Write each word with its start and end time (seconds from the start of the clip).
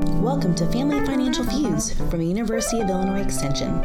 Welcome 0.00 0.54
to 0.54 0.66
Family 0.66 1.04
Financial 1.04 1.44
Feuds 1.44 1.92
from 1.92 2.20
the 2.20 2.26
University 2.26 2.80
of 2.80 2.88
Illinois 2.88 3.20
Extension. 3.20 3.80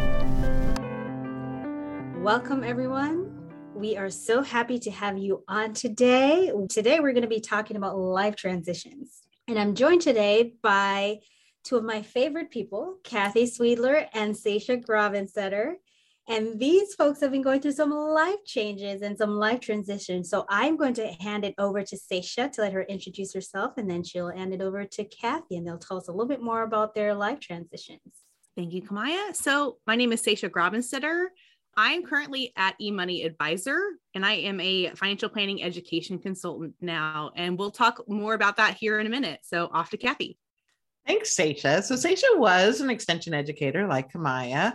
Welcome, 2.24 2.64
everyone. 2.64 3.52
We 3.76 3.98
are 3.98 4.10
so 4.10 4.42
happy 4.42 4.80
to 4.80 4.92
have 4.92 5.18
you 5.18 5.44
on 5.50 5.74
today. 5.74 6.52
Today, 6.70 7.02
we're 7.02 7.12
going 7.12 7.24
to 7.24 7.28
be 7.28 7.42
talking 7.42 7.76
about 7.76 7.98
life 7.98 8.38
transitions. 8.38 9.24
And 9.50 9.60
I'm 9.60 9.76
joined 9.76 10.02
today 10.02 10.54
by 10.62 11.20
two 11.66 11.76
of 11.76 11.84
my 11.84 12.02
favorite 12.02 12.50
people, 12.50 12.98
Kathy 13.04 13.46
Sweedler 13.46 14.08
and 14.14 14.38
Sasha 14.38 14.78
Grabenstetter. 14.78 15.74
And 16.28 16.60
these 16.60 16.96
folks 16.96 17.22
have 17.22 17.32
been 17.32 17.44
going 17.44 17.62
through 17.62 17.74
some 17.74 17.92
life 17.92 18.44
changes 18.46 19.04
and 19.04 19.16
some 19.16 19.36
life 19.36 19.60
transitions. 19.60 20.30
So 20.30 20.46
I'm 20.50 20.76
going 20.76 20.96
to 20.96 21.08
hand 21.08 21.46
it 21.46 21.54
over 21.60 21.84
to 21.84 21.98
Sasha 21.98 22.50
to 22.50 22.62
let 22.62 22.74
her 22.74 22.82
introduce 22.84 23.34
herself, 23.34 23.74
and 23.78 23.90
then 23.90 24.04
she'll 24.04 24.32
hand 24.32 24.54
it 24.54 24.62
over 24.62 24.86
to 24.86 25.04
Kathy, 25.04 25.58
and 25.58 25.68
they'll 25.68 25.78
tell 25.78 25.98
us 25.98 26.08
a 26.08 26.12
little 26.12 26.28
bit 26.28 26.42
more 26.42 26.64
about 26.64 26.96
their 26.96 27.14
life 27.14 27.40
transitions. 27.40 28.02
Thank 28.56 28.74
you, 28.74 28.82
Camaya. 28.82 29.36
So 29.36 29.78
my 29.86 29.96
name 29.96 30.14
is 30.14 30.24
Sasha 30.24 30.50
Grabenstetter. 30.50 31.26
I'm 31.78 32.04
currently 32.04 32.54
at 32.56 32.74
eMoney 32.82 33.26
Advisor, 33.26 33.80
and 34.14 34.26
I 34.26 34.34
am 34.34 34.60
a 34.62 34.92
financial 34.96 35.30
planning 35.30 35.62
education 35.62 36.20
consultant 36.20 36.74
now. 36.82 37.32
And 37.36 37.60
we'll 37.60 37.70
talk 37.70 38.02
more 38.08 38.34
about 38.34 38.58
that 38.58 38.76
here 38.76 39.00
in 39.00 39.08
a 39.08 39.10
minute. 39.10 39.42
So 39.44 39.70
off 39.74 39.90
to 39.90 39.98
Kathy. 39.98 40.38
Thanks, 41.06 41.36
Sasha. 41.36 41.84
So 41.84 41.96
Sasha 41.98 42.28
was 42.36 42.82
an 42.82 42.90
extension 42.90 43.34
educator 43.34 43.88
like 43.88 44.12
Camaya. 44.12 44.74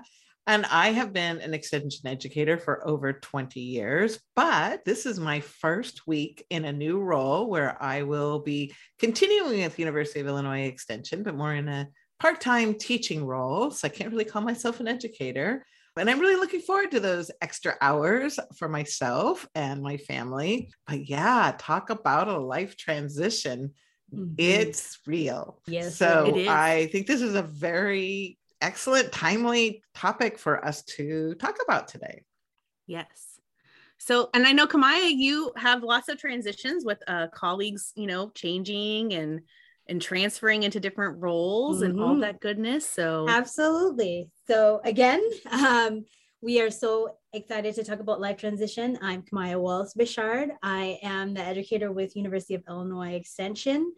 And 0.50 0.66
I 0.66 0.90
have 0.90 1.12
been 1.12 1.40
an 1.42 1.54
extension 1.54 2.09
educator 2.09 2.59
for 2.59 2.84
over 2.84 3.12
20 3.12 3.60
years, 3.60 4.18
but 4.34 4.84
this 4.84 5.06
is 5.06 5.20
my 5.20 5.38
first 5.38 6.09
week 6.09 6.45
in 6.50 6.64
a 6.64 6.73
new 6.73 6.98
role 6.98 7.48
where 7.48 7.80
I 7.80 8.02
will 8.02 8.40
be 8.40 8.74
continuing 8.98 9.62
with 9.62 9.78
University 9.78 10.18
of 10.18 10.26
Illinois 10.26 10.62
Extension, 10.62 11.23
but 11.23 11.36
more 11.36 11.54
in 11.54 11.68
a 11.68 11.86
part-time 12.18 12.74
teaching 12.74 13.24
role. 13.24 13.70
So 13.70 13.87
I 13.87 13.90
can't 13.90 14.10
really 14.10 14.24
call 14.24 14.42
myself 14.42 14.80
an 14.80 14.88
educator. 14.88 15.65
And 15.96 16.10
I'm 16.10 16.18
really 16.18 16.34
looking 16.34 16.62
forward 16.62 16.90
to 16.90 17.01
those 17.01 17.30
extra 17.40 17.76
hours 17.80 18.40
for 18.57 18.68
myself 18.68 19.48
and 19.54 19.80
my 19.80 19.98
family. 19.98 20.73
But 20.88 21.09
yeah, 21.09 21.54
talk 21.59 21.90
about 21.90 22.26
a 22.26 22.40
life 22.40 22.76
transition. 22.76 23.74
Mm-hmm. 24.12 24.35
It's 24.37 24.98
real. 25.07 25.62
Yes. 25.68 25.95
So 25.95 26.35
I 26.48 26.88
think 26.90 27.07
this 27.07 27.23
is 27.23 27.37
a 27.37 27.42
very 27.42 28.40
excellent, 28.61 29.13
timely 29.13 29.83
topic 29.95 30.39
for 30.39 30.65
us 30.65 30.83
to 30.83 31.35
talk 31.35 31.57
about 31.65 31.89
today. 31.89 32.25
Yes. 32.87 33.39
So, 33.99 34.30
and 34.33 34.47
I 34.47 34.53
know 34.53 34.66
Camaya, 34.66 35.11
you 35.15 35.53
have 35.57 35.83
lots 35.83 36.09
of 36.09 36.19
transitions 36.19 36.85
with 36.85 37.03
uh, 37.07 37.29
colleagues, 37.29 37.93
you 37.97 38.07
know, 38.07 38.31
changing 38.31 39.13
and 39.13 39.41
and 39.88 40.01
transferring 40.01 40.63
into 40.63 40.79
different 40.79 41.21
roles 41.21 41.79
mm-hmm. 41.79 41.91
and 41.91 42.01
all 42.01 42.11
mm-hmm. 42.13 42.21
that 42.21 42.41
goodness. 42.41 42.88
So, 42.88 43.27
absolutely. 43.29 44.31
So, 44.47 44.81
again, 44.85 45.21
um, 45.51 46.05
we 46.41 46.61
are 46.61 46.71
so 46.71 47.16
excited 47.35 47.75
to 47.75 47.85
talk 47.85 48.01
about 48.01 48.21
life 48.21 48.38
transition. 48.38 48.99
I'm 49.03 49.23
Camaya 49.23 49.61
Wallace 49.61 49.95
Bechard. 49.99 50.51
I 50.63 50.99
am 51.03 51.35
the 51.35 51.45
educator 51.45 51.93
with 51.93 52.16
University 52.16 52.55
of 52.55 52.63
Illinois 52.69 53.15
Extension, 53.15 53.93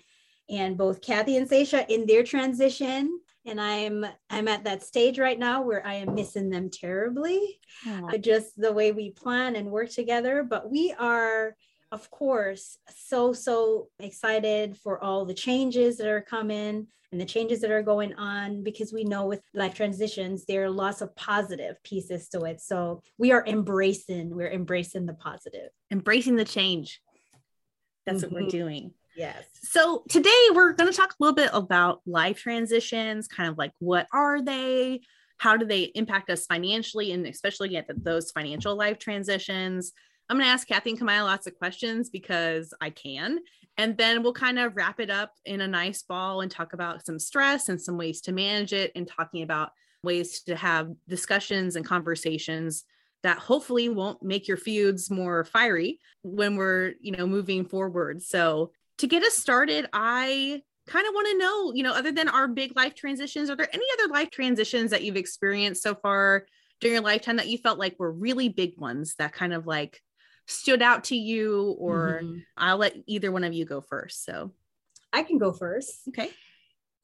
and 0.50 0.76
both 0.76 1.00
Kathy 1.00 1.36
and 1.36 1.48
Sasha 1.48 1.86
in 1.92 2.06
their 2.06 2.24
transition 2.24 3.20
and 3.46 3.60
i'm 3.60 4.06
i'm 4.30 4.48
at 4.48 4.64
that 4.64 4.82
stage 4.82 5.18
right 5.18 5.38
now 5.38 5.62
where 5.62 5.84
i 5.86 5.94
am 5.94 6.14
missing 6.14 6.50
them 6.50 6.70
terribly 6.70 7.58
uh, 7.88 8.16
just 8.18 8.60
the 8.60 8.72
way 8.72 8.92
we 8.92 9.10
plan 9.10 9.56
and 9.56 9.70
work 9.70 9.90
together. 9.90 10.42
But 10.42 10.70
we 10.70 10.94
are 10.98 11.56
of 11.90 12.10
course 12.10 12.78
so 12.94 13.34
so 13.34 13.88
excited 13.98 14.78
for 14.78 15.02
all 15.02 15.26
the 15.26 15.34
changes 15.34 15.98
that 15.98 16.06
are 16.06 16.22
coming 16.22 16.86
and 17.10 17.20
the 17.20 17.26
changes 17.26 17.60
that 17.60 17.70
are 17.70 17.82
going 17.82 18.14
on 18.14 18.62
because 18.62 18.94
we 18.94 19.04
know 19.04 19.26
with 19.26 19.42
life 19.52 19.74
transitions 19.74 20.46
there 20.46 20.64
are 20.64 20.70
lots 20.70 21.02
of 21.02 21.14
positive 21.16 21.76
pieces 21.82 22.28
to 22.30 22.40
it. 22.44 22.60
So 22.60 23.02
we 23.18 23.32
are 23.32 23.44
embracing 23.46 24.34
we're 24.34 24.50
embracing 24.50 25.06
the 25.06 25.14
positive. 25.14 25.70
Embracing 25.90 26.36
the 26.36 26.44
change. 26.44 27.00
That's 28.06 28.24
mm-hmm. 28.24 28.34
what 28.34 28.42
we're 28.42 28.48
mm-hmm. 28.48 28.58
doing 28.58 28.94
Yes. 29.14 29.44
So 29.62 30.04
today 30.08 30.48
we're 30.54 30.72
going 30.72 30.90
to 30.90 30.96
talk 30.96 31.12
a 31.12 31.16
little 31.20 31.34
bit 31.34 31.50
about 31.52 32.00
life 32.06 32.38
transitions, 32.38 33.28
kind 33.28 33.48
of 33.48 33.58
like 33.58 33.72
what 33.78 34.06
are 34.12 34.42
they? 34.42 35.02
How 35.38 35.56
do 35.56 35.66
they 35.66 35.84
impact 35.94 36.30
us 36.30 36.46
financially 36.46 37.12
and 37.12 37.26
especially 37.26 37.76
at 37.76 37.86
those 38.02 38.30
financial 38.30 38.76
life 38.76 38.98
transitions? 38.98 39.92
I'm 40.28 40.36
going 40.36 40.46
to 40.46 40.52
ask 40.52 40.66
Kathy 40.66 40.90
and 40.90 41.00
Camaya 41.00 41.24
lots 41.24 41.46
of 41.46 41.58
questions 41.58 42.08
because 42.08 42.72
I 42.80 42.90
can. 42.90 43.40
And 43.76 43.96
then 43.96 44.22
we'll 44.22 44.32
kind 44.32 44.58
of 44.58 44.76
wrap 44.76 45.00
it 45.00 45.10
up 45.10 45.32
in 45.44 45.60
a 45.60 45.68
nice 45.68 46.02
ball 46.02 46.40
and 46.40 46.50
talk 46.50 46.72
about 46.72 47.04
some 47.04 47.18
stress 47.18 47.68
and 47.68 47.80
some 47.80 47.98
ways 47.98 48.20
to 48.22 48.32
manage 48.32 48.72
it 48.72 48.92
and 48.94 49.08
talking 49.08 49.42
about 49.42 49.72
ways 50.02 50.42
to 50.42 50.56
have 50.56 50.90
discussions 51.08 51.76
and 51.76 51.84
conversations 51.84 52.84
that 53.22 53.38
hopefully 53.38 53.88
won't 53.88 54.22
make 54.22 54.48
your 54.48 54.56
feuds 54.56 55.10
more 55.10 55.44
fiery 55.44 56.00
when 56.22 56.56
we're 56.56 56.94
you 57.00 57.12
know 57.12 57.26
moving 57.26 57.64
forward 57.64 58.20
so 58.20 58.72
to 59.02 59.08
get 59.08 59.24
us 59.24 59.34
started, 59.34 59.88
I 59.92 60.62
kind 60.86 61.08
of 61.08 61.12
want 61.12 61.26
to 61.32 61.38
know, 61.38 61.72
you 61.74 61.82
know, 61.82 61.92
other 61.92 62.12
than 62.12 62.28
our 62.28 62.46
big 62.46 62.76
life 62.76 62.94
transitions, 62.94 63.50
are 63.50 63.56
there 63.56 63.68
any 63.72 63.84
other 63.94 64.12
life 64.12 64.30
transitions 64.30 64.92
that 64.92 65.02
you've 65.02 65.16
experienced 65.16 65.82
so 65.82 65.96
far 65.96 66.46
during 66.80 66.94
your 66.94 67.02
lifetime 67.02 67.34
that 67.38 67.48
you 67.48 67.58
felt 67.58 67.80
like 67.80 67.98
were 67.98 68.12
really 68.12 68.48
big 68.48 68.78
ones 68.78 69.16
that 69.16 69.32
kind 69.32 69.52
of 69.52 69.66
like 69.66 70.00
stood 70.46 70.82
out 70.82 71.02
to 71.04 71.16
you? 71.16 71.74
Or 71.80 72.20
mm-hmm. 72.22 72.38
I'll 72.56 72.76
let 72.76 72.94
either 73.08 73.32
one 73.32 73.42
of 73.42 73.52
you 73.52 73.64
go 73.64 73.80
first. 73.80 74.24
So 74.24 74.52
I 75.12 75.24
can 75.24 75.36
go 75.36 75.52
first. 75.52 76.02
Okay. 76.10 76.30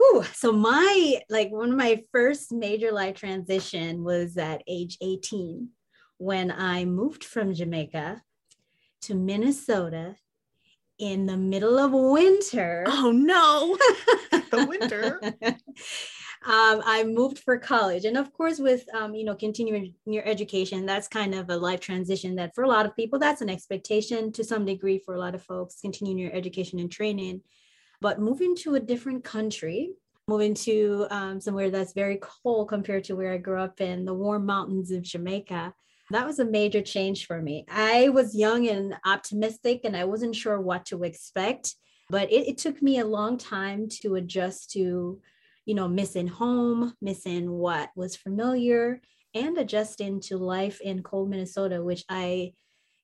Ooh, 0.01 0.23
so 0.35 0.53
my 0.53 1.21
like 1.29 1.51
one 1.51 1.71
of 1.71 1.77
my 1.77 2.05
first 2.13 2.53
major 2.53 2.93
life 2.93 3.17
transition 3.17 4.05
was 4.05 4.37
at 4.37 4.63
age 4.69 4.99
18 5.01 5.71
when 6.19 6.53
I 6.53 6.85
moved 6.85 7.25
from 7.25 7.53
Jamaica 7.53 8.23
to 9.03 9.15
Minnesota 9.17 10.15
in 10.99 11.27
the 11.27 11.37
middle 11.37 11.79
of 11.79 11.93
winter. 11.93 12.85
Oh 12.87 13.11
no, 13.11 13.77
the 14.51 14.67
winter. 14.67 15.21
um, 16.45 16.83
I 16.85 17.05
moved 17.05 17.39
for 17.39 17.59
college, 17.59 18.05
and 18.05 18.17
of 18.17 18.33
course, 18.33 18.59
with 18.59 18.85
um, 18.95 19.15
you 19.15 19.25
know 19.25 19.35
continuing 19.35 19.95
your 20.07 20.27
education, 20.27 20.87
that's 20.87 21.09
kind 21.09 21.35
of 21.35 21.51
a 21.51 21.57
life 21.57 21.81
transition. 21.81 22.35
That 22.37 22.55
for 22.55 22.65
a 22.65 22.69
lot 22.69 22.87
of 22.87 22.97
people, 22.97 23.19
that's 23.19 23.43
an 23.43 23.51
expectation 23.51 24.33
to 24.33 24.45
some 24.45 24.65
degree 24.65 24.99
for 24.99 25.15
a 25.15 25.19
lot 25.19 25.35
of 25.35 25.43
folks 25.43 25.81
continuing 25.81 26.19
your 26.19 26.35
education 26.35 26.79
and 26.79 26.91
training. 26.91 27.43
But 28.01 28.21
moving 28.21 28.55
to 28.57 28.75
a 28.75 28.81
different 28.81 29.25
country, 29.25 29.95
moving 30.29 30.55
to 30.55 31.07
um, 31.11 31.41
somewhere 31.41 31.71
that's 31.71 31.93
very 31.93 32.19
cold 32.21 32.69
compared 32.69 33.05
to 33.05 33.17
where 33.17 33.33
I 33.33 33.39
grew 33.39 33.61
up 33.61 33.81
in 33.81 34.05
the 34.05 34.15
warm 34.15 34.47
mountains 34.47 34.91
of 34.91 35.03
Jamaica 35.03 35.75
that 36.11 36.27
was 36.27 36.39
a 36.39 36.45
major 36.45 36.81
change 36.81 37.27
for 37.27 37.41
me. 37.41 37.65
I 37.71 38.09
was 38.09 38.35
young 38.35 38.69
and 38.69 38.95
optimistic, 39.05 39.83
and 39.85 39.97
I 39.97 40.05
wasn't 40.05 40.37
sure 40.37 40.61
what 40.61 40.87
to 40.87 41.05
expect. 41.05 41.75
But 42.11 42.33
it, 42.33 42.49
it 42.49 42.59
took 42.59 42.81
me 42.81 42.99
a 42.99 43.07
long 43.07 43.37
time 43.37 43.89
to 44.03 44.15
adjust 44.15 44.71
to, 44.73 45.21
you 45.67 45.75
know, 45.75 45.89
missing 45.89 46.27
home, 46.27 46.95
missing 47.03 47.51
what 47.51 47.91
was 47.95 48.17
familiar, 48.17 49.01
and 49.35 49.59
adjusting 49.59 50.21
to 50.23 50.39
life 50.39 50.81
in 50.81 51.03
cold 51.03 51.29
Minnesota, 51.29 51.83
which 51.83 52.05
I 52.09 52.53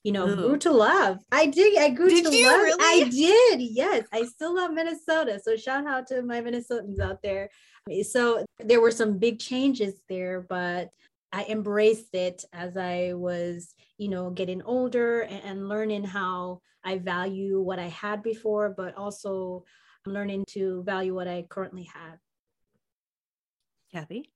you 0.05 0.13
know, 0.13 0.29
Ooh. 0.29 0.37
grew 0.37 0.59
to 0.59 0.71
love. 0.71 1.19
I 1.33 1.47
did. 1.47 1.79
I 1.79 1.89
grew 1.89 2.11
did 2.11 2.27
to 2.27 2.37
you 2.37 2.47
love. 2.47 2.61
Really? 2.61 2.79
I 2.79 3.09
did. 3.09 3.63
Yes. 3.63 4.07
I 4.13 4.25
still 4.25 4.55
love 4.55 4.71
Minnesota. 4.71 5.41
So 5.43 5.57
shout 5.57 5.87
out 5.87 6.07
to 6.09 6.23
my 6.23 6.43
Minnesotans 6.43 7.01
out 7.01 7.23
there. 7.23 7.49
So 8.03 8.45
there 8.61 8.83
were 8.83 8.91
some 8.91 9.19
big 9.19 9.39
changes 9.39 9.95
there, 10.09 10.45
but 10.47 10.91
I 11.35 11.47
embraced 11.49 12.15
it 12.15 12.45
as 12.53 12.77
I 12.77 13.15
was, 13.15 13.75
you 13.99 14.09
know, 14.09 14.31
getting 14.31 14.63
older 14.63 15.23
and, 15.23 15.43
and 15.45 15.69
learning 15.69 16.05
how 16.05 16.61
I 16.85 16.99
value 16.99 17.61
what 17.61 17.81
I 17.81 17.89
had 17.89 18.23
before, 18.23 18.73
but 18.77 18.97
also 18.97 19.65
I'm 20.07 20.13
learning 20.13 20.45
to 20.51 20.85
value 20.85 21.13
what 21.13 21.27
I 21.27 21.45
currently 21.51 21.91
have. 21.93 22.19
Kathy? 23.91 24.31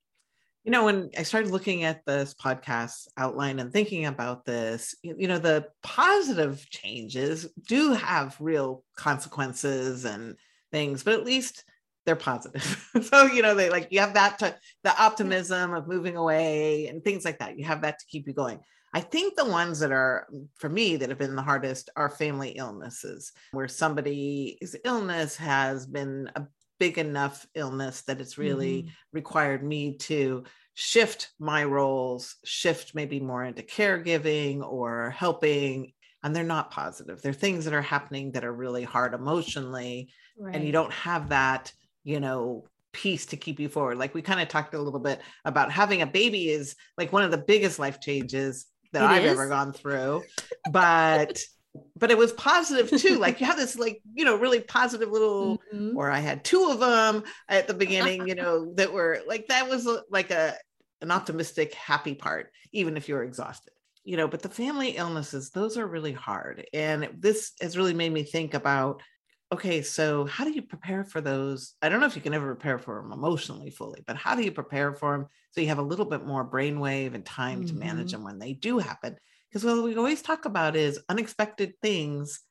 You 0.65 0.71
know, 0.71 0.83
when 0.83 1.09
I 1.17 1.23
started 1.23 1.51
looking 1.51 1.85
at 1.85 2.05
this 2.05 2.33
podcast 2.33 3.07
outline 3.15 3.59
and 3.59 3.71
thinking 3.71 4.05
about 4.05 4.43
this, 4.43 4.93
you 5.01 5.29
know, 5.29 5.39
the 5.39 5.67
positive 5.81 6.69
changes 6.69 7.47
do 7.65 7.93
have 7.93 8.35
real 8.41 8.83
consequences 8.97 10.03
and 10.03 10.35
things, 10.73 11.03
but 11.03 11.13
at 11.13 11.23
least 11.23 11.63
they're 12.09 12.15
positive. 12.15 12.89
so, 13.03 13.27
you 13.27 13.43
know, 13.43 13.53
they 13.53 13.69
like 13.69 13.89
you 13.91 13.99
have 13.99 14.15
that 14.15 14.39
to 14.39 14.55
the 14.83 14.99
optimism 14.99 15.75
of 15.75 15.87
moving 15.87 16.17
away 16.17 16.87
and 16.87 17.03
things 17.03 17.23
like 17.23 17.37
that. 17.37 17.55
You 17.55 17.65
have 17.65 17.83
that 17.83 17.99
to 17.99 18.05
keep 18.07 18.25
you 18.25 18.33
going. 18.33 18.59
I 18.95 19.01
think 19.01 19.35
the 19.35 19.45
ones 19.45 19.79
that 19.81 19.91
are 19.91 20.27
for 20.57 20.69
me 20.69 20.95
that 20.95 21.09
have 21.09 21.19
been 21.19 21.35
the 21.35 21.43
hardest 21.43 21.91
are 21.95 22.09
family 22.09 22.49
illnesses, 22.49 23.31
where 23.51 23.67
somebody's 23.67 24.75
illness 24.83 25.35
has 25.35 25.85
been 25.85 26.31
a 26.35 26.47
big 26.79 26.97
enough 26.97 27.45
illness 27.53 28.01
that 28.01 28.19
it's 28.19 28.39
really 28.39 28.81
mm-hmm. 28.81 28.89
required 29.13 29.63
me 29.63 29.97
to 29.97 30.45
shift 30.73 31.29
my 31.37 31.63
roles, 31.63 32.37
shift 32.43 32.95
maybe 32.95 33.19
more 33.19 33.43
into 33.43 33.61
caregiving 33.61 34.67
or 34.67 35.11
helping. 35.11 35.93
And 36.23 36.35
they're 36.35 36.43
not 36.43 36.71
positive. 36.71 37.21
They're 37.21 37.33
things 37.33 37.65
that 37.65 37.73
are 37.75 37.83
happening 37.83 38.31
that 38.31 38.43
are 38.43 38.51
really 38.51 38.83
hard 38.83 39.13
emotionally. 39.13 40.11
Right. 40.39 40.55
And 40.55 40.65
you 40.65 40.71
don't 40.71 40.91
have 40.91 41.29
that 41.29 41.71
you 42.03 42.19
know, 42.19 42.65
piece 42.91 43.27
to 43.27 43.37
keep 43.37 43.59
you 43.59 43.69
forward. 43.69 43.97
Like 43.97 44.13
we 44.13 44.21
kind 44.21 44.39
of 44.41 44.47
talked 44.47 44.73
a 44.73 44.81
little 44.81 44.99
bit 44.99 45.21
about 45.45 45.71
having 45.71 46.01
a 46.01 46.07
baby 46.07 46.49
is 46.49 46.75
like 46.97 47.13
one 47.13 47.23
of 47.23 47.31
the 47.31 47.37
biggest 47.37 47.79
life 47.79 47.99
changes 48.01 48.65
that 48.93 49.03
It 49.03 49.11
I've 49.11 49.25
is? 49.25 49.31
ever 49.31 49.47
gone 49.47 49.73
through. 49.73 50.23
But 50.65 51.39
but 51.95 52.11
it 52.11 52.17
was 52.17 52.33
positive 52.33 52.93
too. 52.93 53.17
Like 53.17 53.39
you 53.39 53.45
have 53.45 53.57
this 53.57 53.77
like, 53.77 54.01
you 54.13 54.25
know, 54.25 54.35
really 54.37 54.61
positive 54.61 55.09
little 55.11 55.61
Mhm. 55.73 55.93
or 55.93 56.09
I 56.09 56.19
had 56.19 56.43
two 56.43 56.69
of 56.71 56.79
them 56.79 57.23
at 57.47 57.67
the 57.67 57.73
beginning, 57.73 58.27
you 58.27 58.35
know, 58.35 58.73
that 58.75 58.91
were 58.93 59.21
like 59.27 59.47
that 59.47 59.69
was 59.69 59.87
like 60.09 60.31
a 60.31 60.55
an 61.01 61.11
optimistic, 61.11 61.73
happy 61.73 62.13
part, 62.15 62.51
even 62.73 62.97
if 62.97 63.07
you're 63.07 63.23
exhausted. 63.23 63.73
You 64.03 64.17
know, 64.17 64.27
but 64.27 64.41
the 64.41 64.49
family 64.49 64.91
illnesses, 64.91 65.51
those 65.51 65.77
are 65.77 65.87
really 65.87 66.13
hard. 66.13 66.65
And 66.73 67.09
this 67.17 67.51
has 67.61 67.77
really 67.77 67.93
made 67.93 68.11
me 68.11 68.23
think 68.23 68.53
about 68.53 69.01
okay, 69.51 69.81
so 69.81 70.25
how 70.25 70.43
do 70.43 70.51
you 70.51 70.61
prepare 70.61 71.03
for 71.03 71.21
those? 71.21 71.75
I 71.81 71.89
don't 71.89 71.99
know 71.99 72.05
if 72.05 72.15
you 72.15 72.21
can 72.21 72.33
ever 72.33 72.55
prepare 72.55 72.77
for 72.77 73.01
them 73.01 73.11
emotionally 73.11 73.71
fully, 73.71 74.03
but 74.05 74.15
how 74.15 74.35
do 74.35 74.43
you 74.43 74.51
prepare 74.51 74.93
for 74.93 75.17
them 75.17 75.27
so 75.51 75.61
you 75.61 75.67
have 75.67 75.79
a 75.79 75.83
little 75.83 76.05
bit 76.05 76.25
more 76.25 76.49
brainwave 76.49 77.15
and 77.15 77.25
time 77.25 77.63
to 77.65 77.77
manage 77.77 78.11
Mhm. 78.11 78.11
them 78.11 78.23
when 78.23 78.39
they 78.39 78.53
do 78.53 78.77
happen? 78.79 79.17
Because 79.49 79.63
what 79.63 79.83
we 79.83 79.95
always 79.95 80.21
talk 80.21 80.45
about 80.45 80.75
is 80.75 80.99
unexpected 81.09 81.73
things 81.81 82.41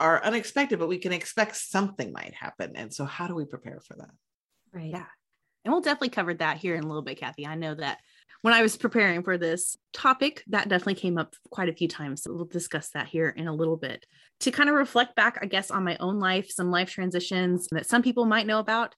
are 0.00 0.22
unexpected, 0.24 0.78
but 0.78 0.88
we 0.88 0.98
can 0.98 1.12
expect 1.12 1.56
something 1.56 2.12
might 2.12 2.34
happen. 2.34 2.76
And 2.76 2.92
so, 2.92 3.04
how 3.04 3.26
do 3.28 3.34
we 3.34 3.44
prepare 3.44 3.80
for 3.80 3.94
that? 3.96 4.10
Right. 4.72 4.90
Yeah. 4.90 5.06
And 5.64 5.72
we'll 5.72 5.80
definitely 5.82 6.10
cover 6.10 6.34
that 6.34 6.58
here 6.58 6.74
in 6.74 6.84
a 6.84 6.86
little 6.86 7.02
bit, 7.02 7.18
Kathy. 7.18 7.46
I 7.46 7.54
know 7.54 7.74
that 7.74 8.00
when 8.42 8.54
I 8.54 8.62
was 8.62 8.76
preparing 8.76 9.22
for 9.22 9.38
this 9.38 9.76
topic, 9.92 10.42
that 10.48 10.68
definitely 10.68 10.96
came 10.96 11.16
up 11.16 11.34
quite 11.50 11.68
a 11.68 11.74
few 11.74 11.88
times. 11.88 12.22
So 12.22 12.34
we'll 12.34 12.44
discuss 12.44 12.90
that 12.90 13.08
here 13.08 13.28
in 13.28 13.46
a 13.46 13.54
little 13.54 13.76
bit. 13.76 14.04
To 14.40 14.50
kind 14.50 14.68
of 14.68 14.74
reflect 14.74 15.14
back, 15.14 15.38
I 15.40 15.46
guess, 15.46 15.70
on 15.70 15.84
my 15.84 15.96
own 16.00 16.18
life, 16.18 16.50
some 16.50 16.70
life 16.70 16.90
transitions 16.90 17.68
that 17.70 17.86
some 17.86 18.02
people 18.02 18.26
might 18.26 18.48
know 18.48 18.58
about. 18.58 18.94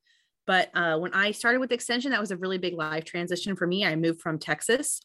But 0.46 0.70
uh, 0.74 0.98
when 0.98 1.12
I 1.12 1.30
started 1.30 1.60
with 1.60 1.72
Extension, 1.72 2.10
that 2.10 2.20
was 2.20 2.30
a 2.30 2.36
really 2.38 2.58
big 2.58 2.74
life 2.74 3.04
transition 3.04 3.54
for 3.54 3.66
me. 3.66 3.84
I 3.84 3.96
moved 3.96 4.20
from 4.20 4.38
Texas, 4.38 5.00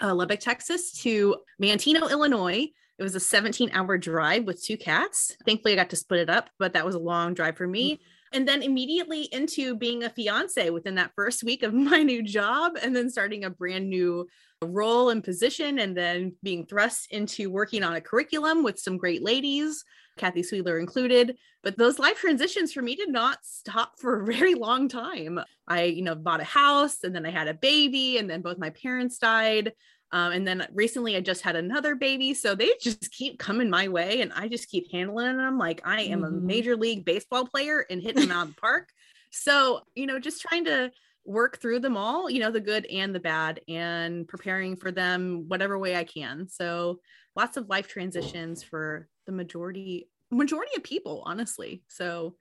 uh, 0.00 0.14
Lubbock, 0.14 0.40
Texas, 0.40 0.92
to 1.02 1.36
Manteno, 1.60 2.08
Illinois. 2.10 2.68
It 2.96 3.02
was 3.02 3.16
a 3.16 3.20
17 3.20 3.70
hour 3.72 3.98
drive 3.98 4.44
with 4.44 4.64
two 4.64 4.76
cats. 4.76 5.36
Thankfully, 5.44 5.72
I 5.72 5.76
got 5.76 5.90
to 5.90 5.96
split 5.96 6.20
it 6.20 6.30
up, 6.30 6.48
but 6.60 6.74
that 6.74 6.86
was 6.86 6.94
a 6.94 7.00
long 7.00 7.34
drive 7.34 7.56
for 7.56 7.66
me 7.66 8.00
and 8.34 8.46
then 8.46 8.62
immediately 8.62 9.22
into 9.32 9.76
being 9.76 10.02
a 10.02 10.10
fiance 10.10 10.68
within 10.70 10.96
that 10.96 11.12
first 11.14 11.44
week 11.44 11.62
of 11.62 11.72
my 11.74 12.02
new 12.02 12.22
job 12.22 12.72
and 12.82 12.94
then 12.94 13.08
starting 13.08 13.44
a 13.44 13.50
brand 13.50 13.88
new 13.88 14.26
role 14.60 15.10
and 15.10 15.22
position 15.22 15.78
and 15.78 15.96
then 15.96 16.34
being 16.42 16.66
thrust 16.66 17.12
into 17.12 17.50
working 17.50 17.82
on 17.82 17.94
a 17.94 18.00
curriculum 18.00 18.62
with 18.62 18.78
some 18.78 18.96
great 18.96 19.22
ladies 19.22 19.84
kathy 20.16 20.42
sweedler 20.42 20.78
included. 20.78 21.36
But 21.62 21.76
those 21.76 21.98
life 21.98 22.20
transitions 22.20 22.72
for 22.72 22.82
me 22.82 22.94
did 22.94 23.10
not 23.10 23.38
stop 23.42 23.98
for 23.98 24.20
a 24.20 24.24
very 24.32 24.54
long 24.54 24.88
time. 24.88 25.40
I 25.66 25.84
you 25.84 26.02
know 26.02 26.14
bought 26.14 26.40
a 26.40 26.44
house 26.44 27.04
and 27.04 27.14
then 27.14 27.24
i 27.24 27.30
had 27.30 27.48
a 27.48 27.54
baby 27.54 28.18
and 28.18 28.28
then 28.28 28.42
both 28.42 28.58
my 28.58 28.70
parents 28.70 29.18
died 29.18 29.72
um, 30.14 30.32
and 30.32 30.48
then 30.48 30.66
recently 30.72 31.16
I 31.16 31.20
just 31.20 31.42
had 31.42 31.56
another 31.56 31.96
baby. 31.96 32.34
So 32.34 32.54
they 32.54 32.72
just 32.80 33.12
keep 33.12 33.38
coming 33.38 33.70
my 33.70 33.88
way 33.88 34.22
and 34.22 34.32
I 34.32 34.48
just 34.48 34.68
keep 34.70 34.90
handling 34.92 35.38
them 35.38 35.58
like 35.58 35.82
I 35.84 36.02
am 36.02 36.24
a 36.24 36.30
Mhm. 36.30 36.40
major 36.46 36.76
league 36.76 37.04
baseball 37.04 37.46
player 37.46 37.86
and 37.90 38.00
hitting 38.02 38.20
them 38.20 38.32
out 38.32 38.48
of 38.48 38.54
the 38.54 38.60
park. 38.60 38.90
So, 39.30 39.82
you 39.94 40.06
know, 40.06 40.18
just 40.20 40.40
trying 40.40 40.64
to 40.66 40.92
work 41.26 41.58
through 41.60 41.80
them 41.80 41.96
all, 41.96 42.30
you 42.30 42.38
know, 42.40 42.50
the 42.50 42.60
good 42.60 42.86
and 42.86 43.14
the 43.14 43.20
bad 43.20 43.60
and 43.68 44.28
preparing 44.28 44.76
for 44.76 44.92
them 44.92 45.46
whatever 45.48 45.78
way 45.78 45.96
I 45.96 46.04
can. 46.04 46.48
So 46.48 47.00
lots 47.36 47.56
of 47.56 47.68
life 47.68 47.88
transitions 47.88 48.62
for 48.62 49.08
the 49.26 49.32
majority 49.32 50.10
majority 50.30 50.72
of 50.76 50.84
people, 50.84 51.22
honestly. 51.26 51.84
So. 51.88 52.36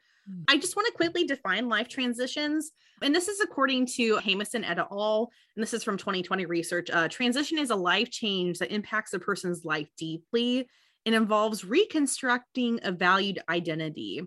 I 0.48 0.58
just 0.58 0.76
want 0.76 0.88
to 0.88 0.94
quickly 0.94 1.26
define 1.26 1.68
life 1.68 1.88
transitions. 1.88 2.72
And 3.02 3.14
this 3.14 3.28
is 3.28 3.42
according 3.42 3.88
to 3.88 4.18
Haimson 4.18 4.68
et 4.68 4.78
al. 4.78 5.30
And 5.56 5.64
this 5.64 5.74
is 5.74 5.84
from 5.84 5.98
2020 5.98 6.46
research. 6.46 6.90
Uh, 6.90 7.08
transition 7.08 7.58
is 7.58 7.70
a 7.70 7.76
life 7.76 8.10
change 8.10 8.60
that 8.60 8.74
impacts 8.74 9.14
a 9.14 9.20
person's 9.20 9.66
life 9.66 9.90
deeply 9.98 10.68
and 11.06 11.14
involves 11.14 11.66
reconstructing 11.66 12.80
a 12.84 12.92
valued 12.92 13.40
identity. 13.50 14.22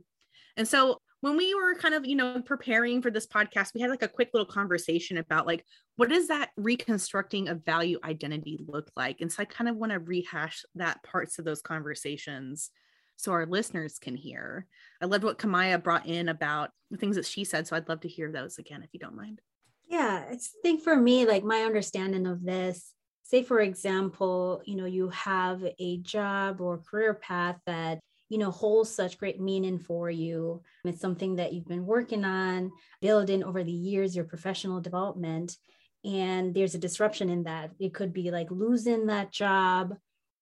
And 0.58 0.68
so 0.68 1.00
when 1.20 1.36
we 1.36 1.54
were 1.54 1.74
kind 1.74 1.94
of, 1.94 2.04
you 2.04 2.14
know, 2.14 2.42
preparing 2.42 3.00
for 3.00 3.10
this 3.10 3.26
podcast, 3.26 3.72
we 3.74 3.80
had 3.80 3.90
like 3.90 4.02
a 4.02 4.08
quick 4.08 4.30
little 4.34 4.46
conversation 4.46 5.16
about 5.16 5.46
like, 5.46 5.64
what 5.96 6.10
does 6.10 6.28
that 6.28 6.50
reconstructing 6.56 7.48
a 7.48 7.54
value 7.54 7.98
identity 8.04 8.58
look 8.66 8.90
like? 8.96 9.22
And 9.22 9.32
so 9.32 9.42
I 9.42 9.46
kind 9.46 9.68
of 9.68 9.76
want 9.76 9.92
to 9.92 9.98
rehash 9.98 10.62
that 10.74 11.02
parts 11.02 11.38
of 11.38 11.46
those 11.46 11.62
conversations 11.62 12.70
so 13.16 13.32
our 13.32 13.46
listeners 13.46 13.98
can 13.98 14.16
hear. 14.16 14.66
I 15.00 15.06
loved 15.06 15.24
what 15.24 15.38
Camaya 15.38 15.82
brought 15.82 16.06
in 16.06 16.28
about 16.28 16.70
the 16.90 16.96
things 16.96 17.16
that 17.16 17.26
she 17.26 17.44
said. 17.44 17.66
So 17.66 17.76
I'd 17.76 17.88
love 17.88 18.00
to 18.00 18.08
hear 18.08 18.30
those 18.30 18.58
again, 18.58 18.82
if 18.82 18.90
you 18.92 19.00
don't 19.00 19.16
mind. 19.16 19.40
Yeah, 19.88 20.24
I 20.30 20.38
think 20.62 20.82
for 20.82 20.96
me, 20.96 21.26
like 21.26 21.44
my 21.44 21.62
understanding 21.62 22.26
of 22.26 22.44
this, 22.44 22.92
say 23.22 23.42
for 23.42 23.60
example, 23.60 24.62
you 24.64 24.76
know, 24.76 24.86
you 24.86 25.08
have 25.10 25.64
a 25.78 25.98
job 25.98 26.60
or 26.60 26.78
career 26.78 27.14
path 27.14 27.58
that 27.66 28.00
you 28.28 28.38
know 28.38 28.50
holds 28.50 28.90
such 28.90 29.18
great 29.18 29.40
meaning 29.40 29.78
for 29.78 30.10
you. 30.10 30.62
It's 30.84 31.00
something 31.00 31.36
that 31.36 31.52
you've 31.52 31.68
been 31.68 31.86
working 31.86 32.24
on, 32.24 32.72
building 33.00 33.44
over 33.44 33.62
the 33.62 33.72
years, 33.72 34.16
your 34.16 34.24
professional 34.24 34.80
development, 34.80 35.56
and 36.04 36.54
there's 36.54 36.74
a 36.74 36.78
disruption 36.78 37.30
in 37.30 37.44
that. 37.44 37.70
It 37.78 37.94
could 37.94 38.12
be 38.12 38.30
like 38.30 38.50
losing 38.50 39.06
that 39.06 39.32
job 39.32 39.94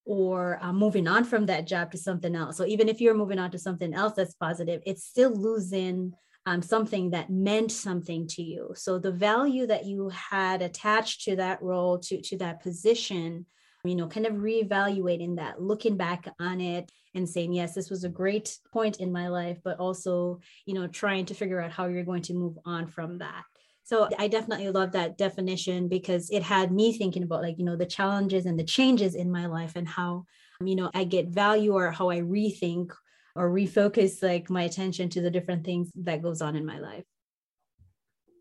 or 0.04 0.58
uh, 0.62 0.72
moving 0.72 1.08
on 1.08 1.24
from 1.24 1.46
that 1.46 1.66
job 1.66 1.90
to 1.92 1.98
something 1.98 2.34
else. 2.36 2.56
So 2.56 2.66
even 2.66 2.88
if 2.88 3.00
you're 3.00 3.14
moving 3.14 3.38
on 3.38 3.50
to 3.52 3.58
something 3.58 3.94
else 3.94 4.14
that's 4.14 4.34
positive, 4.34 4.82
it's 4.84 5.04
still 5.04 5.34
losing 5.34 6.12
um, 6.46 6.60
something 6.60 7.10
that 7.10 7.30
meant 7.30 7.72
something 7.72 8.26
to 8.28 8.42
you. 8.42 8.72
So 8.74 8.98
the 8.98 9.12
value 9.12 9.66
that 9.66 9.86
you 9.86 10.10
had 10.10 10.60
attached 10.60 11.22
to 11.22 11.36
that 11.36 11.62
role, 11.62 11.98
to, 12.00 12.20
to 12.20 12.36
that 12.38 12.62
position, 12.62 13.46
you 13.84 13.94
know, 13.94 14.08
kind 14.08 14.26
of 14.26 14.34
reevaluating 14.34 15.36
that, 15.36 15.60
looking 15.60 15.96
back 15.96 16.28
on 16.38 16.60
it 16.60 16.90
and 17.14 17.28
saying, 17.28 17.52
yes, 17.52 17.74
this 17.74 17.90
was 17.90 18.04
a 18.04 18.08
great 18.08 18.58
point 18.72 18.98
in 18.98 19.12
my 19.12 19.28
life, 19.28 19.58
but 19.64 19.78
also, 19.78 20.40
you 20.66 20.74
know, 20.74 20.86
trying 20.86 21.26
to 21.26 21.34
figure 21.34 21.60
out 21.60 21.70
how 21.70 21.86
you're 21.86 22.04
going 22.04 22.22
to 22.22 22.34
move 22.34 22.58
on 22.66 22.86
from 22.86 23.18
that. 23.18 23.44
So 23.84 24.08
I 24.18 24.28
definitely 24.28 24.70
love 24.70 24.92
that 24.92 25.18
definition 25.18 25.88
because 25.88 26.30
it 26.30 26.42
had 26.42 26.72
me 26.72 26.96
thinking 26.96 27.22
about 27.22 27.42
like, 27.42 27.58
you 27.58 27.66
know, 27.66 27.76
the 27.76 27.84
challenges 27.84 28.46
and 28.46 28.58
the 28.58 28.64
changes 28.64 29.14
in 29.14 29.30
my 29.30 29.44
life 29.44 29.72
and 29.76 29.86
how, 29.86 30.24
um, 30.60 30.66
you 30.66 30.74
know, 30.74 30.90
I 30.94 31.04
get 31.04 31.28
value 31.28 31.74
or 31.74 31.90
how 31.90 32.08
I 32.08 32.20
rethink 32.20 32.92
or 33.36 33.50
refocus 33.50 34.22
like 34.22 34.48
my 34.48 34.62
attention 34.62 35.10
to 35.10 35.20
the 35.20 35.30
different 35.30 35.66
things 35.66 35.90
that 35.96 36.22
goes 36.22 36.40
on 36.40 36.56
in 36.56 36.64
my 36.64 36.78
life. 36.78 37.04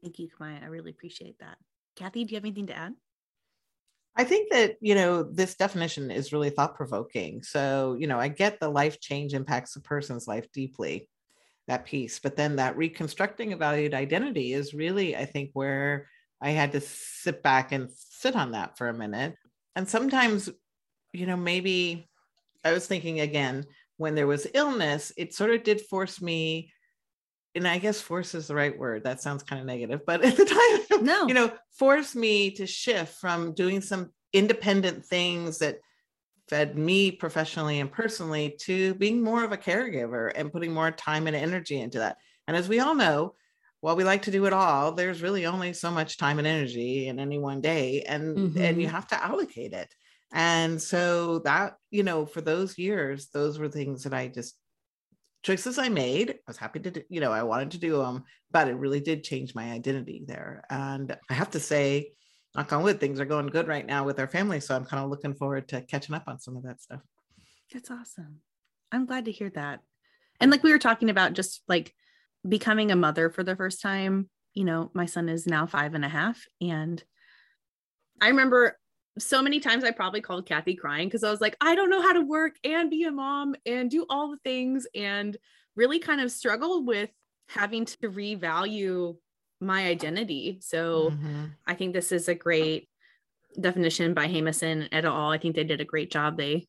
Thank 0.02 0.18
you, 0.20 0.30
Camaya. 0.30 0.64
I 0.64 0.68
really 0.68 0.92
appreciate 0.92 1.38
that. 1.40 1.58
Kathy, 1.98 2.24
do 2.24 2.32
you 2.32 2.38
have 2.38 2.46
anything 2.46 2.68
to 2.68 2.78
add? 2.78 2.94
I 4.16 4.24
think 4.24 4.52
that, 4.52 4.78
you 4.80 4.96
know, 4.96 5.24
this 5.24 5.56
definition 5.56 6.12
is 6.12 6.32
really 6.32 6.52
thought 6.52 6.76
provoking. 6.76 7.42
So, 7.42 7.98
you 8.00 8.08
know, 8.08 8.20
I 8.20 8.28
get 8.28 8.60
the 8.60 8.70
life 8.70 9.00
change 9.02 9.34
impacts 9.34 9.76
a 9.76 9.82
person's 9.82 10.28
life 10.28 10.50
deeply, 10.54 11.10
that 11.68 11.86
piece, 11.86 12.20
but 12.20 12.36
then 12.36 12.58
that 12.58 12.78
reconstructing 12.78 13.54
a 13.54 13.58
valued 13.58 13.94
identity 13.94 14.54
is 14.54 14.74
really, 14.74 15.16
I 15.16 15.26
think, 15.26 15.52
where 15.54 16.08
I 16.42 16.50
had 16.50 16.74
to 16.74 16.82
sit 16.82 17.42
back 17.42 17.72
and 17.72 17.90
sit 17.92 18.36
on 18.36 18.52
that 18.52 18.78
for 18.78 18.90
a 18.90 18.94
minute. 18.94 19.36
And 19.76 19.88
sometimes, 19.88 20.50
you 21.14 21.26
know, 21.26 21.38
maybe 21.38 22.10
I 22.64 22.74
was 22.74 22.86
thinking 22.86 23.22
again, 23.22 23.66
when 23.98 24.16
there 24.16 24.28
was 24.28 24.48
illness, 24.54 25.14
it 25.18 25.34
sort 25.34 25.52
of 25.52 25.64
did 25.64 25.82
force 25.82 26.22
me. 26.22 26.72
And 27.56 27.68
I 27.68 27.78
guess 27.78 28.02
force 28.02 28.36
is 28.36 28.48
the 28.48 28.56
right 28.56 28.78
word. 28.78 29.04
That 29.04 29.22
sounds 29.22 29.44
kind 29.44 29.62
of 29.62 29.68
negative, 29.68 30.02
but 30.06 30.22
at 30.26 30.36
the 30.36 30.46
time, 30.90 31.06
No. 31.06 31.28
you 31.28 31.34
know, 31.34 31.52
force 31.78 32.16
me 32.16 32.52
to 32.52 32.66
shift 32.68 33.16
from 33.20 33.54
doing 33.54 33.80
some 33.80 34.12
independent 34.34 35.06
things 35.06 35.60
that 35.60 35.78
fed 36.54 36.78
me 36.78 37.12
professionally 37.12 37.80
and 37.80 37.92
personally 37.92 38.56
to 38.62 38.94
being 38.96 39.22
more 39.24 39.44
of 39.44 39.52
a 39.52 39.58
caregiver 39.58 40.32
and 40.36 40.52
putting 40.52 40.72
more 40.74 40.92
time 40.92 41.26
and 41.28 41.36
energy 41.36 41.80
into 41.80 41.98
that. 42.00 42.18
And 42.48 42.56
as 42.56 42.70
we 42.70 42.80
all 42.80 42.96
know, 42.96 43.36
while 43.82 43.96
we 43.96 44.04
like 44.04 44.22
to 44.24 44.32
do 44.32 44.46
it 44.46 44.54
all, 44.54 44.92
there's 44.94 45.22
really 45.24 45.46
only 45.46 45.74
so 45.74 45.92
much 45.92 46.18
time 46.18 46.38
and 46.38 46.48
energy 46.48 47.08
in 47.08 47.20
any 47.20 47.40
one 47.40 47.62
day, 47.62 48.04
and 48.04 48.44
and 48.56 48.82
you 48.82 48.88
Mhm. 48.88 48.94
have 48.98 49.08
to 49.08 49.24
allocate 49.24 49.74
it. 49.74 49.94
And 50.32 50.82
so 50.82 51.40
that 51.40 51.76
you 51.92 52.04
know, 52.04 52.26
for 52.26 52.42
those 52.42 52.78
years, 52.78 53.30
those 53.30 53.60
were 53.60 53.70
things 53.70 54.04
that 54.04 54.14
I 54.14 54.28
just 54.28 54.56
choices 55.44 55.78
I 55.78 55.90
made. 55.90 56.32
I 56.32 56.36
was 56.48 56.58
happy 56.58 56.80
to, 56.82 56.92
do, 56.92 57.04
you 57.10 57.20
know, 57.20 57.32
I 57.32 57.44
wanted 57.44 57.72
to 57.72 57.78
do 57.80 57.98
them, 57.98 58.24
but 58.52 58.68
it 58.68 58.76
really 58.76 59.02
did 59.02 59.24
change 59.24 59.56
my 59.56 59.72
identity 59.72 60.24
there. 60.26 60.64
And 60.70 61.18
I 61.30 61.34
have 61.34 61.52
to 61.52 61.60
say, 61.60 62.14
knock 62.56 62.72
on 62.72 62.84
wood, 62.84 63.00
things 63.00 63.20
are 63.20 63.26
going 63.26 63.48
good 63.48 63.68
right 63.68 63.86
now 63.86 64.04
with 64.04 64.20
our 64.20 64.28
family. 64.28 64.60
So 64.60 64.76
I'm 64.76 64.86
kind 64.86 65.04
of 65.04 65.10
looking 65.10 65.34
forward 65.34 65.68
to 65.70 65.82
catching 65.82 66.16
up 66.16 66.24
on 66.28 66.40
some 66.40 66.56
of 66.56 66.64
that 66.64 66.82
stuff. 66.82 67.02
That's 67.72 67.90
awesome. 67.90 68.42
I'm 68.92 69.06
glad 69.06 69.26
to 69.26 69.32
hear 69.32 69.50
that. 69.52 69.80
And 70.40 70.52
like 70.52 70.64
we 70.64 70.72
were 70.72 70.80
talking 70.80 71.10
about, 71.10 71.34
just 71.34 71.64
like 71.68 71.94
becoming 72.48 72.92
a 72.92 72.96
mother 72.96 73.30
for 73.30 73.44
the 73.44 73.56
first 73.56 73.82
time, 73.82 74.30
you 74.54 74.66
know, 74.66 74.92
my 74.94 75.06
son 75.06 75.30
is 75.30 75.48
now 75.48 75.66
five 75.66 75.96
and 75.96 76.06
a 76.06 76.10
half. 76.10 76.46
And 76.62 77.04
I 78.22 78.28
remember 78.28 78.78
so 79.18 79.42
many 79.42 79.60
times 79.60 79.84
I 79.84 79.92
probably 79.92 80.22
called 80.22 80.46
Kathy 80.46 80.76
crying 80.76 81.08
because 81.08 81.24
I 81.24 81.32
was 81.32 81.42
like, 81.42 81.56
I 81.62 81.76
don't 81.76 81.90
know 81.90 82.02
how 82.02 82.14
to 82.14 82.22
work 82.22 82.56
and 82.64 82.90
be 82.90 83.04
a 83.04 83.12
mom 83.12 83.56
and 83.66 83.90
do 83.90 84.06
all 84.10 84.32
the 84.32 84.38
things 84.44 84.88
and 84.96 85.38
really 85.76 86.00
kind 86.00 86.22
of 86.22 86.32
struggle 86.32 86.84
with 86.84 87.10
having 87.50 87.86
to 87.86 87.98
revalue 88.10 89.16
my 89.64 89.86
identity. 89.86 90.60
So 90.62 91.12
Mhm. 91.12 91.56
I 91.66 91.76
think 91.76 91.94
this 91.94 92.12
is 92.12 92.28
a 92.28 92.36
great 92.36 92.90
definition 93.60 94.14
by 94.14 94.28
Haimson 94.28 94.90
et 94.92 95.06
al. 95.06 95.30
I 95.30 95.38
think 95.38 95.56
they 95.56 95.64
did 95.64 95.82
a 95.82 95.86
great 95.86 96.12
job. 96.12 96.38
They, 96.38 96.68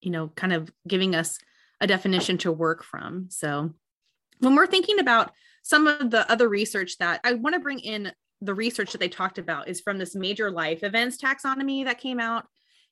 you 0.00 0.10
know, 0.10 0.28
kind 0.28 0.52
of 0.52 0.70
giving 0.86 1.14
us 1.14 1.38
a 1.80 1.86
definition 1.86 2.38
to 2.38 2.52
work 2.52 2.82
from. 2.82 3.28
So 3.30 3.74
when 4.38 4.54
we're 4.54 4.66
thinking 4.66 4.98
about 4.98 5.32
some 5.62 5.86
of 5.86 6.10
the 6.10 6.30
other 6.30 6.48
research 6.48 6.98
that 6.98 7.20
I 7.24 7.34
want 7.34 7.54
to 7.54 7.60
bring 7.60 7.80
in 7.80 8.12
the 8.40 8.54
research 8.54 8.92
that 8.92 8.98
they 8.98 9.08
talked 9.08 9.38
about 9.38 9.68
is 9.68 9.80
from 9.80 9.98
this 9.98 10.14
major 10.14 10.50
life 10.50 10.84
events 10.84 11.16
taxonomy 11.16 11.84
that 11.84 11.98
came 11.98 12.20
out. 12.20 12.46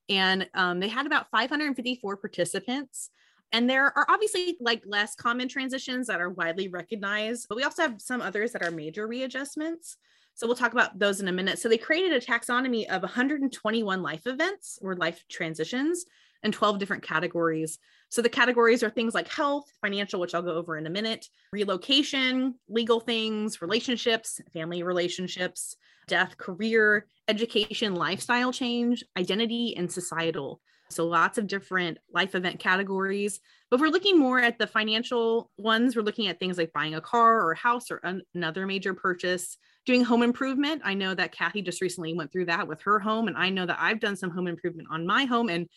And 0.08 0.48
um, 0.54 0.80
they 0.80 0.88
had 0.88 1.06
about 1.06 1.30
554 1.30 2.16
participants. 2.16 3.10
And 3.52 3.70
there 3.70 3.96
are 3.96 4.06
obviously 4.08 4.56
like 4.60 4.82
less 4.84 5.14
common 5.14 5.48
transitions 5.48 6.08
that 6.08 6.20
are 6.20 6.30
widely 6.30 6.68
recognized, 6.68 7.46
but 7.48 7.56
we 7.56 7.62
also 7.62 7.82
have 7.82 8.00
some 8.00 8.20
others 8.20 8.52
that 8.52 8.62
are 8.62 8.70
major 8.70 9.06
readjustments. 9.06 9.96
So 10.34 10.46
we'll 10.46 10.56
talk 10.56 10.72
about 10.72 10.98
those 10.98 11.20
in 11.20 11.28
a 11.28 11.32
minute. 11.32 11.60
So 11.60 11.68
they 11.68 11.78
created 11.78 12.12
a 12.12 12.24
taxonomy 12.24 12.88
of 12.88 13.02
121 13.02 14.02
life 14.02 14.26
events 14.26 14.78
or 14.82 14.96
life 14.96 15.24
transitions 15.28 16.04
and 16.42 16.52
12 16.52 16.78
different 16.78 17.02
categories. 17.02 17.78
So 18.10 18.20
the 18.20 18.28
categories 18.28 18.82
are 18.82 18.90
things 18.90 19.14
like 19.14 19.28
health, 19.28 19.72
financial, 19.80 20.20
which 20.20 20.34
I'll 20.34 20.42
go 20.42 20.54
over 20.54 20.76
in 20.76 20.86
a 20.86 20.90
minute, 20.90 21.28
relocation, 21.52 22.56
legal 22.68 23.00
things, 23.00 23.62
relationships, 23.62 24.40
family 24.52 24.82
relationships, 24.82 25.76
death, 26.06 26.36
career, 26.36 27.06
education, 27.28 27.94
lifestyle 27.94 28.52
change, 28.52 29.04
identity, 29.16 29.74
and 29.76 29.90
societal. 29.90 30.60
So 30.90 31.06
lots 31.06 31.38
of 31.38 31.46
different 31.46 31.98
life 32.12 32.34
event 32.34 32.60
categories. 32.60 33.40
But 33.70 33.80
we're 33.80 33.88
looking 33.88 34.18
more 34.18 34.38
at 34.38 34.58
the 34.58 34.66
financial 34.66 35.50
ones, 35.56 35.96
we're 35.96 36.02
looking 36.02 36.28
at 36.28 36.38
things 36.38 36.58
like 36.58 36.72
buying 36.72 36.94
a 36.94 37.00
car 37.00 37.40
or 37.40 37.52
a 37.52 37.56
house 37.56 37.90
or 37.90 38.00
an- 38.04 38.22
another 38.34 38.66
major 38.66 38.94
purchase, 38.94 39.56
doing 39.86 40.04
home 40.04 40.22
improvement. 40.22 40.82
I 40.84 40.94
know 40.94 41.14
that 41.14 41.32
Kathy 41.32 41.62
just 41.62 41.80
recently 41.80 42.14
went 42.14 42.32
through 42.32 42.46
that 42.46 42.68
with 42.68 42.82
her 42.82 42.98
home, 42.98 43.28
and 43.28 43.36
I 43.36 43.50
know 43.50 43.66
that 43.66 43.78
I've 43.80 44.00
done 44.00 44.16
some 44.16 44.30
home 44.30 44.46
improvement 44.46 44.88
on 44.90 45.06
my 45.06 45.24
home 45.24 45.48
and 45.48 45.68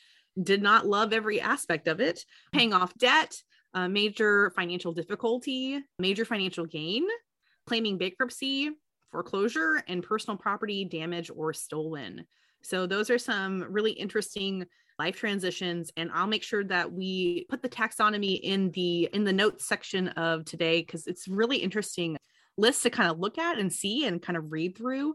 did 0.42 0.62
not 0.62 0.86
love 0.86 1.14
every 1.14 1.42
aspect 1.42 1.88
of 1.88 2.00
it. 2.00 2.24
Paying 2.52 2.74
off 2.74 2.96
debt, 2.98 3.36
uh, 3.74 3.88
major 3.88 4.52
financial 4.56 4.92
difficulty, 4.92 5.82
major 6.00 6.26
financial 6.26 6.66
gain, 6.66 7.06
claiming 7.66 7.98
bankruptcy, 7.98 8.72
foreclosure, 9.12 9.84
and 9.88 10.04
personal 10.04 10.38
property 10.38 10.86
damage 10.86 11.32
or 11.36 11.54
stolen. 11.54 12.26
So, 12.62 12.86
those 12.86 13.10
are 13.10 13.18
some 13.18 13.66
really 13.70 13.92
interesting 13.92 14.66
life 15.00 15.16
transitions 15.16 15.92
and 15.98 16.12
i'll 16.14 16.28
make 16.28 16.44
sure 16.44 16.64
that 16.64 16.92
we 16.92 17.46
put 17.50 17.62
the 17.62 17.70
taxonomy 17.70 18.40
in 18.42 18.72
the 18.72 19.06
in 19.14 19.24
the 19.24 19.34
notes 19.34 19.66
section 19.66 20.08
of 20.10 20.44
today 20.46 20.82
because 20.82 21.08
it's 21.08 21.28
really 21.28 21.58
interesting 21.58 22.18
list 22.58 22.84
to 22.84 22.90
kind 22.90 23.10
of 23.12 23.20
look 23.20 23.38
at 23.38 23.60
and 23.60 23.72
see 23.72 24.06
and 24.06 24.22
kind 24.22 24.38
of 24.38 24.52
read 24.52 24.76
through 24.78 25.14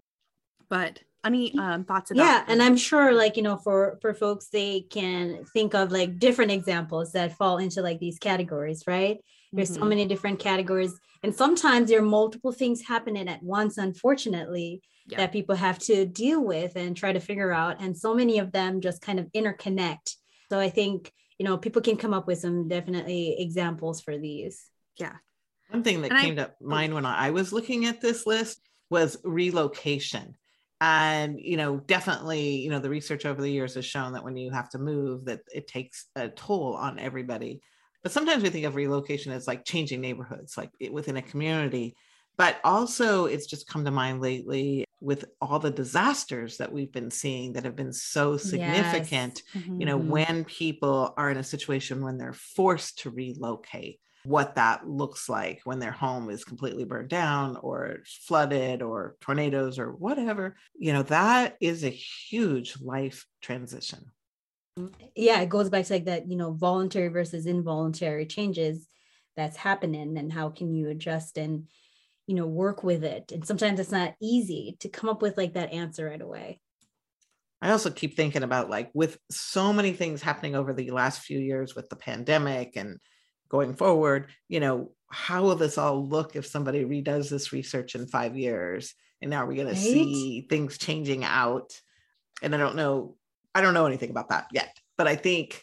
but 0.70 1.02
any 1.24 1.54
um, 1.58 1.84
thoughts 1.84 2.10
about 2.10 2.34
yeah 2.34 2.44
and 2.48 2.62
i'm 2.62 2.76
sure 2.76 3.12
like 3.12 3.36
you 3.36 3.42
know 3.42 3.56
for 3.56 3.98
for 4.02 4.12
folks 4.14 4.48
they 4.48 4.82
can 4.82 5.44
think 5.52 5.74
of 5.74 5.90
like 5.90 6.18
different 6.18 6.50
examples 6.50 7.12
that 7.12 7.36
fall 7.36 7.58
into 7.58 7.80
like 7.82 7.98
these 8.00 8.18
categories 8.18 8.84
right 8.86 9.18
there's 9.56 9.72
so 9.78 9.84
Mhm. 9.84 9.86
many 9.86 10.04
different 10.06 10.38
categories 10.38 10.98
and 11.22 11.34
sometimes 11.34 11.88
there 11.88 12.00
are 12.00 12.02
multiple 12.02 12.52
things 12.52 12.82
happening 12.86 13.28
at 13.28 13.42
once 13.42 13.78
unfortunately 13.78 14.82
Yeah. 15.06 15.18
that 15.18 15.32
people 15.32 15.56
have 15.56 15.78
to 15.80 16.06
deal 16.06 16.42
with 16.44 16.76
and 16.76 16.96
try 16.96 17.12
to 17.12 17.18
figure 17.20 17.52
out 17.52 17.80
and 17.80 17.96
so 17.96 18.14
many 18.14 18.38
of 18.38 18.52
them 18.52 18.80
just 18.80 19.02
kind 19.02 19.18
of 19.18 19.26
interconnect 19.32 20.14
so 20.48 20.60
i 20.60 20.70
think 20.70 21.12
you 21.38 21.44
know 21.44 21.58
people 21.58 21.82
can 21.82 21.96
come 21.96 22.14
up 22.14 22.28
with 22.28 22.38
some 22.38 22.68
definitely 22.68 23.34
examples 23.38 24.00
for 24.00 24.16
these 24.16 24.64
yeah 24.98 25.14
One 25.70 25.82
thing 25.82 26.02
that 26.02 26.10
And 26.12 26.18
I- 26.18 26.22
came 26.22 26.36
to 26.36 26.50
oh. 26.50 26.66
mind 26.66 26.94
when 26.94 27.04
I 27.06 27.30
was 27.30 27.52
looking 27.52 27.86
at 27.86 28.00
this 28.00 28.26
list 28.26 28.60
was 28.90 29.16
relocation. 29.24 30.36
And, 30.80 31.38
you 31.40 31.56
know, 31.56 31.78
definitely, 31.78 32.56
you 32.56 32.68
know, 32.68 32.80
the 32.80 32.90
research 32.90 33.24
over 33.24 33.40
the 33.40 33.50
years 33.50 33.74
has 33.76 33.86
shown 33.86 34.12
that 34.14 34.24
when 34.24 34.36
you 34.36 34.50
have 34.50 34.68
to 34.70 34.78
move, 34.78 35.24
that 35.26 35.40
it 35.54 35.66
takes 35.68 36.06
a 36.16 36.28
toll 36.28 36.74
on 36.74 36.98
everybody. 36.98 37.60
But 38.02 38.12
sometimes 38.12 38.42
we 38.42 38.50
think 38.50 38.66
of 38.66 38.74
relocation 38.74 39.32
as 39.32 39.46
like 39.46 39.64
changing 39.64 40.00
neighborhoods, 40.00 40.58
like 40.58 40.70
within 40.90 41.16
a 41.16 41.22
community. 41.22 41.94
But 42.36 42.60
also, 42.64 43.26
it's 43.26 43.46
just 43.46 43.68
come 43.68 43.84
to 43.84 43.90
mind 43.92 44.20
lately 44.20 44.84
with 45.02 45.24
all 45.40 45.58
the 45.58 45.70
disasters 45.70 46.58
that 46.58 46.72
we've 46.72 46.92
been 46.92 47.10
seeing 47.10 47.52
that 47.52 47.64
have 47.64 47.76
been 47.76 47.92
so 47.92 48.36
significant 48.36 49.42
you 49.78 49.86
know 49.86 49.98
Mhm. 49.98 50.08
when 50.10 50.44
people 50.44 51.12
are 51.16 51.30
in 51.30 51.36
a 51.36 51.44
situation 51.44 52.02
when 52.02 52.18
they're 52.18 52.32
forced 52.32 52.98
to 53.00 53.10
relocate 53.10 54.00
what 54.24 54.54
that 54.54 54.86
looks 54.86 55.28
like 55.28 55.60
when 55.64 55.80
their 55.80 55.90
home 55.92 56.30
is 56.30 56.44
completely 56.44 56.84
burned 56.84 57.08
down 57.10 57.56
or 57.56 57.98
flooded 58.06 58.80
or 58.82 59.16
tornadoes 59.20 59.78
or 59.78 59.92
whatever 59.92 60.56
you 60.74 60.92
know 60.92 61.02
that 61.02 61.56
is 61.60 61.82
a 61.84 61.88
huge 61.90 62.80
life 62.80 63.26
transition 63.40 64.12
yeah 65.14 65.40
it 65.40 65.48
goes 65.48 65.68
back 65.70 65.84
to 65.84 65.92
like 65.92 66.04
that 66.06 66.28
you 66.28 66.36
know 66.36 66.52
voluntary 66.52 67.08
versus 67.08 67.46
involuntary 67.46 68.26
changes 68.26 68.88
that's 69.36 69.56
happening 69.56 70.16
and 70.16 70.32
how 70.32 70.48
can 70.48 70.72
you 70.74 70.88
adjust 70.88 71.36
and 71.38 71.68
you 72.32 72.38
know 72.38 72.46
work 72.46 72.82
with 72.82 73.04
it 73.04 73.30
and 73.30 73.46
sometimes 73.46 73.78
it's 73.78 73.90
not 73.92 74.14
easy 74.22 74.74
to 74.80 74.88
come 74.88 75.10
up 75.10 75.20
with 75.20 75.36
like 75.36 75.52
that 75.52 75.70
answer 75.70 76.06
right 76.06 76.22
away 76.22 76.58
I 77.60 77.70
also 77.70 77.90
keep 77.90 78.16
thinking 78.16 78.42
about 78.42 78.70
like 78.70 78.90
with 78.94 79.18
so 79.30 79.70
many 79.70 79.92
things 79.92 80.22
happening 80.22 80.56
over 80.56 80.72
the 80.72 80.90
last 80.92 81.20
few 81.20 81.38
years 81.38 81.76
with 81.76 81.90
the 81.90 81.94
pandemic 81.96 82.72
and 82.76 82.98
going 83.48 83.74
forward, 83.74 84.30
you 84.48 84.58
know, 84.60 84.90
how 85.10 85.42
will 85.44 85.54
this 85.56 85.78
all 85.78 86.08
look 86.08 86.34
if 86.34 86.44
somebody 86.46 86.84
redoes 86.84 87.30
this 87.30 87.52
research 87.52 87.94
in 87.94 88.08
five 88.08 88.36
years? 88.36 88.94
And 89.20 89.30
now 89.30 89.46
we're 89.46 89.54
going 89.54 89.68
Right? 89.68 89.76
to 89.76 89.80
see 89.80 90.46
things 90.50 90.76
changing 90.76 91.22
out. 91.22 91.70
And 92.42 92.52
I 92.52 92.58
don't 92.58 92.74
know, 92.76 93.16
I 93.54 93.60
don't 93.60 93.74
know 93.74 93.86
anything 93.86 94.10
about 94.10 94.30
that 94.30 94.46
yet, 94.50 94.76
but 94.98 95.06
I 95.06 95.14
think 95.14 95.62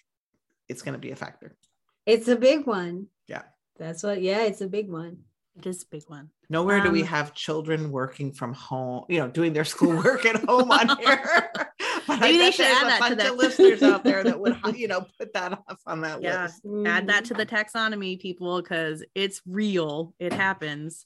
it's 0.70 0.84
going 0.84 0.94
to 0.94 1.00
be 1.08 1.12
a 1.12 1.18
factor. 1.18 1.58
it's 2.06 2.30
a 2.30 2.38
big 2.38 2.66
one 2.66 3.08
Yeah. 3.28 3.42
that's 3.78 4.04
what 4.04 4.22
yeah 4.22 4.44
it's 4.44 4.62
a 4.62 4.68
big 4.70 4.88
one 4.90 5.18
it 5.60 5.68
is 5.68 5.84
a 5.84 5.86
big 5.92 6.04
one 6.08 6.30
Nowhere 6.52 6.82
do 6.82 6.90
we 6.90 7.02
Um, 7.02 7.08
have 7.08 7.36
children 7.36 7.92
working 7.92 8.32
from 8.32 8.54
home, 8.54 9.06
you 9.08 9.20
know, 9.20 9.28
doing 9.28 9.54
their 9.54 9.66
schoolwork 9.66 10.26
at 10.26 10.38
home 10.46 10.72
on 10.72 10.98
here. 11.00 11.52
But 12.08 12.22
Maybe 12.22 12.40
they 12.40 12.50
should 12.50 12.66
add 12.66 12.84
a 12.84 12.86
that 12.88 12.96
to 12.96 13.16
bunch 13.16 13.22
the- 13.22 13.32
of 13.34 13.38
listeners 13.38 13.84
out 13.84 14.04
there 14.04 14.24
that 14.24 14.40
would, 14.40 14.58
you 14.76 14.88
know, 14.88 15.06
put 15.20 15.32
that 15.34 15.54
off 15.54 15.80
on 15.86 16.02
that 16.02 16.24
Yeah. 16.24 16.44
list. 16.44 16.62
add 16.88 17.08
that 17.08 17.26
to 17.26 17.36
the 17.36 17.46
taxonomy 17.46 18.20
people 18.20 18.62
because 18.64 19.04
it's 19.14 19.42
real 19.46 20.16
it 20.20 20.34
happens 20.34 21.06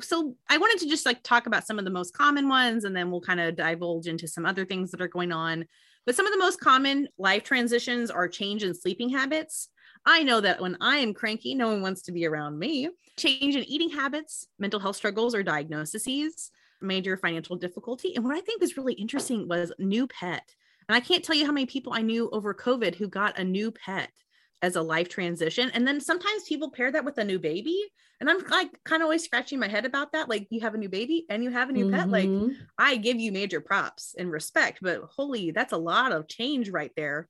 so 0.00 0.36
i 0.48 0.56
wanted 0.56 0.78
to 0.80 0.88
just 0.88 1.04
like 1.04 1.22
talk 1.22 1.46
about 1.46 1.66
some 1.66 1.78
of 1.78 1.84
the 1.84 1.90
most 1.90 2.14
common 2.16 2.48
ones 2.48 2.84
and 2.84 2.94
then 2.96 3.10
we'll 3.10 3.20
kind 3.20 3.40
of 3.40 3.56
divulge 3.56 4.06
into 4.06 4.26
some 4.28 4.46
other 4.46 4.64
things 4.64 4.90
that 4.92 5.00
are 5.02 5.08
going 5.08 5.32
on 5.32 5.66
but 6.06 6.14
some 6.14 6.24
of 6.24 6.32
the 6.32 6.38
most 6.38 6.60
common 6.60 7.08
life 7.18 7.42
transitions 7.42 8.08
are 8.10 8.28
change 8.28 8.62
in 8.62 8.72
sleeping 8.74 9.08
habits 9.10 9.68
i 10.08 10.22
know 10.22 10.40
that 10.40 10.60
when 10.60 10.76
i 10.80 10.96
am 10.96 11.14
cranky 11.14 11.54
no 11.54 11.68
one 11.68 11.82
wants 11.82 12.02
to 12.02 12.12
be 12.12 12.26
around 12.26 12.58
me 12.58 12.88
change 13.16 13.54
in 13.56 13.64
eating 13.64 13.90
habits 13.90 14.48
mental 14.58 14.80
health 14.80 14.96
struggles 14.96 15.34
or 15.34 15.42
diagnoses 15.42 16.50
major 16.80 17.16
financial 17.16 17.56
difficulty 17.56 18.14
and 18.14 18.24
what 18.24 18.36
i 18.36 18.40
think 18.40 18.60
was 18.60 18.76
really 18.76 18.94
interesting 18.94 19.46
was 19.48 19.72
new 19.78 20.06
pet 20.06 20.54
and 20.88 20.96
i 20.96 21.00
can't 21.00 21.24
tell 21.24 21.36
you 21.36 21.46
how 21.46 21.52
many 21.52 21.66
people 21.66 21.92
i 21.92 22.02
knew 22.02 22.28
over 22.30 22.54
covid 22.54 22.94
who 22.94 23.08
got 23.08 23.38
a 23.38 23.44
new 23.44 23.70
pet 23.70 24.12
as 24.60 24.74
a 24.74 24.82
life 24.82 25.08
transition. 25.08 25.70
And 25.72 25.86
then 25.86 26.00
sometimes 26.00 26.44
people 26.48 26.70
pair 26.72 26.90
that 26.90 27.04
with 27.04 27.18
a 27.18 27.24
new 27.24 27.38
baby. 27.38 27.80
And 28.20 28.28
I'm 28.28 28.38
like 28.48 28.82
kind 28.84 29.02
of 29.02 29.06
always 29.06 29.24
scratching 29.24 29.60
my 29.60 29.68
head 29.68 29.84
about 29.86 30.10
that. 30.12 30.28
Like 30.28 30.48
you 30.50 30.60
have 30.62 30.74
a 30.74 30.78
new 30.78 30.88
baby 30.88 31.26
and 31.30 31.44
you 31.44 31.50
have 31.50 31.68
a 31.68 31.72
new 31.72 31.86
pet. 31.86 32.10
Like 32.10 32.32
Mhm. 32.32 32.68
I 32.76 32.96
give 32.96 33.20
you 33.20 33.30
major 33.30 33.60
props 33.60 34.16
and 34.18 34.32
respect, 34.32 34.80
but 34.82 35.02
holy, 35.02 35.52
that's 35.52 35.72
a 35.72 35.76
lot 35.78 36.10
of 36.10 36.26
change 36.28 36.70
right 36.70 36.92
there. 36.96 37.28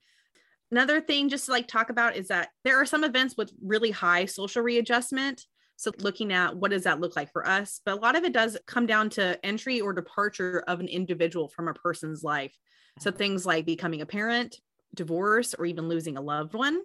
Another 0.70 1.00
thing 1.00 1.28
just 1.28 1.46
to 1.46 1.52
like 1.52 1.66
talk 1.66 1.90
about 1.90 2.16
is 2.16 2.28
that 2.28 2.50
there 2.64 2.80
are 2.80 2.86
some 2.86 3.04
events 3.04 3.36
with 3.36 3.52
really 3.62 3.90
high 3.90 4.26
social 4.26 4.62
readjustment. 4.62 5.44
So 5.76 5.92
looking 6.00 6.32
at 6.32 6.56
what 6.56 6.72
does 6.72 6.84
that 6.84 7.00
look 7.00 7.16
like 7.16 7.32
for 7.32 7.46
us? 7.46 7.80
But 7.84 7.98
a 7.98 8.00
lot 8.00 8.16
of 8.16 8.24
it 8.24 8.32
does 8.32 8.58
come 8.66 8.84
down 8.84 9.10
to 9.10 9.44
entry 9.46 9.80
or 9.80 9.92
departure 9.92 10.64
of 10.66 10.80
an 10.80 10.88
individual 10.88 11.48
from 11.48 11.68
a 11.68 11.74
person's 11.74 12.22
life. 12.22 12.54
So 12.98 13.10
things 13.10 13.46
like 13.46 13.64
becoming 13.64 14.00
a 14.02 14.06
parent, 14.06 14.56
divorce, 14.94 15.54
or 15.54 15.66
even 15.66 15.88
losing 15.88 16.16
a 16.16 16.20
loved 16.20 16.52
one. 16.54 16.80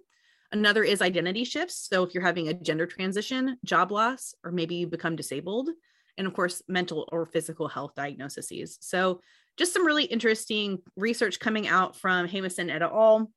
Another 0.52 0.84
is 0.84 1.02
identity 1.02 1.44
shifts. 1.44 1.88
So 1.90 2.04
if 2.04 2.14
you're 2.14 2.24
having 2.24 2.48
a 2.48 2.54
gender 2.54 2.86
transition, 2.86 3.58
job 3.66 3.92
loss, 3.92 4.36
or 4.44 4.52
maybe 4.52 4.76
you 4.76 4.88
become 4.88 5.16
disabled. 5.16 5.70
And 6.18 6.28
of 6.28 6.34
course, 6.34 6.62
mental 6.68 7.10
or 7.12 7.26
physical 7.26 7.68
health 7.68 7.96
diagnoses. 7.96 8.78
So 8.80 9.22
just 9.58 9.74
some 9.74 9.86
really 9.86 10.06
interesting 10.06 10.78
research 10.96 11.40
coming 11.40 11.68
out 11.68 11.96
from 11.96 12.28
Haimson 12.28 12.70
et 12.70 12.84
al. 12.84 13.32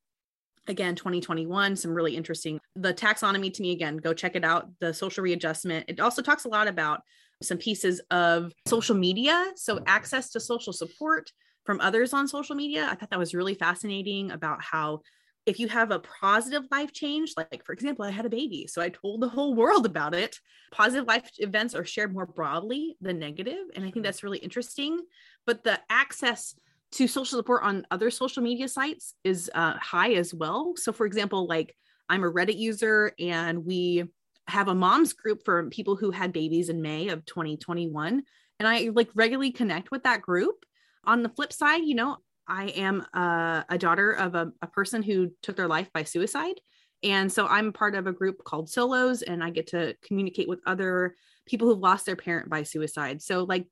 Again, 0.68 0.94
2021, 0.94 1.76
some 1.76 1.94
really 1.94 2.16
interesting. 2.16 2.58
The 2.74 2.92
taxonomy 2.92 3.52
to 3.54 3.62
me, 3.62 3.72
again, 3.72 3.98
go 3.98 4.12
check 4.12 4.34
it 4.34 4.44
out. 4.44 4.68
The 4.80 4.92
social 4.92 5.22
readjustment. 5.22 5.86
It 5.88 6.00
also 6.00 6.22
talks 6.22 6.44
a 6.44 6.48
lot 6.48 6.66
about 6.66 7.02
some 7.42 7.58
pieces 7.58 8.00
of 8.10 8.52
social 8.66 8.96
media. 8.96 9.52
So 9.56 9.80
access 9.86 10.30
to 10.30 10.40
social 10.40 10.72
support 10.72 11.30
from 11.64 11.80
others 11.80 12.12
on 12.12 12.26
social 12.28 12.56
media. 12.56 12.88
I 12.90 12.94
thought 12.94 13.10
that 13.10 13.18
was 13.18 13.34
really 13.34 13.54
fascinating 13.54 14.30
about 14.30 14.62
how 14.62 15.00
if 15.46 15.60
you 15.60 15.68
have 15.68 15.92
a 15.92 16.00
positive 16.00 16.64
life 16.72 16.92
change, 16.92 17.32
like 17.36 17.64
for 17.64 17.72
example, 17.72 18.04
I 18.04 18.10
had 18.10 18.26
a 18.26 18.30
baby, 18.30 18.66
so 18.66 18.82
I 18.82 18.88
told 18.88 19.20
the 19.20 19.28
whole 19.28 19.54
world 19.54 19.86
about 19.86 20.12
it. 20.12 20.40
Positive 20.72 21.06
life 21.06 21.30
events 21.38 21.74
are 21.74 21.84
shared 21.84 22.12
more 22.12 22.26
broadly 22.26 22.96
than 23.00 23.20
negative, 23.20 23.66
and 23.76 23.84
I 23.84 23.92
think 23.92 24.04
that's 24.04 24.24
really 24.24 24.38
interesting. 24.38 25.00
But 25.46 25.62
the 25.62 25.78
access 25.88 26.56
to 26.92 27.08
social 27.08 27.38
support 27.38 27.62
on 27.62 27.86
other 27.90 28.10
social 28.10 28.42
media 28.42 28.68
sites 28.68 29.14
is 29.24 29.50
uh, 29.54 29.74
high 29.78 30.14
as 30.14 30.32
well. 30.32 30.74
So, 30.76 30.92
for 30.92 31.06
example, 31.06 31.46
like 31.46 31.74
I'm 32.08 32.24
a 32.24 32.30
Reddit 32.30 32.56
user, 32.56 33.12
and 33.18 33.64
we 33.64 34.04
have 34.48 34.68
a 34.68 34.74
moms 34.74 35.12
group 35.12 35.42
for 35.44 35.68
people 35.70 35.96
who 35.96 36.10
had 36.10 36.32
babies 36.32 36.68
in 36.68 36.82
May 36.82 37.08
of 37.08 37.24
2021, 37.24 38.22
and 38.58 38.68
I 38.68 38.90
like 38.94 39.10
regularly 39.14 39.50
connect 39.50 39.90
with 39.90 40.04
that 40.04 40.22
group. 40.22 40.64
On 41.04 41.22
the 41.22 41.28
flip 41.28 41.52
side, 41.52 41.84
you 41.84 41.94
know, 41.94 42.18
I 42.48 42.66
am 42.68 43.00
a, 43.12 43.64
a 43.68 43.78
daughter 43.78 44.12
of 44.12 44.34
a, 44.34 44.52
a, 44.62 44.66
person 44.68 45.02
who 45.02 45.30
took 45.42 45.56
their 45.56 45.68
life 45.68 45.88
by 45.92 46.04
suicide. 46.04 46.60
And 47.02 47.30
so 47.30 47.46
I'm 47.46 47.72
part 47.72 47.94
of 47.94 48.06
a 48.06 48.12
group 48.12 48.42
called 48.44 48.70
Solos, 48.70 49.22
and 49.22 49.42
I 49.42 49.50
get 49.50 49.68
to 49.68 49.94
communicate 50.02 50.48
with 50.48 50.60
other 50.66 51.16
people 51.46 51.68
who've 51.68 51.78
lost 51.78 52.06
their 52.06 52.16
parent 52.16 52.48
by 52.48 52.62
suicide. 52.62 53.20
So, 53.20 53.44
like, 53.44 53.66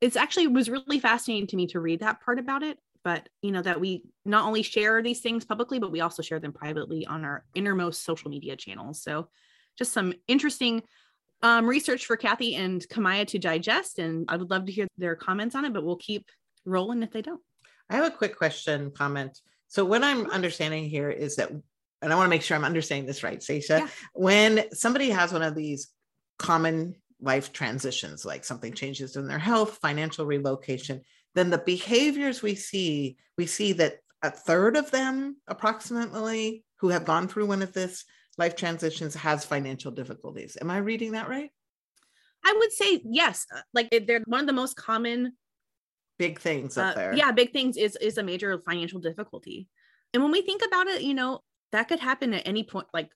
it's 0.00 0.16
actually 0.16 0.44
it 0.44 0.52
was 0.52 0.70
really 0.70 1.00
fascinating 1.00 1.46
to 1.48 1.56
me 1.56 1.66
to 1.68 1.80
read 1.80 2.00
that 2.00 2.20
part 2.20 2.38
about 2.38 2.62
it. 2.62 2.78
But, 3.04 3.28
you 3.42 3.52
know, 3.52 3.62
that 3.62 3.80
we 3.80 4.02
not 4.24 4.44
only 4.44 4.62
share 4.62 5.02
these 5.02 5.20
things 5.20 5.44
publicly, 5.44 5.78
but 5.78 5.92
we 5.92 6.00
also 6.00 6.20
share 6.20 6.40
them 6.40 6.52
privately 6.52 7.06
on 7.06 7.24
our 7.24 7.44
innermost 7.54 8.04
social 8.04 8.28
media 8.28 8.56
channels. 8.56 9.00
So, 9.02 9.28
just 9.78 9.92
some 9.92 10.12
interesting 10.26 10.82
um, 11.42 11.66
research 11.66 12.06
for 12.06 12.16
Kathy 12.16 12.56
and 12.56 12.86
Camaya 12.88 13.26
to 13.28 13.38
digest. 13.38 13.98
And 13.98 14.26
I 14.28 14.36
would 14.36 14.50
love 14.50 14.66
to 14.66 14.72
hear 14.72 14.88
their 14.98 15.14
comments 15.14 15.54
on 15.54 15.64
it, 15.64 15.72
but 15.72 15.84
we'll 15.84 15.96
keep 15.96 16.26
rolling 16.64 17.02
if 17.02 17.12
they 17.12 17.22
don't. 17.22 17.40
I 17.88 17.96
have 17.96 18.04
a 18.04 18.10
quick 18.10 18.36
question 18.36 18.90
comment. 18.90 19.40
So 19.68 19.84
what 19.84 20.02
I'm 20.02 20.28
understanding 20.30 20.88
here 20.88 21.10
is 21.10 21.36
that, 21.36 21.50
and 21.50 22.12
I 22.12 22.16
want 22.16 22.26
to 22.26 22.30
make 22.30 22.42
sure 22.42 22.56
I'm 22.56 22.64
understanding 22.64 23.06
this 23.06 23.22
right, 23.22 23.42
Sasha. 23.42 23.78
Yeah. 23.78 23.88
When 24.14 24.64
somebody 24.72 25.10
has 25.10 25.32
one 25.32 25.42
of 25.42 25.54
these 25.54 25.88
common 26.38 26.96
life 27.20 27.52
transitions, 27.52 28.24
like 28.24 28.44
something 28.44 28.72
changes 28.72 29.16
in 29.16 29.26
their 29.26 29.38
health, 29.38 29.78
financial 29.82 30.26
relocation, 30.26 31.02
then 31.34 31.50
the 31.50 31.58
behaviors 31.58 32.42
we 32.42 32.54
see, 32.54 33.16
we 33.36 33.46
see 33.46 33.72
that 33.74 33.98
a 34.22 34.30
third 34.30 34.76
of 34.76 34.90
them 34.90 35.36
approximately 35.46 36.64
who 36.76 36.88
have 36.88 37.04
gone 37.04 37.28
through 37.28 37.46
one 37.46 37.62
of 37.62 37.72
this 37.72 38.04
life 38.36 38.56
transitions 38.56 39.14
has 39.14 39.44
financial 39.44 39.90
difficulties. 39.90 40.56
Am 40.60 40.70
I 40.70 40.78
reading 40.78 41.12
that 41.12 41.28
right? 41.28 41.50
I 42.44 42.54
would 42.56 42.72
say 42.72 43.00
yes. 43.04 43.46
Like 43.74 43.90
they're 43.90 44.22
one 44.26 44.40
of 44.40 44.46
the 44.46 44.52
most 44.52 44.76
common 44.76 45.32
big 46.18 46.38
things 46.38 46.78
up 46.78 46.92
uh, 46.92 46.98
there. 46.98 47.14
Yeah, 47.14 47.32
big 47.32 47.52
things 47.52 47.76
is 47.76 47.96
is 47.96 48.18
a 48.18 48.22
major 48.22 48.60
financial 48.64 49.00
difficulty. 49.00 49.68
And 50.14 50.22
when 50.22 50.32
we 50.32 50.42
think 50.42 50.62
about 50.66 50.86
it, 50.86 51.02
you 51.02 51.14
know, 51.14 51.40
that 51.72 51.88
could 51.88 52.00
happen 52.00 52.32
at 52.32 52.46
any 52.46 52.64
point, 52.64 52.86
like 52.94 53.10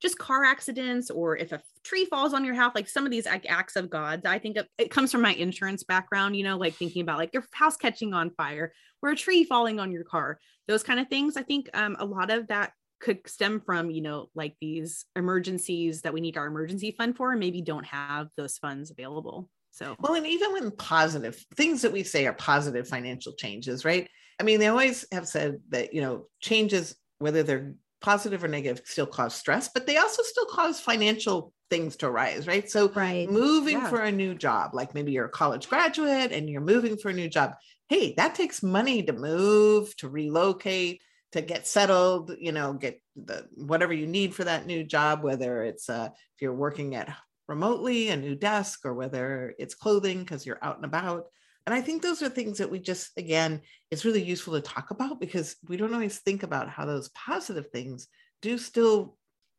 just 0.00 0.18
car 0.18 0.44
accidents 0.44 1.10
or 1.10 1.36
if 1.36 1.52
a 1.52 1.60
tree 1.84 2.06
falls 2.06 2.32
on 2.32 2.44
your 2.44 2.54
house, 2.54 2.72
like 2.74 2.88
some 2.88 3.04
of 3.04 3.10
these 3.10 3.26
like 3.26 3.48
acts 3.48 3.76
of 3.76 3.90
God. 3.90 4.22
I 4.24 4.38
think 4.38 4.56
it 4.78 4.90
comes 4.90 5.12
from 5.12 5.22
my 5.22 5.34
insurance 5.34 5.84
background, 5.84 6.36
you 6.36 6.44
know, 6.44 6.56
like 6.56 6.74
thinking 6.74 7.02
about 7.02 7.18
like 7.18 7.34
your 7.34 7.44
house 7.52 7.76
catching 7.76 8.14
on 8.14 8.30
fire 8.30 8.72
or 9.02 9.10
a 9.10 9.16
tree 9.16 9.44
falling 9.44 9.78
on 9.78 9.92
your 9.92 10.04
car, 10.04 10.38
those 10.68 10.82
kind 10.82 11.00
of 11.00 11.08
things. 11.08 11.36
I 11.36 11.42
think 11.42 11.68
um, 11.74 11.96
a 11.98 12.04
lot 12.04 12.30
of 12.30 12.48
that 12.48 12.72
could 13.00 13.26
stem 13.26 13.60
from, 13.60 13.90
you 13.90 14.02
know, 14.02 14.28
like 14.34 14.56
these 14.60 15.06
emergencies 15.16 16.02
that 16.02 16.12
we 16.12 16.20
need 16.20 16.36
our 16.36 16.46
emergency 16.46 16.92
fund 16.92 17.16
for 17.16 17.30
and 17.30 17.40
maybe 17.40 17.62
don't 17.62 17.86
have 17.86 18.28
those 18.36 18.58
funds 18.58 18.90
available. 18.90 19.48
So, 19.70 19.96
well, 20.00 20.14
and 20.14 20.26
even 20.26 20.52
when 20.52 20.70
positive 20.72 21.36
things 21.54 21.82
that 21.82 21.92
we 21.92 22.02
say 22.02 22.26
are 22.26 22.32
positive 22.32 22.88
financial 22.88 23.32
changes, 23.32 23.84
right? 23.84 24.08
I 24.38 24.42
mean, 24.42 24.58
they 24.58 24.66
always 24.66 25.06
have 25.12 25.28
said 25.28 25.60
that, 25.68 25.94
you 25.94 26.00
know, 26.00 26.26
changes, 26.40 26.96
whether 27.18 27.42
they're 27.42 27.74
positive 28.00 28.42
or 28.42 28.48
negative, 28.48 28.82
still 28.84 29.06
cause 29.06 29.34
stress, 29.34 29.68
but 29.68 29.86
they 29.86 29.96
also 29.96 30.22
still 30.22 30.46
cause 30.46 30.80
financial 30.80 31.52
things 31.68 31.96
to 31.96 32.06
arise, 32.06 32.46
right? 32.46 32.68
So, 32.70 32.88
right. 32.90 33.30
moving 33.30 33.78
yeah. 33.78 33.88
for 33.88 34.00
a 34.00 34.12
new 34.12 34.34
job, 34.34 34.74
like 34.74 34.94
maybe 34.94 35.12
you're 35.12 35.26
a 35.26 35.30
college 35.30 35.68
graduate 35.68 36.32
and 36.32 36.48
you're 36.48 36.60
moving 36.60 36.96
for 36.96 37.10
a 37.10 37.14
new 37.14 37.28
job. 37.28 37.54
Hey, 37.88 38.14
that 38.16 38.34
takes 38.34 38.62
money 38.62 39.02
to 39.04 39.12
move, 39.12 39.96
to 39.96 40.08
relocate, 40.08 41.00
to 41.32 41.40
get 41.40 41.66
settled, 41.66 42.32
you 42.38 42.52
know, 42.52 42.72
get 42.72 43.00
the 43.16 43.46
whatever 43.54 43.92
you 43.92 44.06
need 44.06 44.34
for 44.34 44.44
that 44.44 44.66
new 44.66 44.84
job, 44.84 45.22
whether 45.22 45.62
it's 45.64 45.88
uh, 45.88 46.08
if 46.12 46.42
you're 46.42 46.54
working 46.54 46.94
at 46.94 47.14
remotely, 47.48 48.08
a 48.08 48.16
new 48.16 48.34
desk, 48.34 48.80
or 48.84 48.94
whether 48.94 49.54
it's 49.58 49.74
clothing 49.74 50.20
because 50.20 50.46
you're 50.46 50.62
out 50.62 50.76
and 50.76 50.84
about. 50.84 51.26
And 51.70 51.78
I 51.78 51.82
think 51.82 52.02
those 52.02 52.20
are 52.20 52.28
things 52.28 52.58
that 52.58 52.68
we 52.68 52.80
just, 52.80 53.12
again, 53.16 53.60
it's 53.92 54.04
really 54.04 54.24
useful 54.24 54.54
to 54.54 54.60
talk 54.60 54.90
about 54.90 55.20
because 55.20 55.54
we 55.68 55.76
don't 55.76 55.94
always 55.94 56.18
think 56.18 56.42
about 56.42 56.68
how 56.68 56.84
those 56.84 57.10
positive 57.10 57.68
things 57.68 58.08
do 58.42 58.58
still 58.58 59.16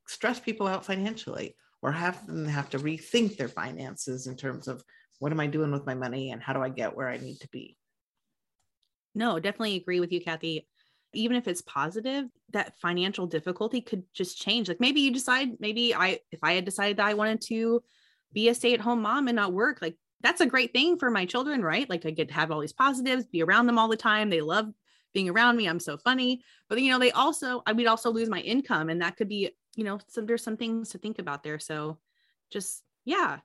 stress 0.10 0.38
people 0.38 0.68
out 0.68 0.86
financially 0.86 1.56
or 1.82 1.94
have 1.94 2.28
them 2.28 2.46
have 2.46 2.70
to 2.72 2.80
rethink 2.80 3.38
their 3.38 3.48
finances 3.48 4.28
in 4.28 4.36
terms 4.36 4.68
of 4.68 4.84
what 5.20 5.32
am 5.32 5.40
I 5.40 5.48
doing 5.48 5.72
with 5.72 5.86
my 5.86 5.96
money 5.96 6.32
and 6.32 6.44
how 6.44 6.52
do 6.52 6.62
I 6.62 6.68
get 6.68 6.98
where 6.98 7.08
I 7.08 7.16
need 7.16 7.40
to 7.40 7.48
be. 7.48 7.78
No, 9.16 9.40
definitely 9.40 9.78
agree 9.78 10.02
with 10.02 10.12
you, 10.12 10.20
Kathy. 10.20 10.68
Even 11.14 11.38
if 11.38 11.48
it's 11.48 11.62
positive, 11.62 12.26
that 12.50 12.78
financial 12.82 13.26
difficulty 13.26 13.80
could 13.80 14.04
just 14.14 14.38
change. 14.38 14.68
Like 14.68 14.82
maybe 14.82 15.00
you 15.00 15.12
decide, 15.12 15.62
maybe 15.62 15.96
I, 15.96 16.20
if 16.34 16.44
I 16.44 16.56
had 16.56 16.66
decided 16.66 16.98
that 16.98 17.08
I 17.08 17.14
wanted 17.14 17.40
to 17.44 17.82
be 18.34 18.50
a 18.50 18.54
stay 18.54 18.74
at 18.74 18.82
home 18.82 19.02
mom 19.02 19.30
and 19.30 19.38
not 19.38 19.54
work, 19.54 19.82
like 19.82 19.96
that's 20.22 20.42
a 20.42 20.46
great 20.46 20.74
thing 20.74 20.98
for 20.98 21.10
my 21.10 21.26
children, 21.26 21.64
right? 21.64 21.90
Like 21.90 22.06
I 22.06 22.12
get 22.12 22.28
to 22.30 22.34
have 22.34 22.52
all 22.52 22.60
these 22.60 22.74
positives, 22.74 23.26
be 23.26 23.44
around 23.44 23.68
them 23.68 23.78
all 23.78 23.88
the 23.88 23.98
time. 23.98 24.30
They 24.30 24.42
love 24.42 24.72
being 25.14 25.30
around 25.30 25.58
me. 25.58 25.68
I'm 25.68 25.80
so 25.80 25.98
funny. 25.98 26.42
But 26.70 26.82
you 26.82 26.92
know, 26.92 27.00
they 27.00 27.12
also 27.12 27.64
I 27.66 27.74
would 27.74 27.88
also 27.88 28.12
lose 28.12 28.30
my 28.30 28.40
income 28.40 28.90
and 28.90 29.02
that 29.02 29.18
could 29.18 29.30
be, 29.30 29.52
you 29.76 29.84
know, 29.84 30.00
some 30.08 30.26
there's 30.26 30.44
some 30.44 30.58
things 30.58 30.90
to 30.90 30.98
think 30.98 31.20
about 31.20 31.44
there. 31.44 31.60
So 31.60 31.98
just 32.50 32.84
yeah. 33.06 33.40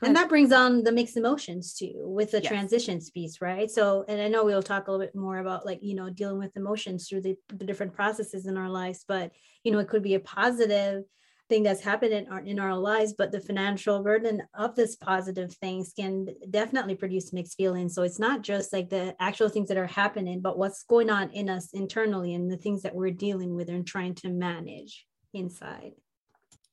And 0.00 0.14
that 0.14 0.28
brings 0.28 0.52
on 0.52 0.84
the 0.84 0.92
mixed 0.92 1.16
emotions 1.16 1.74
too 1.74 1.92
with 1.96 2.30
the 2.30 2.40
yes. 2.40 2.48
transitions 2.48 3.10
piece, 3.10 3.40
right? 3.40 3.68
So, 3.68 4.04
and 4.06 4.20
I 4.20 4.28
know 4.28 4.44
we'll 4.44 4.62
talk 4.62 4.86
a 4.86 4.92
little 4.92 5.04
bit 5.04 5.14
more 5.14 5.38
about 5.38 5.66
like, 5.66 5.80
you 5.82 5.96
know, 5.96 6.08
dealing 6.08 6.38
with 6.38 6.56
emotions 6.56 7.08
through 7.08 7.22
the, 7.22 7.36
the 7.48 7.64
different 7.64 7.94
processes 7.94 8.46
in 8.46 8.56
our 8.56 8.68
lives, 8.68 9.04
but, 9.08 9.32
you 9.64 9.72
know, 9.72 9.80
it 9.80 9.88
could 9.88 10.04
be 10.04 10.14
a 10.14 10.20
positive 10.20 11.02
thing 11.48 11.62
that's 11.62 11.80
happened 11.80 12.12
in 12.12 12.28
our, 12.28 12.40
in 12.40 12.58
our 12.58 12.76
lives, 12.76 13.14
but 13.16 13.32
the 13.32 13.40
financial 13.40 14.02
burden 14.02 14.42
of 14.54 14.74
this 14.74 14.96
positive 14.96 15.52
things 15.54 15.92
can 15.98 16.28
definitely 16.50 16.94
produce 16.94 17.32
mixed 17.32 17.56
feelings. 17.56 17.94
So 17.94 18.02
it's 18.02 18.18
not 18.18 18.42
just 18.42 18.72
like 18.72 18.90
the 18.90 19.16
actual 19.20 19.48
things 19.48 19.68
that 19.68 19.78
are 19.78 19.86
happening, 19.86 20.40
but 20.40 20.58
what's 20.58 20.82
going 20.84 21.10
on 21.10 21.30
in 21.30 21.48
us 21.48 21.70
internally 21.72 22.34
and 22.34 22.50
the 22.50 22.56
things 22.56 22.82
that 22.82 22.94
we're 22.94 23.10
dealing 23.10 23.54
with 23.54 23.68
and 23.68 23.86
trying 23.86 24.14
to 24.16 24.28
manage 24.28 25.06
inside. 25.32 25.92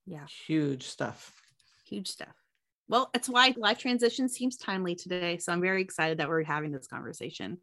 Yeah. 0.05 0.25
Huge 0.45 0.83
stuff. 0.83 1.31
Huge 1.87 2.07
stuff. 2.07 2.35
Well, 2.87 3.09
it's 3.13 3.29
why 3.29 3.53
life 3.57 3.79
transition 3.79 4.29
seems 4.29 4.57
timely 4.57 4.95
today. 4.95 5.37
So 5.37 5.51
I'm 5.51 5.61
very 5.61 5.81
excited 5.81 6.19
that 6.19 6.29
we're 6.29 6.43
having 6.43 6.71
this 6.71 6.87
conversation. 6.87 7.57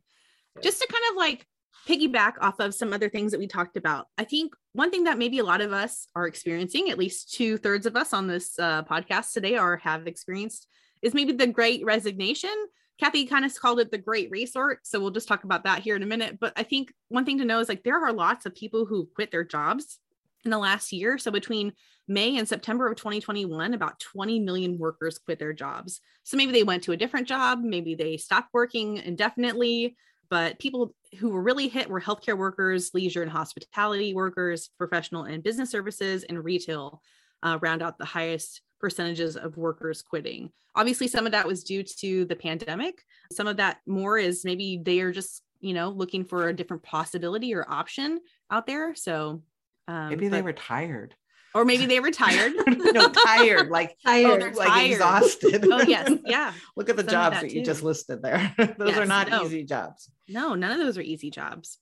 Just 0.62 0.80
to 0.80 0.86
kind 0.86 1.04
of 1.10 1.16
like 1.16 1.46
piggyback 1.88 2.34
off 2.40 2.60
of 2.60 2.74
some 2.74 2.92
other 2.92 3.08
things 3.08 3.32
that 3.32 3.38
we 3.38 3.46
talked 3.46 3.76
about. 3.76 4.06
I 4.16 4.24
think 4.24 4.54
one 4.72 4.90
thing 4.90 5.04
that 5.04 5.18
maybe 5.18 5.38
a 5.38 5.44
lot 5.44 5.60
of 5.60 5.72
us 5.72 6.06
are 6.14 6.26
experiencing, 6.26 6.90
at 6.90 6.98
least 6.98 7.34
two 7.34 7.56
thirds 7.56 7.86
of 7.86 7.96
us 7.96 8.12
on 8.12 8.26
this 8.26 8.58
uh, 8.58 8.84
podcast 8.84 9.32
today 9.32 9.56
are 9.56 9.76
have 9.78 10.06
experienced, 10.06 10.68
is 11.02 11.14
maybe 11.14 11.32
the 11.32 11.46
great 11.46 11.84
resignation. 11.84 12.54
Kathy 12.98 13.26
kind 13.26 13.44
of 13.44 13.58
called 13.58 13.80
it 13.80 13.90
the 13.90 13.98
great 13.98 14.30
resort. 14.30 14.86
So 14.86 15.00
we'll 15.00 15.10
just 15.10 15.26
talk 15.26 15.44
about 15.44 15.64
that 15.64 15.80
here 15.80 15.96
in 15.96 16.02
a 16.02 16.06
minute. 16.06 16.38
But 16.38 16.52
I 16.56 16.62
think 16.62 16.92
one 17.08 17.24
thing 17.24 17.38
to 17.38 17.44
know 17.44 17.58
is 17.58 17.68
like 17.68 17.82
there 17.82 18.04
are 18.04 18.12
lots 18.12 18.46
of 18.46 18.54
people 18.54 18.86
who 18.86 19.08
quit 19.14 19.30
their 19.30 19.44
jobs 19.44 19.98
in 20.44 20.50
the 20.50 20.58
last 20.58 20.92
year. 20.92 21.18
So 21.18 21.30
between 21.30 21.72
May 22.08 22.36
and 22.36 22.48
September 22.48 22.88
of 22.88 22.96
2021, 22.96 23.74
about 23.74 24.00
20 24.00 24.40
million 24.40 24.78
workers 24.78 25.18
quit 25.18 25.38
their 25.38 25.52
jobs. 25.52 26.00
So 26.24 26.36
maybe 26.36 26.52
they 26.52 26.64
went 26.64 26.84
to 26.84 26.92
a 26.92 26.96
different 26.96 27.28
job, 27.28 27.60
maybe 27.62 27.94
they 27.94 28.16
stopped 28.16 28.50
working 28.52 28.98
indefinitely, 28.98 29.96
but 30.28 30.58
people 30.58 30.94
who 31.18 31.30
were 31.30 31.42
really 31.42 31.68
hit 31.68 31.88
were 31.88 32.00
healthcare 32.00 32.36
workers, 32.36 32.90
leisure 32.94 33.22
and 33.22 33.30
hospitality 33.30 34.14
workers, 34.14 34.70
professional 34.78 35.24
and 35.24 35.42
business 35.42 35.70
services, 35.70 36.24
and 36.24 36.42
retail 36.42 37.02
uh, 37.42 37.58
round 37.60 37.82
out 37.82 37.98
the 37.98 38.04
highest 38.04 38.62
percentages 38.80 39.36
of 39.36 39.56
workers 39.56 40.02
quitting. 40.02 40.50
Obviously, 40.74 41.06
some 41.06 41.26
of 41.26 41.32
that 41.32 41.46
was 41.46 41.62
due 41.64 41.82
to 41.82 42.24
the 42.24 42.36
pandemic. 42.36 43.02
Some 43.30 43.46
of 43.46 43.56
that 43.58 43.78
more 43.86 44.18
is 44.18 44.44
maybe 44.44 44.80
they 44.82 45.00
are 45.00 45.12
just, 45.12 45.42
you 45.60 45.74
know, 45.74 45.90
looking 45.90 46.24
for 46.24 46.48
a 46.48 46.56
different 46.56 46.82
possibility 46.82 47.54
or 47.54 47.70
option 47.70 48.20
out 48.50 48.66
there. 48.66 48.94
So 48.94 49.42
um, 49.88 50.08
maybe 50.08 50.28
they 50.28 50.42
were 50.42 50.52
tired 50.52 51.14
or 51.54 51.64
maybe 51.64 51.86
they 51.86 52.00
retired. 52.00 52.52
no, 52.66 53.08
tired, 53.08 53.68
like 53.68 53.96
tired, 54.04 54.42
oh, 54.54 54.58
like 54.58 54.68
tired. 54.68 54.90
exhausted. 54.92 55.66
oh 55.70 55.82
yes, 55.82 56.10
yeah. 56.24 56.52
Look 56.76 56.88
at 56.88 56.96
the 56.96 57.02
Some 57.02 57.10
jobs 57.10 57.36
that, 57.36 57.42
that 57.42 57.52
you 57.52 57.64
just 57.64 57.82
listed 57.82 58.22
there. 58.22 58.54
those 58.56 58.88
yes, 58.88 58.98
are 58.98 59.06
not 59.06 59.28
no. 59.28 59.44
easy 59.44 59.64
jobs. 59.64 60.10
No, 60.28 60.54
none 60.54 60.72
of 60.72 60.78
those 60.78 60.98
are 60.98 61.02
easy 61.02 61.30
jobs. 61.30 61.78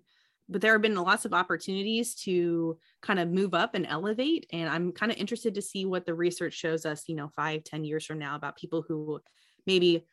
But 0.49 0.63
there 0.63 0.73
have 0.73 0.83
been 0.83 0.97
lots 0.97 1.25
of 1.25 1.33
opportunities 1.33 2.17
to 2.23 2.77
kind 3.03 3.21
of 3.21 3.29
move 3.29 3.55
up 3.55 3.77
and 3.77 3.87
elevate. 3.87 4.47
And 4.53 4.69
I'm 4.69 4.91
kind 4.91 5.13
of 5.13 5.19
interested 5.19 5.55
to 5.55 5.63
see 5.63 5.85
what 5.85 6.07
the 6.07 6.15
research 6.15 6.55
shows 6.55 6.85
us, 6.85 7.05
you 7.07 7.15
know, 7.15 7.31
five, 7.37 7.63
ten 7.63 7.85
years 7.85 8.05
from 8.05 8.19
now 8.19 8.35
about 8.35 8.57
people 8.57 8.85
who 8.87 9.21
maybe 9.67 10.07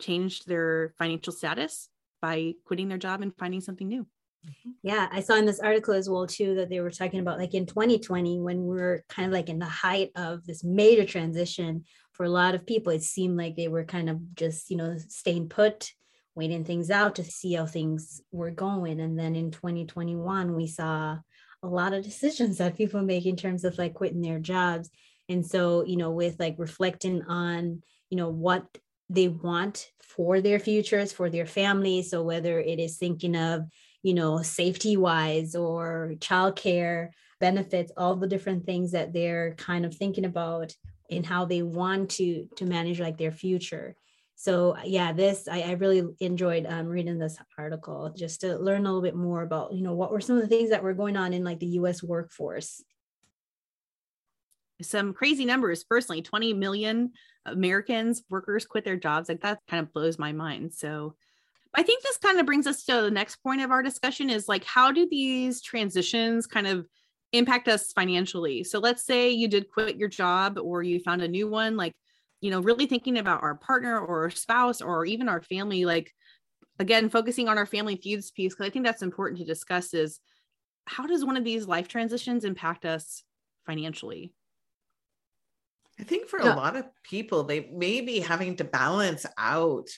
changed 0.00 0.48
their 0.48 0.92
financial 0.98 1.32
status 1.32 1.88
by 2.20 2.54
quitting 2.64 2.88
their 2.88 2.98
job 2.98 3.22
and 3.22 3.36
finding 3.38 3.60
something 3.60 3.86
new. 3.86 4.06
Mm-hmm. 4.46 4.70
Yeah, 4.82 5.08
I 5.12 5.20
saw 5.20 5.34
in 5.34 5.44
this 5.46 5.60
article 5.60 5.94
as 5.94 6.08
well 6.08 6.26
too 6.26 6.54
that 6.56 6.68
they 6.70 6.80
were 6.80 6.90
talking 6.90 7.20
about 7.20 7.38
like 7.38 7.54
in 7.54 7.66
2020 7.66 8.40
when 8.40 8.66
we 8.66 8.80
are 8.80 9.04
kind 9.08 9.26
of 9.26 9.32
like 9.32 9.48
in 9.48 9.58
the 9.58 9.66
height 9.66 10.10
of 10.16 10.46
this 10.46 10.64
major 10.64 11.04
transition 11.04 11.84
for 12.12 12.24
a 12.24 12.30
lot 12.30 12.54
of 12.54 12.66
people 12.66 12.92
it 12.92 13.02
seemed 13.02 13.36
like 13.36 13.56
they 13.56 13.68
were 13.68 13.84
kind 13.84 14.08
of 14.08 14.34
just, 14.34 14.70
you 14.70 14.76
know, 14.76 14.96
staying 15.08 15.48
put, 15.48 15.92
waiting 16.34 16.64
things 16.64 16.90
out 16.90 17.16
to 17.16 17.24
see 17.24 17.54
how 17.54 17.66
things 17.66 18.22
were 18.32 18.50
going 18.50 19.00
and 19.00 19.18
then 19.18 19.36
in 19.36 19.50
2021 19.50 20.54
we 20.54 20.66
saw 20.66 21.18
a 21.62 21.68
lot 21.68 21.92
of 21.92 22.04
decisions 22.04 22.58
that 22.58 22.76
people 22.76 23.02
make 23.02 23.26
in 23.26 23.36
terms 23.36 23.64
of 23.64 23.76
like 23.78 23.94
quitting 23.94 24.22
their 24.22 24.38
jobs. 24.38 24.90
And 25.28 25.46
so, 25.46 25.84
you 25.84 25.96
know, 25.96 26.10
with 26.10 26.40
like 26.40 26.56
reflecting 26.58 27.22
on, 27.22 27.82
you 28.08 28.16
know, 28.16 28.30
what 28.30 28.66
they 29.08 29.28
want 29.28 29.90
for 30.02 30.40
their 30.40 30.58
futures, 30.58 31.12
for 31.12 31.30
their 31.30 31.46
families. 31.46 32.10
So 32.10 32.22
whether 32.22 32.58
it 32.58 32.80
is 32.80 32.96
thinking 32.96 33.36
of, 33.36 33.66
you 34.02 34.14
know, 34.14 34.42
safety 34.42 34.96
wise 34.96 35.54
or 35.54 36.14
childcare 36.18 37.10
benefits, 37.40 37.92
all 37.96 38.16
the 38.16 38.26
different 38.26 38.66
things 38.66 38.92
that 38.92 39.12
they're 39.12 39.54
kind 39.56 39.84
of 39.84 39.94
thinking 39.94 40.24
about 40.24 40.74
in 41.08 41.24
how 41.24 41.44
they 41.44 41.62
want 41.62 42.10
to 42.10 42.48
to 42.56 42.64
manage 42.64 43.00
like 43.00 43.18
their 43.18 43.32
future. 43.32 43.96
So 44.36 44.76
yeah, 44.84 45.12
this 45.12 45.48
I, 45.48 45.62
I 45.62 45.72
really 45.72 46.02
enjoyed 46.20 46.64
um, 46.66 46.86
reading 46.86 47.18
this 47.18 47.36
article 47.58 48.14
just 48.16 48.40
to 48.40 48.56
learn 48.56 48.82
a 48.82 48.84
little 48.84 49.02
bit 49.02 49.16
more 49.16 49.42
about 49.42 49.74
you 49.74 49.82
know 49.82 49.94
what 49.94 50.12
were 50.12 50.20
some 50.20 50.36
of 50.36 50.42
the 50.42 50.48
things 50.48 50.70
that 50.70 50.82
were 50.82 50.94
going 50.94 51.16
on 51.16 51.34
in 51.34 51.44
like 51.44 51.58
the 51.58 51.66
U.S. 51.66 52.02
workforce. 52.02 52.82
Some 54.80 55.12
crazy 55.12 55.44
numbers. 55.44 55.84
Personally, 55.84 56.22
20 56.22 56.54
million 56.54 57.12
Americans 57.44 58.22
workers 58.30 58.64
quit 58.64 58.84
their 58.84 58.96
jobs. 58.96 59.28
Like 59.28 59.42
that 59.42 59.58
kind 59.68 59.82
of 59.82 59.92
blows 59.92 60.18
my 60.18 60.32
mind. 60.32 60.72
So 60.72 61.16
I 61.74 61.82
think 61.82 62.02
this 62.02 62.18
kind 62.18 62.40
of 62.40 62.46
brings 62.46 62.66
us 62.66 62.84
to 62.84 63.02
the 63.02 63.10
next 63.10 63.36
point 63.36 63.60
of 63.60 63.70
our 63.70 63.82
discussion 63.82 64.28
is 64.28 64.48
like, 64.48 64.64
how 64.64 64.90
do 64.90 65.06
these 65.08 65.62
transitions 65.62 66.46
kind 66.46 66.66
of 66.66 66.86
impact 67.32 67.68
us 67.68 67.92
financially? 67.92 68.64
So 68.64 68.80
let's 68.80 69.04
say 69.04 69.30
you 69.30 69.46
did 69.46 69.70
quit 69.70 69.96
your 69.96 70.08
job 70.08 70.58
or 70.60 70.82
you 70.82 70.98
found 70.98 71.22
a 71.22 71.28
new 71.28 71.48
one, 71.48 71.76
like, 71.76 71.94
you 72.40 72.50
know, 72.50 72.60
really 72.60 72.86
thinking 72.86 73.18
about 73.18 73.42
our 73.42 73.54
partner 73.54 74.00
or 74.00 74.24
our 74.24 74.30
spouse 74.30 74.80
or 74.80 75.04
even 75.04 75.28
our 75.28 75.42
family, 75.42 75.84
like, 75.84 76.12
again, 76.80 77.08
focusing 77.08 77.48
on 77.48 77.56
our 77.56 77.66
family 77.66 77.96
feuds 77.96 78.30
piece, 78.30 78.54
because 78.54 78.66
I 78.66 78.70
think 78.70 78.84
that's 78.84 79.02
important 79.02 79.38
to 79.38 79.44
discuss 79.44 79.94
is 79.94 80.18
how 80.86 81.06
does 81.06 81.24
one 81.24 81.36
of 81.36 81.44
these 81.44 81.68
life 81.68 81.86
transitions 81.86 82.44
impact 82.44 82.84
us 82.84 83.22
financially? 83.64 84.32
I 86.00 86.02
think 86.02 86.28
for 86.28 86.38
a 86.38 86.46
lot 86.46 86.76
of 86.76 86.86
people, 87.04 87.44
they 87.44 87.70
may 87.72 88.00
be 88.00 88.18
having 88.20 88.56
to 88.56 88.64
balance 88.64 89.26
out 89.36 89.88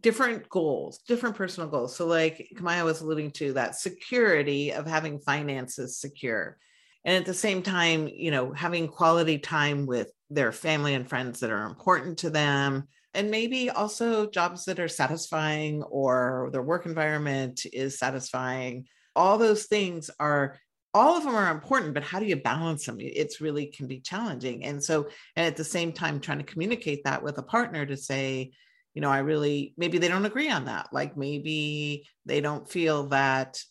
different 0.00 0.48
goals, 0.48 0.98
different 1.06 1.36
personal 1.36 1.68
goals. 1.68 1.96
So, 1.96 2.06
like 2.06 2.48
Camaya 2.56 2.84
was 2.84 3.00
alluding 3.00 3.32
to, 3.32 3.52
that 3.54 3.76
security 3.76 4.72
of 4.72 4.86
having 4.86 5.18
finances 5.18 5.98
secure. 5.98 6.58
And 7.04 7.16
at 7.16 7.26
the 7.26 7.34
same 7.34 7.62
time, 7.62 8.08
you 8.08 8.30
know, 8.30 8.52
having 8.52 8.88
quality 8.88 9.38
time 9.38 9.86
with 9.86 10.12
their 10.28 10.52
family 10.52 10.94
and 10.94 11.08
friends 11.08 11.40
that 11.40 11.50
are 11.50 11.66
important 11.66 12.18
to 12.18 12.30
them. 12.30 12.88
And 13.14 13.30
maybe 13.30 13.70
also 13.70 14.30
jobs 14.30 14.66
that 14.66 14.78
are 14.78 14.88
satisfying 14.88 15.82
or 15.82 16.50
their 16.52 16.62
work 16.62 16.86
environment 16.86 17.62
is 17.72 17.98
satisfying. 17.98 18.86
All 19.16 19.38
those 19.38 19.64
things 19.64 20.10
are 20.20 20.58
all 20.92 21.16
of 21.16 21.22
them 21.22 21.36
are 21.36 21.52
important 21.52 21.94
but 21.94 22.02
how 22.02 22.18
do 22.18 22.26
you 22.26 22.34
balance 22.34 22.86
them 22.86 22.96
it's 22.98 23.40
really 23.40 23.66
can 23.66 23.86
be 23.86 24.00
challenging 24.00 24.64
and 24.64 24.82
so 24.82 25.08
and 25.36 25.46
at 25.46 25.56
the 25.56 25.62
same 25.62 25.92
time 25.92 26.18
trying 26.18 26.38
to 26.38 26.44
communicate 26.44 27.04
that 27.04 27.22
with 27.22 27.38
a 27.38 27.42
partner 27.44 27.86
to 27.86 27.96
say 27.96 28.50
you 28.94 29.00
know, 29.00 29.10
I 29.10 29.18
really 29.18 29.74
maybe 29.76 29.98
they 29.98 30.08
don't 30.08 30.24
agree 30.24 30.50
on 30.50 30.64
that. 30.66 30.88
Like 30.92 31.16
maybe 31.16 32.08
they 32.26 32.40
don't 32.40 32.68
feel 32.68 33.08
that 33.08 33.62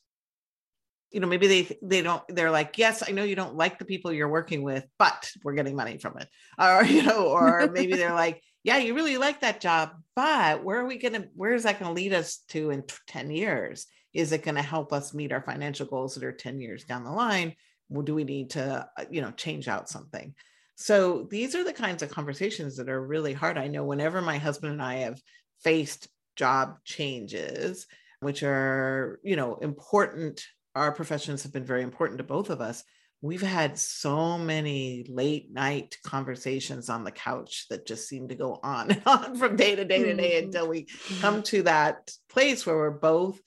you 1.12 1.20
know 1.20 1.28
maybe 1.28 1.48
they 1.48 1.78
they 1.82 2.02
don't 2.04 2.22
they're 2.30 2.52
like 2.52 2.78
yes 2.78 3.04
i 3.08 3.12
know 3.12 3.24
you 3.24 3.36
don't 3.36 3.56
like 3.56 3.80
the 3.80 3.86
people 3.86 4.14
you're 4.14 4.30
working 4.30 4.62
with 4.62 4.86
but 5.00 5.32
we're 5.44 5.56
getting 5.56 5.76
money 5.76 5.98
from 5.98 6.16
it. 6.20 6.28
Or 6.60 6.84
you 6.84 7.02
know 7.02 7.30
or 7.30 7.68
maybe 7.72 7.94
they're 7.94 8.14
like 8.26 8.44
yeah 8.64 8.78
you 8.78 8.94
really 8.94 9.18
like 9.18 9.42
that 9.42 9.60
job 9.60 9.94
but 10.20 10.66
where 10.66 10.82
are 10.82 10.86
we 10.86 10.98
going 10.98 11.14
to 11.14 11.30
where 11.34 11.54
is 11.54 11.64
that 11.64 11.80
going 11.80 11.90
to 11.90 11.96
lead 11.96 12.12
us 12.12 12.44
to 12.50 12.72
in 12.72 12.84
10 13.08 13.32
years? 13.32 13.88
Is 14.14 14.34
it 14.34 14.44
going 14.44 14.56
to 14.56 14.62
help 14.62 14.92
us 14.92 15.14
meet 15.14 15.32
our 15.32 15.42
financial 15.42 15.86
goals 15.86 16.16
that 16.16 16.26
are 16.26 16.34
10 16.34 16.60
years 16.60 16.84
down 16.84 17.06
the 17.06 17.12
line? 17.12 17.56
Well, 17.88 18.02
do 18.02 18.14
we 18.14 18.26
need 18.26 18.50
to 18.52 18.86
uh, 18.98 19.06
you 19.10 19.22
know 19.22 19.32
change 19.32 19.70
out 19.70 19.88
something 19.88 20.36
so 20.82 21.28
these 21.30 21.56
are 21.56 21.64
the 21.66 21.74
kinds 21.74 22.02
of 22.04 22.10
conversations 22.10 22.78
that 22.78 22.88
are 22.88 23.06
really 23.06 23.34
hard. 23.34 23.58
I 23.58 23.68
know 23.68 23.84
whenever 23.84 24.22
my 24.22 24.38
husband 24.38 24.72
and 24.72 24.82
I 24.82 25.00
have 25.00 25.20
faced 25.62 26.08
job 26.38 26.78
changes, 26.86 27.86
which 28.22 28.44
are, 28.44 29.20
you 29.22 29.36
know, 29.36 29.58
important, 29.58 30.42
our 30.76 30.94
professions 30.94 31.44
have 31.44 31.52
been 31.52 31.66
very 31.66 31.84
important 31.84 32.20
to 32.20 32.24
both 32.24 32.50
of 32.50 32.62
us. 32.62 32.82
We've 33.22 33.42
had 33.42 33.78
so 33.78 34.38
many 34.38 35.06
late 35.10 35.52
night 35.52 35.98
conversations 36.06 36.90
on 36.90 37.04
the 37.04 37.12
couch 37.12 37.66
that 37.70 37.86
just 37.86 38.08
seem 38.08 38.30
to 38.30 38.36
go 38.36 38.58
on 38.64 38.92
and 38.92 39.02
on 39.06 39.36
from 39.36 39.58
day 39.58 39.76
to 39.76 39.84
day 39.84 40.04
to 40.04 40.14
day 40.14 40.38
mm-hmm. 40.38 40.46
until 40.46 40.70
we 40.70 40.88
come 41.20 41.44
to 41.44 41.64
that 41.64 42.10
place 42.30 42.66
where 42.66 42.78
we're 42.78 42.92
both 42.92 43.38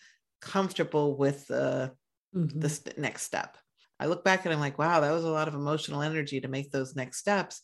comfortable 0.43 1.17
with 1.17 1.47
the, 1.47 1.93
mm-hmm. 2.37 2.61
the 2.61 2.93
next 2.99 3.23
step. 3.23 3.57
I 4.03 4.07
look 4.07 4.25
back 4.25 4.45
and 4.45 4.53
I'm 4.53 4.59
like, 4.59 4.79
wow, 4.79 4.99
that 4.99 5.13
was 5.13 5.23
a 5.23 5.31
lot 5.31 5.47
of 5.47 5.55
emotional 5.55 6.03
energy 6.03 6.41
to 6.41 6.49
make 6.49 6.73
those 6.73 6.97
next 6.97 7.19
steps. 7.19 7.63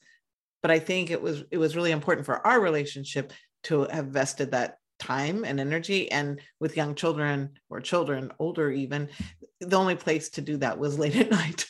But 0.63 0.71
I 0.71 0.79
think 0.79 1.11
it 1.11 1.21
was 1.21 1.43
it 1.51 1.59
was 1.59 1.75
really 1.75 1.91
important 1.91 2.27
for 2.27 2.47
our 2.47 2.61
relationship 2.61 3.33
to 3.65 3.83
have 3.87 4.07
vested 4.07 4.53
that 4.53 4.77
time 5.01 5.45
and 5.45 5.59
energy. 5.59 6.09
And 6.13 6.41
with 6.61 6.77
young 6.77 6.95
children 6.95 7.59
or 7.69 7.81
children 7.81 8.31
older 8.39 8.71
even, 8.71 9.09
the 9.61 9.77
only 9.77 9.97
place 9.97 10.29
to 10.31 10.41
do 10.41 10.59
that 10.59 10.79
was 10.79 10.97
late 11.03 11.17
at 11.17 11.31
night. 11.31 11.67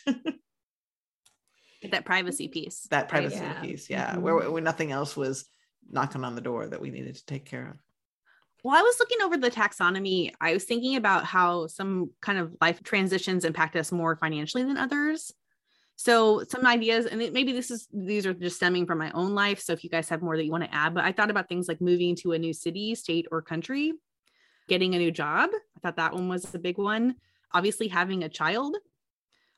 that 1.91 2.05
privacy 2.05 2.49
piece. 2.49 2.87
That 2.91 3.09
privacy 3.09 3.41
right, 3.41 3.57
yeah. 3.57 3.61
piece, 3.63 3.89
yeah, 3.89 4.13
mm-hmm. 4.13 4.21
where, 4.21 4.51
where 4.51 4.63
nothing 4.63 4.93
else 4.93 5.17
was 5.17 5.47
knocking 5.91 6.25
on 6.25 6.35
the 6.35 6.43
door 6.43 6.67
that 6.67 6.83
we 6.83 6.91
needed 6.91 7.17
to 7.17 7.25
take 7.25 7.47
care 7.47 7.69
of. 7.71 7.88
Well, 8.65 8.77
I 8.77 8.83
was 8.83 8.99
looking 8.99 9.23
over 9.23 9.37
the 9.37 9.51
taxonomy. 9.51 10.33
I 10.41 10.53
was 10.53 10.65
thinking 10.65 10.97
about 10.97 11.25
how 11.25 11.69
some 11.69 12.11
kind 12.21 12.39
of 12.39 12.55
life 12.61 12.83
transitions 12.83 13.45
impact 13.45 13.77
us 13.77 13.93
more 13.93 14.17
financially 14.17 14.65
than 14.65 14.77
others. 14.77 15.33
So 15.97 16.45
some 16.45 16.67
ideas, 16.67 17.07
and 17.07 17.19
maybe 17.33 17.53
this 17.53 17.71
is 17.71 17.89
these 17.93 18.27
are 18.27 18.35
just 18.35 18.57
stemming 18.57 18.87
from 18.87 18.99
my 18.99 19.11
own 19.13 19.35
life. 19.35 19.61
So 19.61 19.73
if 19.73 19.83
you 19.83 19.91
guys 19.91 20.09
have 20.09 20.23
more 20.23 20.37
that 20.37 20.45
you 20.45 20.51
want 20.51 20.65
to 20.65 20.75
add, 20.75 20.95
but 20.95 21.05
I 21.05 21.13
thought 21.13 21.31
about 21.31 21.49
things 21.49 21.67
like 21.67 21.81
moving 21.81 22.15
to 22.17 22.33
a 22.33 22.39
new 22.39 22.53
city, 22.53 22.95
state, 22.95 23.27
or 23.33 23.43
country, 23.43 23.93
getting 24.69 24.95
a 24.95 24.99
new 24.99 25.11
job. 25.11 25.51
I 25.77 25.81
thought 25.81 25.97
that 25.97 26.15
one 26.15 26.29
was 26.29 26.55
a 26.55 26.59
big 26.59 26.79
one. 26.79 27.17
Obviously, 27.53 27.89
having 27.89 28.23
a 28.23 28.29
child, 28.29 28.77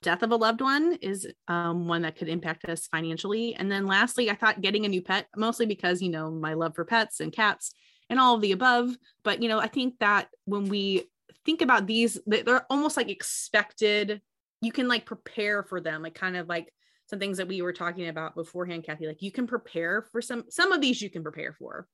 death 0.03 0.23
of 0.23 0.31
a 0.31 0.37
loved 0.37 0.63
one 0.63 0.95
is 1.03 1.27
um, 1.49 1.87
one 1.87 2.03
that 2.03 2.17
could 2.17 2.29
impact 2.29 2.65
us 2.67 2.87
financially. 2.87 3.55
And 3.55 3.71
then 3.71 3.87
lastly, 3.87 4.31
I 4.31 4.35
thought 4.35 4.63
getting 4.63 4.87
a 4.87 4.89
new 4.89 5.03
pet, 5.03 5.27
mostly 5.37 5.67
because 5.67 6.01
you 6.01 6.11
know 6.11 6.31
my 6.31 6.55
love 6.55 6.75
for 6.75 6.85
pets 6.85 7.21
and 7.21 7.33
cats 7.33 7.75
and 8.11 8.21
all 8.21 8.35
of 8.35 8.43
the 8.43 8.53
above. 8.53 8.95
But, 9.23 9.43
you 9.43 9.49
know, 9.49 9.59
I 9.59 9.69
think 9.69 9.99
that 10.01 10.29
when 10.45 10.69
we 10.69 11.05
think 11.47 11.63
about 11.63 11.87
these, 11.87 12.19
they're 12.27 12.67
almost 12.69 12.97
like 12.97 13.09
expected. 13.09 14.21
You 14.61 14.73
can 14.73 14.89
like 14.89 15.07
prepare 15.07 15.63
for 15.63 15.81
them, 15.81 16.03
like 16.03 16.15
kind 16.15 16.37
of 16.37 16.49
like 16.49 16.75
some 17.07 17.19
things 17.19 17.39
that 17.39 17.49
we 17.49 17.63
were 17.63 17.73
talking 17.73 18.09
about 18.09 18.35
beforehand, 18.35 18.85
Kathy. 18.85 19.07
Like 19.07 19.23
you 19.23 19.33
can 19.33 19.47
prepare 19.47 20.03
for 20.13 20.21
some, 20.21 20.45
some 20.51 20.73
of 20.73 20.81
these 20.81 21.01
you 21.01 21.09
can 21.09 21.23
prepare 21.23 21.55
for, 21.55 21.89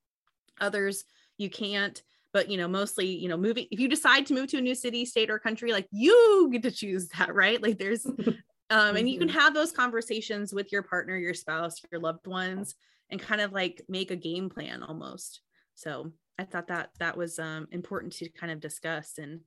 others 0.60 1.04
you 1.38 1.50
can't. 1.50 2.02
But 2.32 2.50
you 2.50 2.58
know, 2.58 2.68
mostly, 2.68 3.06
you 3.06 3.28
know, 3.28 3.36
moving. 3.36 3.66
If 3.70 3.80
you 3.80 3.88
decide 3.88 4.26
to 4.26 4.34
move 4.34 4.48
to 4.48 4.58
a 4.58 4.60
new 4.60 4.74
city, 4.74 5.04
state, 5.06 5.30
or 5.30 5.38
country, 5.38 5.72
like 5.72 5.86
you 5.90 6.48
get 6.52 6.62
to 6.64 6.70
choose 6.70 7.08
that, 7.08 7.34
right? 7.34 7.62
Like 7.62 7.78
there's, 7.78 8.04
um, 8.70 8.96
and 8.96 9.08
you 9.08 9.18
can 9.18 9.28
mm-hmm. 9.28 9.38
have 9.38 9.54
those 9.54 9.72
conversations 9.72 10.52
with 10.52 10.70
your 10.70 10.82
partner, 10.82 11.16
your 11.16 11.32
spouse, 11.32 11.80
your 11.90 12.00
loved 12.00 12.26
ones, 12.26 12.74
and 13.10 13.20
kind 13.20 13.40
of 13.40 13.52
like 13.52 13.82
make 13.88 14.10
a 14.10 14.16
game 14.16 14.50
plan 14.50 14.82
almost. 14.82 15.40
So 15.76 16.12
I 16.38 16.44
thought 16.44 16.68
that 16.68 16.90
that 16.98 17.16
was 17.16 17.38
um, 17.38 17.68
important 17.70 18.12
to 18.14 18.28
kind 18.30 18.52
of 18.52 18.60
discuss. 18.60 19.18
And 19.18 19.40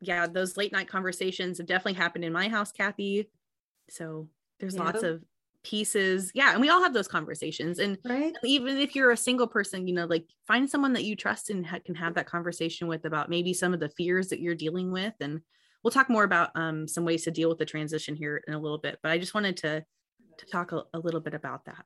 yeah, 0.00 0.26
those 0.26 0.56
late 0.56 0.72
night 0.72 0.88
conversations 0.88 1.58
have 1.58 1.66
definitely 1.66 1.94
happened 1.94 2.24
in 2.24 2.32
my 2.32 2.48
house, 2.48 2.72
Kathy. 2.72 3.30
So 3.88 4.28
there's 4.58 4.74
yeah. 4.74 4.84
lots 4.84 5.02
of 5.02 5.22
pieces. 5.62 6.30
Yeah. 6.34 6.52
And 6.52 6.60
we 6.60 6.70
all 6.70 6.82
have 6.82 6.94
those 6.94 7.08
conversations. 7.08 7.78
And 7.78 7.98
right. 8.04 8.34
even 8.44 8.78
if 8.78 8.94
you're 8.94 9.10
a 9.10 9.16
single 9.16 9.46
person, 9.46 9.86
you 9.86 9.94
know, 9.94 10.06
like 10.06 10.26
find 10.46 10.68
someone 10.68 10.92
that 10.94 11.04
you 11.04 11.16
trust 11.16 11.50
and 11.50 11.66
ha- 11.66 11.80
can 11.84 11.94
have 11.94 12.14
that 12.14 12.26
conversation 12.26 12.88
with 12.88 13.04
about 13.04 13.30
maybe 13.30 13.52
some 13.52 13.74
of 13.74 13.80
the 13.80 13.90
fears 13.90 14.28
that 14.28 14.40
you're 14.40 14.54
dealing 14.54 14.90
with. 14.90 15.14
And 15.20 15.40
we'll 15.82 15.90
talk 15.90 16.08
more 16.08 16.24
about 16.24 16.50
um, 16.54 16.88
some 16.88 17.04
ways 17.04 17.24
to 17.24 17.30
deal 17.30 17.48
with 17.48 17.58
the 17.58 17.66
transition 17.66 18.16
here 18.16 18.42
in 18.46 18.54
a 18.54 18.58
little 18.58 18.78
bit. 18.78 18.98
But 19.02 19.12
I 19.12 19.18
just 19.18 19.34
wanted 19.34 19.56
to 19.58 19.84
to 20.38 20.46
talk 20.46 20.72
a, 20.72 20.84
a 20.94 20.98
little 20.98 21.20
bit 21.20 21.34
about 21.34 21.66
that 21.66 21.84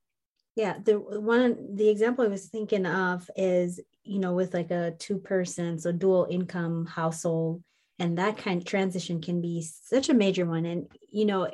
yeah 0.56 0.76
the 0.82 0.98
one 0.98 1.76
the 1.76 1.88
example 1.88 2.24
i 2.24 2.28
was 2.28 2.46
thinking 2.46 2.86
of 2.86 3.28
is 3.36 3.80
you 4.04 4.18
know 4.18 4.32
with 4.32 4.54
like 4.54 4.70
a 4.70 4.92
two 4.98 5.18
person 5.18 5.78
so 5.78 5.92
dual 5.92 6.26
income 6.30 6.86
household 6.86 7.62
and 7.98 8.18
that 8.18 8.36
kind 8.36 8.60
of 8.60 8.66
transition 8.66 9.20
can 9.20 9.40
be 9.40 9.62
such 9.62 10.08
a 10.08 10.14
major 10.14 10.46
one 10.46 10.66
and 10.66 10.86
you 11.10 11.24
know 11.24 11.50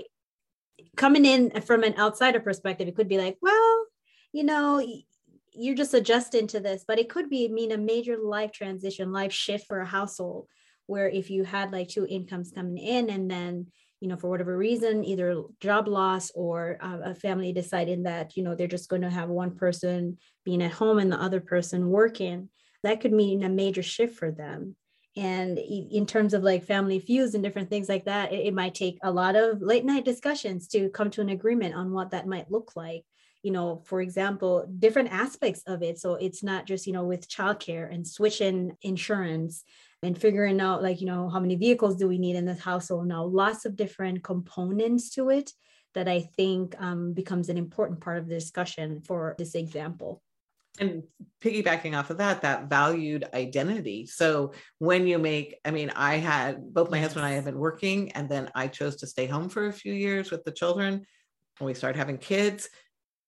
coming 0.97 1.25
in 1.25 1.51
from 1.63 1.83
an 1.83 1.97
outsider 1.99 2.41
perspective 2.41 2.89
it 2.89 2.97
could 2.97 3.09
be 3.09 3.19
like 3.19 3.37
well 3.41 3.87
you 4.33 4.45
know 4.45 4.85
you're 5.53 5.75
just 5.75 5.95
adjusting 5.95 6.47
to 6.47 6.61
this 6.61 6.85
but 6.87 6.99
it 6.99 7.09
could 7.09 7.29
be 7.29 7.49
mean 7.49 7.73
a 7.73 7.79
major 7.79 8.17
life 8.17 8.53
transition 8.53 9.13
life 9.13 9.33
shift 9.33 9.67
for 9.67 9.81
a 9.81 9.87
household 9.87 10.47
where 10.87 11.09
if 11.09 11.31
you 11.31 11.45
had 11.45 11.73
like 11.73 11.89
two 11.89 12.07
incomes 12.07 12.51
coming 12.51 12.79
in 12.79 13.11
and 13.11 13.31
then 13.31 13.67
you 14.01 14.09
know 14.09 14.17
for 14.17 14.29
whatever 14.29 14.57
reason 14.57 15.05
either 15.05 15.43
job 15.61 15.87
loss 15.87 16.31
or 16.35 16.79
uh, 16.81 16.99
a 17.05 17.15
family 17.15 17.53
deciding 17.53 18.05
that 18.05 18.37
you 18.37 18.43
know 18.43 18.55
they're 18.55 18.67
just 18.67 18.89
going 18.89 19.03
to 19.03 19.11
have 19.11 19.29
one 19.29 19.55
person 19.55 20.19
being 20.45 20.63
at 20.63 20.73
home 20.73 20.99
and 20.99 21.13
the 21.13 21.21
other 21.21 21.41
person 21.41 21.89
working 21.89 22.49
that 22.83 23.01
could 23.01 23.13
mean 23.13 23.43
a 23.45 23.49
major 23.49 23.83
shift 23.83 24.19
for 24.19 24.31
them 24.31 24.75
and 25.17 25.59
in 25.59 26.07
terms 26.07 26.35
of 26.35 26.43
like 26.43 26.65
family 26.65 26.99
feuds 26.99 27.35
and 27.35 27.43
different 27.45 27.69
things 27.69 27.89
like 27.89 28.05
that 28.07 28.33
it, 28.33 28.47
it 28.47 28.55
might 28.55 28.75
take 28.75 28.99
a 29.03 29.11
lot 29.11 29.37
of 29.37 29.61
late 29.61 29.85
night 29.85 30.05
discussions 30.05 30.67
to 30.69 30.89
come 30.91 31.11
to 31.11 31.21
an 31.21 31.31
agreement 31.31 31.75
on 31.75 31.93
what 31.93 32.11
that 32.11 32.27
might 32.27 32.51
look 32.51 32.73
like 32.77 33.05
you 33.43 33.51
know, 33.51 33.83
for 33.87 34.01
example, 34.01 34.67
different 34.79 35.11
aspects 35.13 35.63
of 35.67 35.83
it. 35.83 35.99
So 35.99 36.15
it's 36.15 36.43
not 36.43 36.67
just, 36.67 36.87
you 36.87 36.93
know, 36.93 37.05
with 37.05 37.29
childcare 37.29 37.93
and 37.93 38.07
switching 38.07 38.77
insurance 38.83 39.65
and 40.03 40.19
figuring 40.19 40.61
out 40.61 40.83
like, 40.83 41.01
you 41.01 41.07
know, 41.07 41.29
how 41.29 41.41
many 41.41 41.57
vehicles 41.57 41.97
do 41.97 42.09
we 42.09 42.19
need 42.19 42.37
in 42.37 42.47
this 42.47 42.61
household 42.61 43.07
now, 43.07 43.25
lots 43.25 43.65
of 43.65 43.77
different 43.77 44.25
components 44.25 45.11
to 45.11 45.31
it 45.31 45.53
that 45.95 46.09
I 46.09 46.21
think 46.37 46.75
um, 46.81 47.13
becomes 47.13 47.49
an 47.49 47.59
important 47.59 48.01
part 48.01 48.19
of 48.19 48.29
the 48.29 48.35
discussion 48.35 49.03
for 49.03 49.35
this 49.39 49.55
example. 49.55 50.23
And 50.79 51.03
piggybacking 51.43 51.99
off 51.99 52.11
of 52.11 52.19
that, 52.19 52.43
that 52.43 52.71
valued 52.71 53.27
identity. 53.35 54.07
So 54.07 54.53
when 54.79 55.07
you 55.07 55.19
make, 55.19 55.59
I 55.65 55.73
mean, 55.73 55.91
I 55.91 56.17
had 56.17 56.73
both 56.73 56.91
my 56.91 56.99
yes. 56.99 57.09
husband 57.09 57.27
and 57.27 57.33
I 57.33 57.35
have 57.35 57.45
been 57.45 57.59
working, 57.59 58.13
and 58.13 58.29
then 58.29 58.51
I 58.55 58.69
chose 58.69 58.97
to 58.97 59.07
stay 59.07 59.27
home 59.27 59.49
for 59.49 59.67
a 59.67 59.73
few 59.73 59.93
years 59.93 60.31
with 60.31 60.45
the 60.45 60.53
children. 60.53 61.05
When 61.59 61.67
we 61.67 61.75
started 61.75 61.99
having 61.99 62.19
kids, 62.19 62.71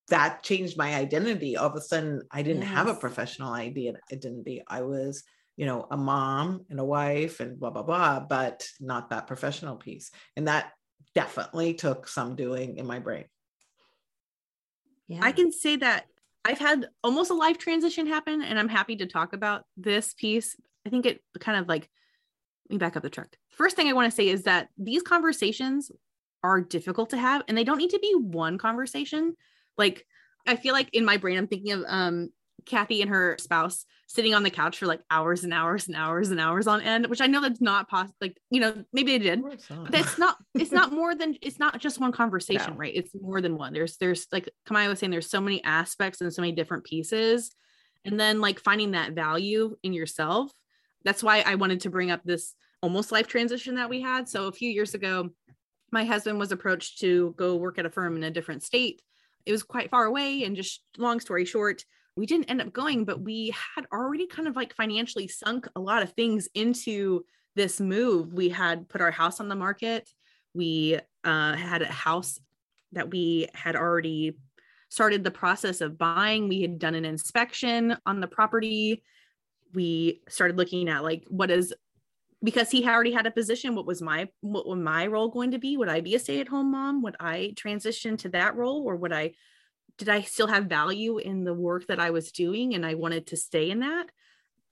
that 0.09 0.43
changed 0.43 0.79
my 0.79 0.95
identity. 0.95 1.57
All 1.57 1.69
of 1.69 1.75
a 1.75 1.81
sudden, 1.81 2.23
I 2.31 2.43
didn't 2.43 2.63
yes. 2.63 2.71
have 2.71 2.87
a 2.87 2.95
professional 2.95 3.53
idea 3.53 3.95
identity. 4.11 4.63
I 4.69 4.83
was, 4.83 5.25
you 5.57 5.67
know, 5.67 5.87
a 5.91 5.97
mom 5.97 6.65
and 6.71 6.81
a 6.81 6.85
wife 6.85 7.41
and 7.41 7.59
blah 7.59 7.71
blah 7.71 7.83
blah, 7.83 8.21
but 8.21 8.67
not 8.81 9.11
that 9.11 9.27
professional 9.27 9.77
piece. 9.77 10.11
And 10.37 10.49
that 10.49 10.73
definitely 11.15 11.75
took 11.75 12.09
some 12.09 12.37
doing 12.37 12.79
in 12.79 12.87
my 12.87 12.99
brain. 12.99 13.25
Yeah. 15.09 15.21
I 15.23 15.33
can 15.33 15.53
say 15.53 15.77
that 15.77 16.07
I've 16.45 16.59
had 16.59 16.89
almost 17.05 17.31
a 17.31 17.35
life 17.35 17.59
transition 17.59 18.07
happen, 18.07 18.43
and 18.43 18.59
I'm 18.59 18.69
happy 18.69 18.97
to 18.97 19.07
talk 19.07 19.33
about 19.33 19.65
this 19.77 20.15
piece. 20.15 20.57
I 20.87 20.91
think 20.91 21.07
it 21.07 21.21
kind 21.39 21.59
of 21.59 21.69
like 21.69 21.89
let 22.69 22.75
me 22.75 22.79
back 22.79 22.97
up 22.97 23.03
the 23.03 23.11
truck. 23.11 23.37
First 23.51 23.77
thing 23.77 23.89
I 23.89 23.93
want 23.93 24.11
to 24.11 24.17
say 24.17 24.29
is 24.29 24.45
that 24.45 24.69
these 24.79 25.03
conversations 25.03 25.91
are 26.43 26.61
difficult 26.61 27.11
to 27.11 27.19
have, 27.19 27.43
and 27.47 27.57
they 27.57 27.65
don't 27.65 27.79
need 27.79 27.91
to 27.91 27.99
be 27.99 28.15
one 28.17 28.59
conversation 28.59 29.37
like 29.77 30.07
I 30.47 30.57
feel 30.57 30.73
like 30.73 30.91
in 30.93 31.05
my 31.05 31.17
brain, 31.17 31.39
I'm 31.39 31.47
thinking 31.47 31.73
of 31.73 31.85
um 31.87 32.31
Kathy 32.67 33.03
and 33.03 33.11
her 33.11 33.37
spouse 33.41 33.85
sitting 34.13 34.35
on 34.35 34.43
the 34.43 34.51
couch 34.51 34.79
for 34.79 34.87
like 34.87 35.01
hours 35.11 35.43
and 35.43 35.55
hours 35.55 35.87
and 35.87 35.97
hours 35.97 36.31
and 36.31 36.39
hours 36.39 36.67
on 36.67 36.83
end, 36.83 37.07
which 37.07 37.23
I 37.23 37.27
know 37.27 37.41
that's 37.41 37.63
not 37.63 37.89
possible. 37.89 38.15
Like, 38.21 38.37
you 38.51 38.61
know, 38.61 38.85
maybe 38.93 39.17
they 39.17 39.25
did, 39.25 39.43
but 39.43 39.95
it's 39.95 40.19
not, 40.19 40.37
it's 40.55 40.71
not 40.71 40.93
more 40.93 41.15
than, 41.15 41.37
it's 41.41 41.59
not 41.59 41.81
just 41.81 41.99
one 41.99 42.13
conversation, 42.13 42.73
no. 42.73 42.77
right? 42.77 42.95
It's 42.95 43.15
more 43.19 43.41
than 43.41 43.57
one. 43.57 43.73
There's, 43.73 43.97
there's 43.97 44.27
like 44.31 44.51
Camaya 44.69 44.89
was 44.89 44.99
saying, 44.99 45.11
there's 45.11 45.31
so 45.31 45.41
many 45.41 45.65
aspects 45.65 46.21
and 46.21 46.33
so 46.33 46.43
many 46.43 46.53
different 46.53 46.85
pieces. 46.85 47.55
And 48.05 48.21
then 48.21 48.41
like 48.41 48.61
finding 48.61 48.91
that 48.91 49.13
value 49.13 49.77
in 49.83 49.93
yourself. 49.93 50.53
That's 51.05 51.23
why 51.23 51.41
I 51.41 51.55
wanted 51.55 51.81
to 51.81 51.91
bring 51.91 52.11
up 52.11 52.23
this 52.23 52.55
almost 52.83 53.13
life 53.13 53.29
transition 53.29 53.77
that 53.77 53.89
we 53.89 54.03
had. 54.03 54.29
So 54.29 54.47
a 54.47 54.53
few 54.53 54.71
years 54.71 54.95
ago, 54.95 55.31
my 55.91 56.05
husband 56.05 56.39
was 56.39 56.53
approached 56.53 57.01
to 57.01 57.35
go 57.39 57.57
work 57.57 57.79
at 57.79 57.87
a 57.87 57.91
firm 57.91 58.17
in 58.17 58.25
a 58.25 58.31
different 58.31 58.63
state 58.63 59.03
it 59.47 59.53
was 59.53 59.63
quite 59.63 59.91
far 59.91 60.05
away 60.05 60.45
and 60.45 60.57
just 60.57 60.83
long 60.99 61.21
story 61.21 61.45
short 61.45 61.85
we 62.17 62.27
didn't 62.27 62.51
end 62.51 62.61
up 62.61 62.73
going 62.73 63.05
but 63.05 63.21
we 63.21 63.55
had 63.75 63.87
already 63.93 64.27
kind 64.27 64.47
of 64.47 64.57
like 64.57 64.75
financially 64.75 65.29
sunk 65.29 65.67
a 65.77 65.81
lot 65.81 66.03
of 66.03 66.13
things 66.13 66.49
into 66.55 67.25
this 67.55 67.81
move. 67.81 68.33
We 68.33 68.49
had 68.49 68.89
put 68.89 69.01
our 69.01 69.11
house 69.11 69.41
on 69.41 69.49
the 69.49 69.55
market. 69.55 70.09
We 70.55 70.99
uh, 71.25 71.55
had 71.55 71.83
a 71.83 71.87
house 71.87 72.39
that 72.93 73.11
we 73.11 73.49
had 73.55 73.77
already 73.77 74.39
started 74.89 75.25
the 75.25 75.31
process 75.31 75.81
of 75.81 75.99
buying. 75.99 76.49
We 76.49 76.63
had 76.63 76.79
done 76.79 76.95
an 76.95 77.05
inspection 77.05 77.97
on 78.05 78.21
the 78.21 78.27
property. 78.27 79.03
We 79.75 80.23
started 80.29 80.59
looking 80.59 80.89
at 80.89 81.03
like 81.03 81.25
what 81.29 81.51
is 81.51 81.73
because 82.45 82.71
he 82.71 82.87
already 82.87 83.13
had 83.13 83.27
a 83.27 83.31
position 83.31 83.77
what 83.77 83.87
was 83.87 84.03
my 84.03 84.29
what 84.41 84.67
was 84.67 84.79
my 84.79 85.07
role 85.07 85.29
going 85.29 85.53
to 85.53 85.59
be? 85.59 85.77
Would 85.77 85.89
i 85.89 86.01
be 86.01 86.15
a 86.15 86.19
stay-at-home 86.19 86.71
mom? 86.71 87.03
Would 87.03 87.17
i 87.21 87.55
transition 87.57 88.17
to 88.19 88.29
that 88.31 88.57
role 88.57 88.83
or 88.83 88.97
would 88.97 89.13
i 89.13 89.33
did 89.99 90.09
i 90.09 90.23
still 90.23 90.47
have 90.47 90.65
value 90.65 91.19
in 91.19 91.45
the 91.45 91.55
work 91.55 91.87
that 91.87 92.01
i 92.01 92.11
was 92.11 92.33
doing 92.33 92.75
and 92.75 92.85
i 92.85 92.95
wanted 92.95 93.27
to 93.29 93.37
stay 93.37 93.71
in 93.71 93.81
that? 93.81 94.07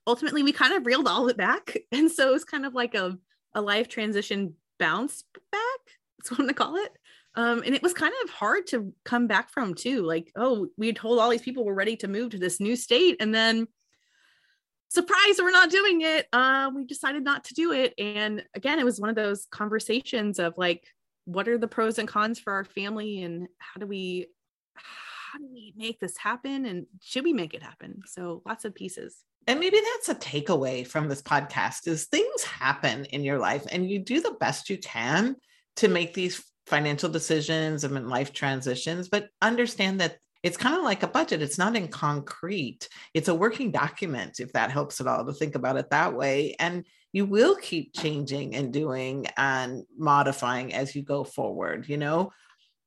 Ultimately 0.07 0.43
we 0.43 0.51
kind 0.51 0.73
of 0.73 0.85
reeled 0.85 1.07
all 1.07 1.25
of 1.25 1.31
it 1.31 1.37
back. 1.37 1.77
And 1.91 2.11
so 2.11 2.29
it 2.29 2.33
was 2.33 2.43
kind 2.43 2.65
of 2.65 2.73
like 2.73 2.95
a, 2.95 3.17
a 3.53 3.61
life 3.61 3.87
transition 3.87 4.55
bounce 4.79 5.23
back 5.51 5.61
that's 6.21 6.31
what 6.31 6.39
i'm 6.39 6.45
going 6.45 6.53
to 6.53 6.63
call 6.63 6.75
it. 6.75 6.91
Um, 7.33 7.63
and 7.65 7.73
it 7.73 7.81
was 7.81 7.93
kind 7.93 8.13
of 8.23 8.29
hard 8.29 8.67
to 8.67 8.93
come 9.05 9.27
back 9.27 9.51
from 9.51 9.73
too. 9.73 10.03
Like 10.03 10.31
oh 10.35 10.67
we 10.77 10.93
told 10.93 11.19
all 11.19 11.29
these 11.29 11.41
people 11.41 11.63
we're 11.63 11.73
ready 11.73 11.95
to 11.97 12.07
move 12.07 12.31
to 12.31 12.37
this 12.37 12.59
new 12.59 12.75
state 12.75 13.17
and 13.19 13.33
then 13.33 13.67
surprise 14.89 15.39
we're 15.39 15.51
not 15.51 15.69
doing 15.71 16.01
it. 16.01 16.27
Uh 16.33 16.69
we 16.75 16.85
decided 16.85 17.23
not 17.23 17.45
to 17.45 17.53
do 17.53 17.71
it. 17.71 17.93
And 17.97 18.43
again 18.55 18.79
it 18.79 18.85
was 18.85 18.99
one 18.99 19.09
of 19.09 19.15
those 19.15 19.47
conversations 19.51 20.39
of 20.39 20.57
like 20.57 20.83
what 21.25 21.47
are 21.47 21.57
the 21.57 21.67
pros 21.67 21.97
and 21.99 22.07
cons 22.07 22.39
for 22.39 22.53
our 22.53 22.65
family 22.65 23.23
and 23.23 23.47
how 23.59 23.79
do 23.79 23.87
we 23.87 24.27
how 25.31 25.39
do 25.39 25.47
we 25.51 25.73
make 25.77 25.99
this 25.99 26.17
happen 26.17 26.65
and 26.65 26.85
should 27.01 27.23
we 27.23 27.33
make 27.33 27.53
it 27.53 27.63
happen 27.63 28.01
so 28.05 28.41
lots 28.45 28.65
of 28.65 28.75
pieces 28.75 29.23
and 29.47 29.59
maybe 29.59 29.77
that's 29.77 30.09
a 30.09 30.15
takeaway 30.15 30.85
from 30.85 31.09
this 31.09 31.21
podcast 31.21 31.87
is 31.87 32.05
things 32.05 32.43
happen 32.43 33.05
in 33.05 33.23
your 33.23 33.39
life 33.39 33.65
and 33.71 33.89
you 33.89 33.99
do 33.99 34.21
the 34.21 34.35
best 34.39 34.69
you 34.69 34.77
can 34.77 35.35
to 35.77 35.87
make 35.87 36.13
these 36.13 36.43
financial 36.67 37.09
decisions 37.09 37.83
and 37.83 38.09
life 38.09 38.33
transitions 38.33 39.07
but 39.09 39.29
understand 39.41 39.99
that 39.99 40.17
it's 40.43 40.57
kind 40.57 40.75
of 40.75 40.83
like 40.83 41.03
a 41.03 41.07
budget. 41.07 41.41
It's 41.41 41.59
not 41.59 41.75
in 41.75 41.87
concrete. 41.87 42.89
It's 43.13 43.27
a 43.27 43.35
working 43.35 43.69
document, 43.69 44.39
if 44.39 44.51
that 44.53 44.71
helps 44.71 44.99
at 44.99 45.05
all 45.05 45.23
to 45.25 45.33
think 45.33 45.53
about 45.53 45.77
it 45.77 45.91
that 45.91 46.15
way. 46.15 46.55
And 46.57 46.85
you 47.13 47.25
will 47.25 47.55
keep 47.57 47.93
changing 47.93 48.55
and 48.55 48.73
doing 48.73 49.27
and 49.37 49.83
modifying 49.95 50.73
as 50.73 50.95
you 50.95 51.03
go 51.03 51.23
forward. 51.23 51.87
You 51.87 51.97
know, 51.97 52.31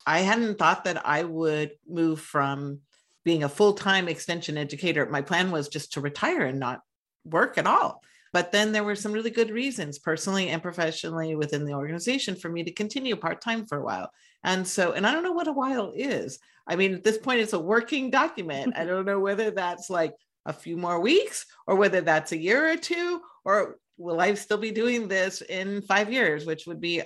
I 0.06 0.20
hadn't 0.20 0.58
thought 0.58 0.84
that 0.84 1.06
I 1.06 1.24
would 1.24 1.72
move 1.88 2.20
from 2.20 2.80
being 3.24 3.42
a 3.42 3.48
full 3.48 3.72
time 3.72 4.08
extension 4.08 4.58
educator. 4.58 5.06
My 5.06 5.22
plan 5.22 5.50
was 5.50 5.68
just 5.68 5.94
to 5.94 6.00
retire 6.00 6.42
and 6.42 6.60
not 6.60 6.80
work 7.24 7.58
at 7.58 7.66
all. 7.66 8.02
But 8.32 8.50
then 8.50 8.72
there 8.72 8.84
were 8.84 8.96
some 8.96 9.12
really 9.12 9.30
good 9.30 9.50
reasons, 9.50 10.00
personally 10.00 10.48
and 10.48 10.60
professionally 10.60 11.36
within 11.36 11.64
the 11.64 11.74
organization, 11.74 12.34
for 12.34 12.48
me 12.48 12.64
to 12.64 12.72
continue 12.72 13.14
part 13.14 13.40
time 13.40 13.64
for 13.64 13.78
a 13.78 13.84
while. 13.84 14.10
And 14.42 14.66
so, 14.66 14.92
and 14.92 15.06
I 15.06 15.12
don't 15.12 15.22
know 15.22 15.32
what 15.32 15.46
a 15.46 15.52
while 15.52 15.92
is. 15.94 16.40
I 16.66 16.74
mean, 16.74 16.94
at 16.94 17.04
this 17.04 17.16
point, 17.16 17.40
it's 17.40 17.52
a 17.52 17.60
working 17.60 18.10
document. 18.10 18.74
I 18.76 18.84
don't 18.84 19.06
know 19.06 19.20
whether 19.20 19.52
that's 19.52 19.88
like 19.88 20.14
a 20.46 20.52
few 20.52 20.76
more 20.76 21.00
weeks 21.00 21.46
or 21.66 21.76
whether 21.76 22.00
that's 22.00 22.32
a 22.32 22.36
year 22.36 22.72
or 22.72 22.76
two, 22.76 23.20
or 23.44 23.78
will 23.98 24.20
I 24.20 24.34
still 24.34 24.58
be 24.58 24.72
doing 24.72 25.06
this 25.06 25.40
in 25.40 25.82
five 25.82 26.12
years, 26.12 26.44
which 26.44 26.66
would 26.66 26.80
be 26.80 27.02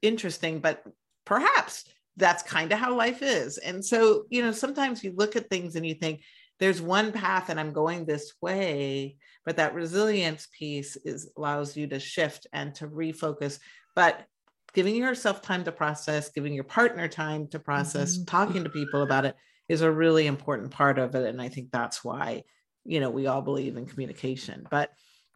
interesting, 0.00 0.60
but 0.60 0.82
perhaps 1.26 1.84
that's 2.16 2.42
kind 2.42 2.72
of 2.72 2.78
how 2.78 2.94
life 2.94 3.22
is. 3.22 3.58
And 3.58 3.84
so, 3.84 4.24
you 4.30 4.42
know, 4.42 4.52
sometimes 4.52 5.02
you 5.02 5.12
look 5.16 5.36
at 5.36 5.48
things 5.48 5.76
and 5.76 5.86
you 5.86 5.94
think, 5.94 6.22
there's 6.58 6.80
one 6.80 7.10
path 7.10 7.48
and 7.48 7.58
I'm 7.58 7.72
going 7.72 8.04
this 8.04 8.34
way, 8.40 9.16
but 9.44 9.56
that 9.56 9.74
resilience 9.74 10.46
piece 10.56 10.94
is 10.94 11.32
allows 11.36 11.76
you 11.76 11.88
to 11.88 11.98
shift 11.98 12.46
and 12.52 12.72
to 12.76 12.86
refocus. 12.86 13.58
But 13.96 14.24
giving 14.72 14.94
yourself 14.94 15.42
time 15.42 15.64
to 15.64 15.72
process, 15.72 16.28
giving 16.28 16.54
your 16.54 16.62
partner 16.62 17.08
time 17.08 17.48
to 17.48 17.58
process, 17.58 18.14
mm-hmm. 18.14 18.26
talking 18.26 18.62
to 18.62 18.70
people 18.70 19.02
about 19.02 19.24
it 19.24 19.34
is 19.68 19.82
a 19.82 19.90
really 19.90 20.28
important 20.28 20.70
part 20.70 21.00
of 21.00 21.16
it. 21.16 21.26
And 21.26 21.42
I 21.42 21.48
think 21.48 21.72
that's 21.72 22.04
why, 22.04 22.44
you 22.84 23.00
know, 23.00 23.10
we 23.10 23.26
all 23.26 23.42
believe 23.42 23.76
in 23.76 23.86
communication, 23.86 24.64
but 24.70 24.90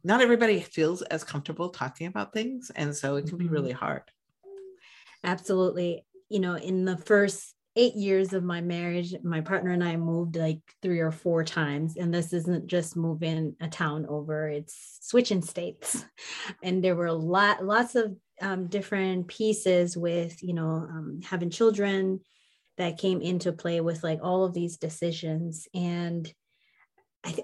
not 0.04 0.20
everybody 0.20 0.60
feels 0.60 1.02
as 1.02 1.24
comfortable 1.24 1.70
talking 1.70 2.06
about 2.06 2.32
things. 2.32 2.70
And 2.76 2.94
so 2.94 3.16
it 3.16 3.26
can 3.26 3.36
be 3.36 3.46
mm-hmm. 3.46 3.54
really 3.54 3.72
hard. 3.72 4.02
Absolutely. 5.24 6.05
You 6.28 6.40
know, 6.40 6.56
in 6.56 6.84
the 6.84 6.96
first 6.96 7.54
eight 7.76 7.94
years 7.94 8.32
of 8.32 8.42
my 8.42 8.60
marriage, 8.62 9.14
my 9.22 9.42
partner 9.42 9.70
and 9.70 9.84
I 9.84 9.96
moved 9.96 10.36
like 10.36 10.60
three 10.82 11.00
or 11.00 11.10
four 11.10 11.44
times. 11.44 11.96
And 11.96 12.12
this 12.12 12.32
isn't 12.32 12.66
just 12.66 12.96
moving 12.96 13.54
a 13.60 13.68
town 13.68 14.06
over, 14.08 14.48
it's 14.48 14.98
switching 15.02 15.42
states. 15.42 16.04
And 16.62 16.82
there 16.82 16.96
were 16.96 17.06
a 17.06 17.12
lot, 17.12 17.64
lots 17.64 17.94
of 17.94 18.16
um, 18.40 18.66
different 18.66 19.28
pieces 19.28 19.96
with 19.96 20.42
you 20.42 20.54
know 20.54 20.86
um, 20.88 21.20
having 21.24 21.50
children 21.50 22.20
that 22.76 22.98
came 22.98 23.22
into 23.22 23.52
play 23.52 23.80
with 23.80 24.02
like 24.04 24.20
all 24.22 24.44
of 24.44 24.52
these 24.52 24.76
decisions 24.76 25.66
and 25.74 26.30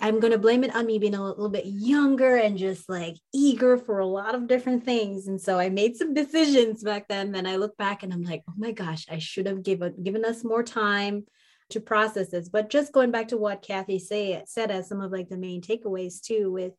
I 0.01 0.09
am 0.09 0.21
going 0.21 0.33
to 0.33 0.39
blame 0.39 0.63
it 0.63 0.75
on 0.75 0.87
me 0.87 0.99
being 0.99 1.15
a 1.15 1.25
little 1.25 1.49
bit 1.49 1.67
younger 1.67 2.37
and 2.37 2.57
just 2.57 2.89
like 2.89 3.17
eager 3.35 3.77
for 3.77 3.99
a 3.99 4.07
lot 4.07 4.35
of 4.35 4.47
different 4.47 4.85
things. 4.85 5.27
And 5.27 5.41
so 5.41 5.59
I 5.59 5.71
made 5.71 5.97
some 5.97 6.15
decisions 6.15 6.85
back 6.85 7.09
then. 7.09 7.35
And 7.35 7.49
I 7.49 7.57
look 7.57 7.77
back 7.77 8.03
and 8.03 8.13
I'm 8.13 8.23
like, 8.23 8.43
oh 8.49 8.55
my 8.57 8.73
gosh, 8.73 9.07
I 9.11 9.19
should 9.19 9.47
have 9.47 9.63
given 9.63 10.03
given 10.03 10.25
us 10.25 10.45
more 10.45 10.63
time 10.63 11.25
to 11.71 11.81
process 11.81 12.31
this. 12.31 12.49
But 12.49 12.71
just 12.71 12.93
going 12.93 13.11
back 13.11 13.29
to 13.29 13.37
what 13.37 13.63
Kathy 13.63 13.99
say, 13.99 14.43
said 14.47 14.71
as 14.71 14.89
some 14.89 15.01
of 15.01 15.11
like 15.11 15.29
the 15.29 15.37
main 15.37 15.61
takeaways 15.61 16.23
too, 16.23 16.53
with 16.53 16.75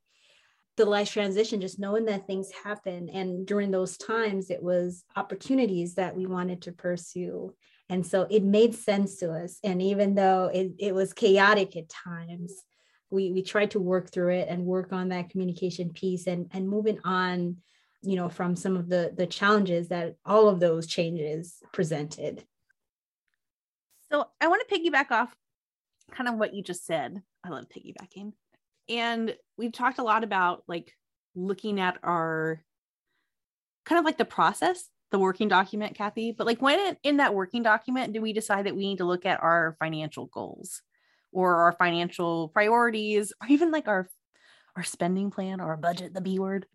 the 0.77 0.85
life 0.85 1.11
transition, 1.11 1.61
just 1.61 1.79
knowing 1.79 2.05
that 2.05 2.25
things 2.25 2.51
happen. 2.63 3.09
And 3.09 3.45
during 3.45 3.71
those 3.71 3.97
times, 3.97 4.49
it 4.49 4.63
was 4.63 5.03
opportunities 5.15 5.95
that 5.95 6.15
we 6.15 6.25
wanted 6.25 6.63
to 6.63 6.71
pursue. 6.71 7.53
And 7.89 8.05
so 8.05 8.27
it 8.29 8.43
made 8.43 8.73
sense 8.73 9.17
to 9.17 9.31
us. 9.31 9.59
And 9.63 9.81
even 9.81 10.15
though 10.15 10.49
it, 10.53 10.73
it 10.79 10.95
was 10.95 11.13
chaotic 11.13 11.75
at 11.75 11.89
times, 11.89 12.53
we, 13.13 13.31
we 13.31 13.43
tried 13.43 13.71
to 13.71 13.79
work 13.79 14.09
through 14.09 14.33
it 14.33 14.47
and 14.49 14.65
work 14.65 14.91
on 14.91 15.09
that 15.09 15.29
communication 15.29 15.91
piece 15.91 16.25
and, 16.25 16.49
and 16.51 16.67
moving 16.67 16.99
on, 17.03 17.57
you 18.01 18.15
know, 18.15 18.27
from 18.27 18.55
some 18.55 18.75
of 18.75 18.89
the, 18.89 19.13
the 19.15 19.27
challenges 19.27 19.89
that 19.89 20.15
all 20.25 20.49
of 20.49 20.59
those 20.59 20.87
changes 20.87 21.59
presented. 21.71 22.43
So 24.11 24.25
I 24.41 24.47
want 24.47 24.67
to 24.67 24.75
piggyback 24.75 25.11
off 25.11 25.33
kind 26.11 26.27
of 26.27 26.35
what 26.35 26.55
you 26.55 26.63
just 26.63 26.85
said. 26.85 27.21
I 27.43 27.49
love 27.49 27.65
piggybacking. 27.69 28.33
And 28.89 29.35
we've 29.57 29.71
talked 29.71 29.99
a 29.99 30.03
lot 30.03 30.23
about 30.23 30.63
like 30.67 30.91
looking 31.35 31.79
at 31.79 31.99
our 32.03 32.63
kind 33.85 33.99
of 33.99 34.05
like 34.05 34.17
the 34.17 34.25
process, 34.25 34.89
the 35.11 35.19
working 35.19 35.47
document, 35.47 35.95
Kathy. 35.95 36.31
But 36.31 36.47
like 36.47 36.63
when 36.63 36.97
in 37.03 37.17
that 37.17 37.35
working 37.35 37.61
document 37.61 38.13
do 38.13 38.21
we 38.21 38.33
decide 38.33 38.65
that 38.65 38.75
we 38.75 38.87
need 38.87 38.97
to 38.97 39.05
look 39.05 39.25
at 39.27 39.41
our 39.43 39.75
financial 39.79 40.25
goals 40.25 40.81
or 41.33 41.57
our 41.63 41.73
financial 41.73 42.49
priorities 42.49 43.33
or 43.41 43.47
even 43.49 43.71
like 43.71 43.87
our 43.87 44.07
our 44.75 44.83
spending 44.83 45.29
plan 45.29 45.61
or 45.61 45.69
our 45.69 45.77
budget, 45.77 46.13
the 46.13 46.21
B 46.21 46.39
word? 46.39 46.65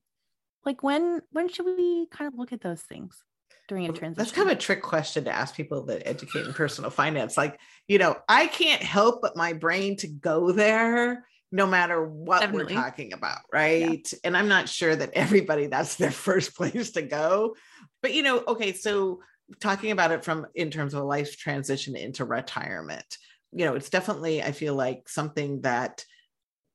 Like 0.65 0.83
when 0.83 1.23
when 1.31 1.49
should 1.49 1.67
we 1.67 2.07
kind 2.11 2.33
of 2.33 2.39
look 2.39 2.53
at 2.53 2.61
those 2.61 2.83
things? 2.83 3.23
during 3.69 3.85
a 3.85 3.93
transition? 3.93 4.15
That's 4.15 4.33
kind 4.33 4.51
of 4.51 4.57
a 4.57 4.61
trick 4.61 4.83
question 4.83 5.25
to 5.25 5.31
ask 5.31 5.55
people 5.55 5.85
that 5.85 6.09
educate 6.09 6.47
in 6.47 6.53
personal 6.53 6.91
finance. 6.91 7.37
Like, 7.37 7.61
you 7.87 7.99
know, 7.99 8.17
I 8.29 8.47
can't 8.47 8.83
help 8.83 9.23
but 9.23 9.37
my 9.37 9.53
brain 9.53 9.97
to 9.99 10.09
go 10.09 10.51
there 10.51 11.25
no 11.51 11.67
matter 11.67 12.05
what 12.05 12.41
Definitely. 12.41 12.75
we're 12.75 12.81
talking 12.81 13.13
about, 13.13 13.41
right? 13.53 14.07
Yeah. 14.13 14.19
And 14.25 14.37
I'm 14.37 14.49
not 14.49 14.69
sure 14.69 14.95
that 14.95 15.11
everybody 15.15 15.67
that's 15.67 15.97
their 15.97 16.11
first 16.29 16.57
place 16.57 16.93
to 16.93 17.03
go. 17.03 17.55
But 18.03 18.15
you 18.15 18.23
know, 18.23 18.43
okay, 18.49 18.73
so 18.73 19.21
talking 19.61 19.93
about 19.93 20.13
it 20.13 20.25
from 20.25 20.47
in 20.55 20.71
terms 20.71 20.95
of 20.95 21.03
a 21.03 21.07
life 21.07 21.37
transition 21.37 21.97
into 21.97 22.25
retirement, 22.25 23.17
you 23.53 23.65
know, 23.65 23.75
it's 23.75 23.91
definitely 23.91 24.43
I 24.43 24.53
feel 24.53 24.75
like 24.75 25.09
something 25.09 25.63
that 25.63 26.05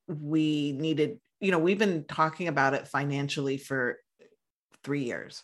we 0.08 0.74
needed, 0.74 1.20
you 1.40 1.52
know, 1.52 1.60
we've 1.60 1.80
been 1.80 2.06
talking 2.06 2.48
about 2.48 2.74
it 2.74 2.88
financially 2.88 3.58
for 3.58 3.98
3 4.84 5.04
years. 5.04 5.44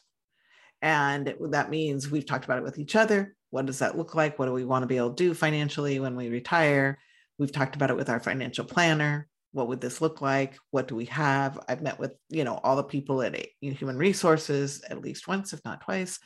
And 0.81 1.35
that 1.49 1.69
means 1.69 2.09
we've 2.09 2.25
talked 2.25 2.45
about 2.45 2.59
it 2.59 2.63
with 2.63 2.79
each 2.79 2.95
other. 2.95 3.35
What 3.49 3.65
does 3.65 3.79
that 3.79 3.97
look 3.97 4.15
like? 4.15 4.39
What 4.39 4.45
do 4.45 4.53
we 4.53 4.65
want 4.65 4.83
to 4.83 4.87
be 4.87 4.97
able 4.97 5.13
to 5.13 5.23
do 5.23 5.33
financially 5.33 5.99
when 5.99 6.15
we 6.15 6.29
retire? 6.29 6.97
We've 7.37 7.51
talked 7.51 7.75
about 7.75 7.89
it 7.89 7.97
with 7.97 8.09
our 8.09 8.19
financial 8.19 8.65
planner. 8.65 9.27
What 9.51 9.67
would 9.67 9.81
this 9.81 10.01
look 10.01 10.21
like? 10.21 10.55
What 10.71 10.87
do 10.87 10.95
we 10.95 11.05
have? 11.05 11.59
I've 11.67 11.81
met 11.81 11.99
with, 11.99 12.13
you 12.29 12.43
know, 12.43 12.59
all 12.63 12.75
the 12.75 12.83
people 12.83 13.21
at 13.23 13.35
Human 13.61 13.97
Resources 13.97 14.83
at 14.89 15.01
least 15.01 15.27
once, 15.27 15.53
if 15.53 15.63
not 15.65 15.81
twice, 15.81 16.19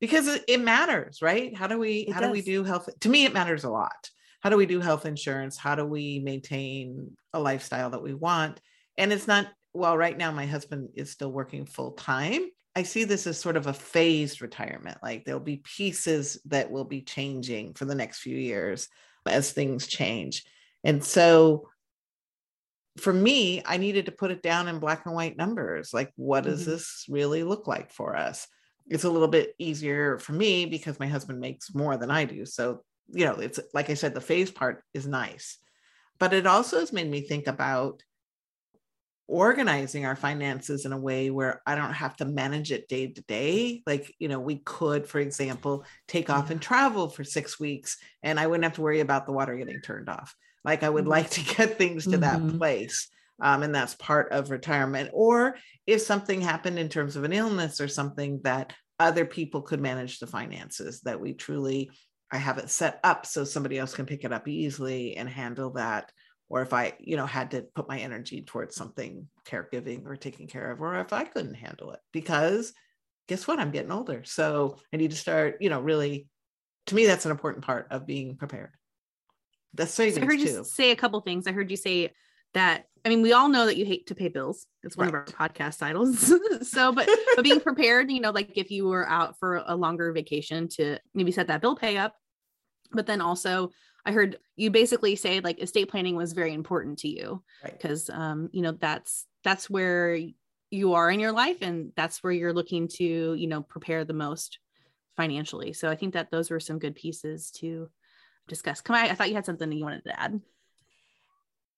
because 0.00 0.28
it, 0.46 0.60
matters, 0.60 1.20
right? 1.20 1.56
How 1.56 1.66
do 1.66 1.78
we, 1.78 2.00
it 2.00 2.12
how 2.12 2.20
does. 2.20 2.28
do 2.28 2.32
we 2.32 2.42
do 2.42 2.64
health? 2.64 2.88
To 3.00 3.08
me, 3.08 3.24
it 3.24 3.34
matters 3.34 3.64
a 3.64 3.70
lot. 3.70 4.10
How 4.40 4.50
do 4.50 4.56
we 4.56 4.66
do 4.66 4.80
health 4.80 5.06
insurance? 5.06 5.56
How 5.56 5.74
do 5.74 5.84
we 5.84 6.20
maintain 6.20 7.16
a 7.32 7.40
lifestyle 7.40 7.90
that 7.90 8.02
we 8.02 8.14
want? 8.14 8.60
And 8.96 9.12
it's 9.12 9.26
not, 9.26 9.48
well, 9.72 9.96
right 9.96 10.16
now, 10.16 10.30
my 10.30 10.46
husband 10.46 10.90
is 10.94 11.10
still 11.10 11.32
working 11.32 11.66
full 11.66 11.92
time. 11.92 12.42
I 12.76 12.84
see 12.84 13.04
this 13.04 13.26
as 13.26 13.38
sort 13.38 13.56
of 13.56 13.66
a 13.66 13.72
phased 13.72 14.40
retirement. 14.40 14.98
Like 15.02 15.24
there'll 15.24 15.40
be 15.40 15.62
pieces 15.64 16.40
that 16.46 16.70
will 16.70 16.84
be 16.84 17.02
changing 17.02 17.74
for 17.74 17.84
the 17.84 17.94
next 17.94 18.20
few 18.20 18.36
years 18.36 18.88
as 19.26 19.50
things 19.50 19.86
change. 19.86 20.44
And 20.84 21.02
so 21.02 21.68
for 22.98 23.12
me, 23.12 23.62
I 23.64 23.76
needed 23.76 24.06
to 24.06 24.12
put 24.12 24.30
it 24.30 24.42
down 24.42 24.68
in 24.68 24.78
black 24.78 25.06
and 25.06 25.14
white 25.14 25.36
numbers. 25.36 25.92
Like, 25.92 26.12
what 26.16 26.44
does 26.44 26.62
mm-hmm. 26.62 26.72
this 26.72 27.04
really 27.08 27.42
look 27.42 27.66
like 27.66 27.92
for 27.92 28.16
us? 28.16 28.46
It's 28.88 29.04
a 29.04 29.10
little 29.10 29.28
bit 29.28 29.54
easier 29.58 30.18
for 30.18 30.32
me 30.32 30.66
because 30.66 30.98
my 30.98 31.06
husband 31.06 31.40
makes 31.40 31.74
more 31.74 31.96
than 31.96 32.10
I 32.10 32.24
do. 32.24 32.44
So, 32.46 32.82
you 33.08 33.24
know, 33.24 33.34
it's 33.34 33.60
like 33.74 33.90
I 33.90 33.94
said, 33.94 34.14
the 34.14 34.20
phase 34.20 34.50
part 34.50 34.82
is 34.94 35.06
nice. 35.06 35.58
But 36.18 36.32
it 36.32 36.46
also 36.46 36.80
has 36.80 36.92
made 36.92 37.08
me 37.10 37.20
think 37.20 37.46
about 37.46 38.02
organizing 39.28 40.06
our 40.06 40.16
finances 40.16 40.86
in 40.86 40.92
a 40.92 40.98
way 40.98 41.30
where 41.30 41.60
I 41.66 41.74
don't 41.74 41.92
have 41.92 42.16
to 42.16 42.24
manage 42.24 42.72
it 42.72 42.88
day 42.88 43.08
to 43.08 43.20
day. 43.22 43.82
Like, 43.86 44.12
you 44.18 44.26
know, 44.26 44.40
we 44.40 44.56
could, 44.56 45.06
for 45.06 45.20
example, 45.20 45.84
take 46.08 46.30
off 46.30 46.50
and 46.50 46.60
travel 46.60 47.08
for 47.08 47.24
six 47.24 47.60
weeks 47.60 47.98
and 48.22 48.40
I 48.40 48.46
wouldn't 48.46 48.64
have 48.64 48.74
to 48.74 48.82
worry 48.82 49.00
about 49.00 49.26
the 49.26 49.32
water 49.32 49.54
getting 49.56 49.82
turned 49.82 50.08
off. 50.08 50.34
Like 50.64 50.82
I 50.82 50.88
would 50.88 51.02
mm-hmm. 51.02 51.10
like 51.10 51.30
to 51.30 51.44
get 51.56 51.76
things 51.76 52.04
to 52.04 52.18
mm-hmm. 52.18 52.48
that 52.48 52.58
place. 52.58 53.08
Um, 53.40 53.62
and 53.62 53.72
that's 53.72 53.94
part 53.94 54.32
of 54.32 54.50
retirement. 54.50 55.10
Or 55.12 55.56
if 55.86 56.00
something 56.00 56.40
happened 56.40 56.78
in 56.78 56.88
terms 56.88 57.14
of 57.14 57.24
an 57.24 57.32
illness 57.32 57.80
or 57.80 57.86
something 57.86 58.40
that 58.42 58.72
other 58.98 59.24
people 59.24 59.62
could 59.62 59.80
manage 59.80 60.18
the 60.18 60.26
finances, 60.26 61.02
that 61.02 61.20
we 61.20 61.34
truly, 61.34 61.90
I 62.30 62.38
have 62.38 62.58
it 62.58 62.70
set 62.70 63.00
up 63.04 63.26
so 63.26 63.44
somebody 63.44 63.78
else 63.78 63.94
can 63.94 64.06
pick 64.06 64.24
it 64.24 64.32
up 64.32 64.48
easily 64.48 65.16
and 65.16 65.28
handle 65.28 65.70
that. 65.70 66.12
Or 66.50 66.62
if 66.62 66.72
I, 66.72 66.94
you 66.98 67.16
know, 67.16 67.26
had 67.26 67.50
to 67.50 67.62
put 67.74 67.88
my 67.88 67.98
energy 67.98 68.42
towards 68.42 68.74
something 68.74 69.28
caregiving 69.46 70.06
or 70.06 70.16
taking 70.16 70.48
care 70.48 70.70
of, 70.70 70.80
or 70.80 70.94
if 70.96 71.12
I 71.12 71.24
couldn't 71.24 71.54
handle 71.54 71.92
it, 71.92 72.00
because 72.12 72.72
guess 73.28 73.46
what? 73.46 73.58
I'm 73.58 73.70
getting 73.70 73.92
older. 73.92 74.22
So 74.24 74.78
I 74.92 74.96
need 74.96 75.10
to 75.10 75.16
start, 75.16 75.58
you 75.60 75.68
know, 75.68 75.80
really, 75.80 76.26
to 76.86 76.94
me, 76.94 77.06
that's 77.06 77.26
an 77.26 77.30
important 77.30 77.64
part 77.64 77.88
of 77.90 78.06
being 78.06 78.36
prepared. 78.36 78.70
That's 79.74 79.92
savings 79.92 80.16
so 80.16 80.22
I 80.22 80.26
heard 80.26 80.40
you 80.40 80.46
too. 80.46 80.64
say 80.64 80.90
a 80.90 80.96
couple 80.96 81.20
things. 81.20 81.46
I 81.46 81.52
heard 81.52 81.70
you 81.70 81.76
say 81.76 82.12
that 82.54 82.86
I 83.04 83.08
mean, 83.08 83.22
we 83.22 83.32
all 83.32 83.48
know 83.48 83.66
that 83.66 83.76
you 83.76 83.84
hate 83.84 84.06
to 84.08 84.14
pay 84.14 84.28
bills. 84.28 84.66
It's 84.82 84.96
one 84.96 85.10
right. 85.10 85.28
of 85.28 85.34
our 85.40 85.48
podcast 85.48 85.78
titles. 85.78 86.32
so, 86.68 86.92
but 86.92 87.08
but 87.34 87.42
being 87.42 87.60
prepared, 87.60 88.10
you 88.10 88.20
know, 88.20 88.30
like 88.30 88.56
if 88.56 88.70
you 88.70 88.86
were 88.86 89.08
out 89.08 89.38
for 89.38 89.62
a 89.66 89.74
longer 89.74 90.12
vacation 90.12 90.68
to 90.76 90.98
maybe 91.14 91.32
set 91.32 91.46
that 91.48 91.60
bill 91.60 91.76
pay 91.76 91.96
up, 91.96 92.14
but 92.92 93.06
then 93.06 93.20
also 93.20 93.70
I 94.04 94.12
heard 94.12 94.38
you 94.56 94.70
basically 94.70 95.16
say 95.16 95.40
like 95.40 95.60
estate 95.60 95.90
planning 95.90 96.16
was 96.16 96.32
very 96.32 96.54
important 96.54 96.98
to 97.00 97.08
you 97.08 97.42
because 97.62 98.08
right. 98.08 98.18
um, 98.18 98.48
you 98.52 98.62
know, 98.62 98.72
that's 98.72 99.26
that's 99.44 99.68
where 99.68 100.18
you 100.70 100.94
are 100.94 101.10
in 101.10 101.20
your 101.20 101.32
life 101.32 101.58
and 101.62 101.92
that's 101.96 102.22
where 102.22 102.32
you're 102.32 102.52
looking 102.52 102.88
to, 102.88 103.34
you 103.34 103.46
know, 103.46 103.62
prepare 103.62 104.04
the 104.04 104.12
most 104.12 104.58
financially. 105.16 105.72
So 105.72 105.90
I 105.90 105.96
think 105.96 106.14
that 106.14 106.30
those 106.30 106.50
were 106.50 106.60
some 106.60 106.78
good 106.78 106.94
pieces 106.94 107.50
to 107.52 107.88
discuss. 108.48 108.80
Camaya, 108.80 109.10
I 109.10 109.14
thought 109.14 109.28
you 109.28 109.34
had 109.34 109.46
something 109.46 109.70
you 109.72 109.84
wanted 109.84 110.04
to 110.04 110.20
add. 110.20 110.40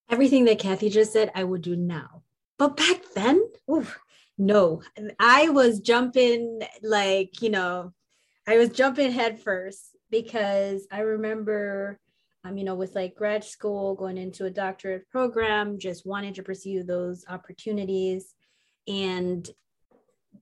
Everything 0.09 0.45
that 0.45 0.59
Kathy 0.59 0.89
just 0.89 1.13
said, 1.13 1.31
I 1.35 1.43
would 1.43 1.61
do 1.61 1.75
now. 1.75 2.23
But 2.57 2.77
back 2.77 3.01
then, 3.15 3.41
oof, 3.71 3.99
no, 4.37 4.81
I 5.19 5.49
was 5.49 5.79
jumping 5.79 6.61
like, 6.81 7.41
you 7.41 7.49
know, 7.49 7.93
I 8.47 8.57
was 8.57 8.69
jumping 8.69 9.11
head 9.11 9.39
first 9.39 9.95
because 10.09 10.87
I 10.91 11.01
remember, 11.01 11.99
um, 12.43 12.57
you 12.57 12.63
know, 12.63 12.75
with 12.75 12.95
like 12.95 13.15
grad 13.15 13.43
school, 13.43 13.95
going 13.95 14.17
into 14.17 14.45
a 14.45 14.51
doctorate 14.51 15.09
program, 15.09 15.79
just 15.79 16.05
wanting 16.05 16.33
to 16.35 16.43
pursue 16.43 16.83
those 16.83 17.23
opportunities. 17.29 18.33
And 18.87 19.49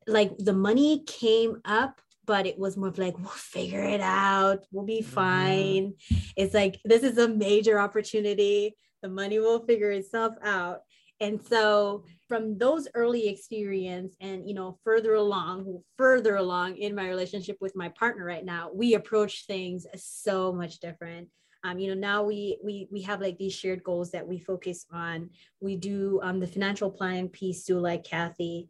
like 0.08 0.38
the 0.38 0.54
money 0.54 1.04
came 1.06 1.62
up 1.66 2.02
but 2.26 2.46
it 2.46 2.60
was 2.60 2.78
more 2.78 2.90
of 2.90 2.98
like 2.98 3.18
we'll 3.18 3.28
figure 3.30 3.84
it 3.84 4.02
out 4.02 4.60
we'll 4.72 4.86
be 4.86 5.02
mm-hmm. 5.02 5.12
fine 5.12 5.94
mm-hmm. 5.94 6.16
it's 6.36 6.54
like 6.54 6.80
this 6.86 7.04
is 7.04 7.18
a 7.18 7.28
major 7.28 7.80
opportunity 7.80 8.76
the 9.02 9.10
money 9.10 9.40
will 9.40 9.66
figure 9.66 9.92
itself 9.92 10.34
out. 10.44 10.82
And 11.22 11.42
so 11.46 12.06
from 12.28 12.58
those 12.58 12.88
early 12.94 13.28
experience 13.28 14.16
and 14.22 14.48
you 14.48 14.54
know 14.54 14.78
further 14.84 15.16
along 15.16 15.82
further 15.98 16.38
along 16.38 16.78
in 16.78 16.96
my 16.96 17.08
relationship 17.08 17.58
with 17.60 17.76
my 17.76 17.90
partner 17.90 18.24
right 18.24 18.46
now 18.46 18.70
we 18.74 18.94
approach 18.94 19.46
things 19.46 19.86
so 19.96 20.54
much 20.54 20.80
different. 20.80 21.28
Um, 21.66 21.78
you 21.78 21.90
know 21.90 22.00
now 22.00 22.24
we 22.24 22.58
we 22.64 22.88
we 22.90 23.02
have 23.02 23.20
like 23.20 23.38
these 23.38 23.54
shared 23.54 23.84
goals 23.84 24.12
that 24.12 24.26
we 24.26 24.40
focus 24.40 24.86
on. 24.94 25.32
We 25.60 25.76
do 25.76 26.22
um, 26.24 26.40
the 26.40 26.48
financial 26.48 26.90
planning 26.90 27.28
piece 27.28 27.66
too 27.66 27.80
like 27.80 28.06
kathy. 28.06 28.70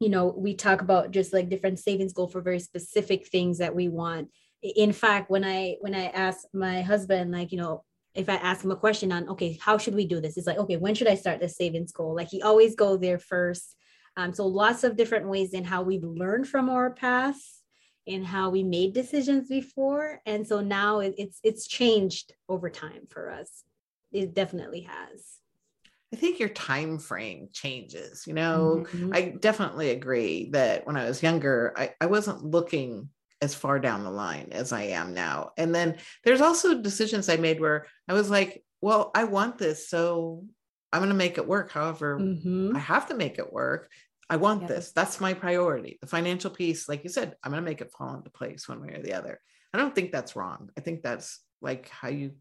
You 0.00 0.08
know 0.08 0.34
we 0.36 0.54
talk 0.54 0.80
about 0.80 1.12
just 1.12 1.32
like 1.32 1.48
different 1.48 1.78
savings 1.78 2.12
goal 2.12 2.26
for 2.26 2.40
very 2.40 2.60
specific 2.60 3.28
things 3.28 3.58
that 3.58 3.74
we 3.74 3.88
want. 3.88 4.30
In 4.62 4.92
fact 4.92 5.30
when 5.30 5.44
i 5.44 5.76
when 5.80 5.94
i 5.94 6.06
ask 6.06 6.38
my 6.52 6.82
husband 6.82 7.30
like 7.30 7.52
you 7.52 7.58
know 7.58 7.84
if 8.18 8.28
i 8.28 8.34
ask 8.34 8.64
him 8.64 8.72
a 8.72 8.76
question 8.76 9.12
on 9.12 9.28
okay 9.28 9.56
how 9.60 9.78
should 9.78 9.94
we 9.94 10.06
do 10.06 10.20
this? 10.20 10.36
It's 10.36 10.46
like 10.46 10.58
okay 10.58 10.76
when 10.76 10.94
should 10.94 11.08
i 11.08 11.14
start 11.14 11.40
the 11.40 11.48
savings 11.48 11.92
goal? 11.92 12.14
Like 12.14 12.28
he 12.28 12.42
always 12.42 12.74
go 12.74 12.96
there 12.96 13.18
first. 13.18 13.76
Um, 14.16 14.34
so 14.34 14.46
lots 14.46 14.82
of 14.82 14.96
different 14.96 15.28
ways 15.28 15.54
in 15.54 15.64
how 15.64 15.82
we've 15.82 16.02
learned 16.02 16.48
from 16.48 16.68
our 16.68 16.90
past 16.90 17.62
and 18.08 18.26
how 18.26 18.50
we 18.50 18.64
made 18.64 18.94
decisions 18.94 19.48
before. 19.48 20.20
And 20.26 20.46
so 20.46 20.60
now 20.60 21.00
it, 21.00 21.14
it's 21.16 21.38
it's 21.44 21.68
changed 21.68 22.34
over 22.48 22.68
time 22.68 23.06
for 23.10 23.30
us. 23.30 23.64
It 24.10 24.34
definitely 24.34 24.82
has. 24.82 25.38
I 26.12 26.16
think 26.16 26.40
your 26.40 26.48
time 26.48 26.98
frame 26.98 27.50
changes. 27.52 28.26
You 28.26 28.32
know, 28.32 28.86
mm-hmm. 28.86 29.12
I 29.14 29.34
definitely 29.38 29.90
agree 29.90 30.50
that 30.52 30.86
when 30.86 30.96
I 30.96 31.04
was 31.04 31.22
younger, 31.22 31.74
I, 31.76 31.94
I 32.00 32.06
wasn't 32.06 32.44
looking 32.44 33.10
as 33.40 33.54
far 33.54 33.78
down 33.78 34.04
the 34.04 34.10
line 34.10 34.48
as 34.52 34.72
I 34.72 34.82
am 34.82 35.14
now. 35.14 35.50
And 35.56 35.74
then 35.74 35.96
there's 36.24 36.40
also 36.40 36.80
decisions 36.80 37.28
I 37.28 37.36
made 37.36 37.60
where 37.60 37.86
I 38.08 38.12
was 38.12 38.30
like, 38.30 38.64
well, 38.80 39.10
I 39.14 39.24
want 39.24 39.58
this. 39.58 39.88
So 39.88 40.44
I'm 40.92 41.00
going 41.00 41.10
to 41.10 41.14
make 41.14 41.38
it 41.38 41.46
work. 41.46 41.70
However, 41.70 42.18
Mhm. 42.18 42.74
I 42.74 42.78
have 42.78 43.08
to 43.08 43.14
make 43.14 43.38
it 43.38 43.52
work. 43.52 43.90
I 44.30 44.36
want 44.36 44.62
Yeah. 44.62 44.68
this. 44.68 44.92
That's 44.92 45.20
my 45.20 45.34
priority. 45.34 45.98
The 46.00 46.06
financial 46.06 46.50
piece, 46.50 46.88
like 46.88 47.04
you 47.04 47.10
said, 47.10 47.36
I'm 47.42 47.52
going 47.52 47.62
to 47.62 47.70
make 47.70 47.80
it 47.80 47.92
fall 47.92 48.14
into 48.14 48.30
place 48.30 48.68
one 48.68 48.80
way 48.80 48.94
or 48.94 49.02
the 49.02 49.14
other. 49.14 49.40
I 49.72 49.78
don't 49.78 49.94
think 49.94 50.12
that's 50.12 50.34
wrong. 50.36 50.70
I 50.76 50.80
think 50.80 51.02
that's 51.02 51.40
like 51.60 51.88
how 51.88 52.08
you 52.08 52.32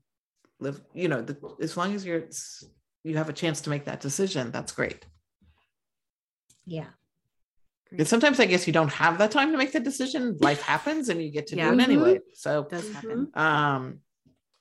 live. 0.60 0.82
You 0.93 1.08
know, 1.10 1.22
the, 1.22 1.38
as 1.62 1.78
long 1.78 1.93
as 1.93 2.06
you're 2.06 2.28
you 3.04 3.18
have 3.18 3.30
a 3.30 3.34
chance 3.34 3.62
to 3.62 3.70
make 3.70 3.86
that 3.86 4.02
decision, 4.02 4.52
that's 4.52 4.72
great. 4.72 5.06
Yeah. 6.66 6.89
And 7.92 8.08
sometimes 8.08 8.40
I 8.40 8.46
guess 8.46 8.68
you 8.68 8.74
don't 8.74 8.92
have 8.94 9.18
that 9.20 9.32
time 9.32 9.52
to 9.52 9.58
make 9.58 9.72
the 9.72 9.80
decision. 9.80 10.38
Life 10.42 10.62
happens, 10.62 11.10
and 11.10 11.22
you 11.22 11.32
get 11.32 11.48
to 11.48 11.56
Yeah. 11.56 11.70
do 11.72 11.80
it 11.80 11.84
anyway. 11.84 12.20
So 12.34 12.62
It 12.64 12.70
does 12.70 12.90
happen. 12.92 13.32
um 13.36 14.00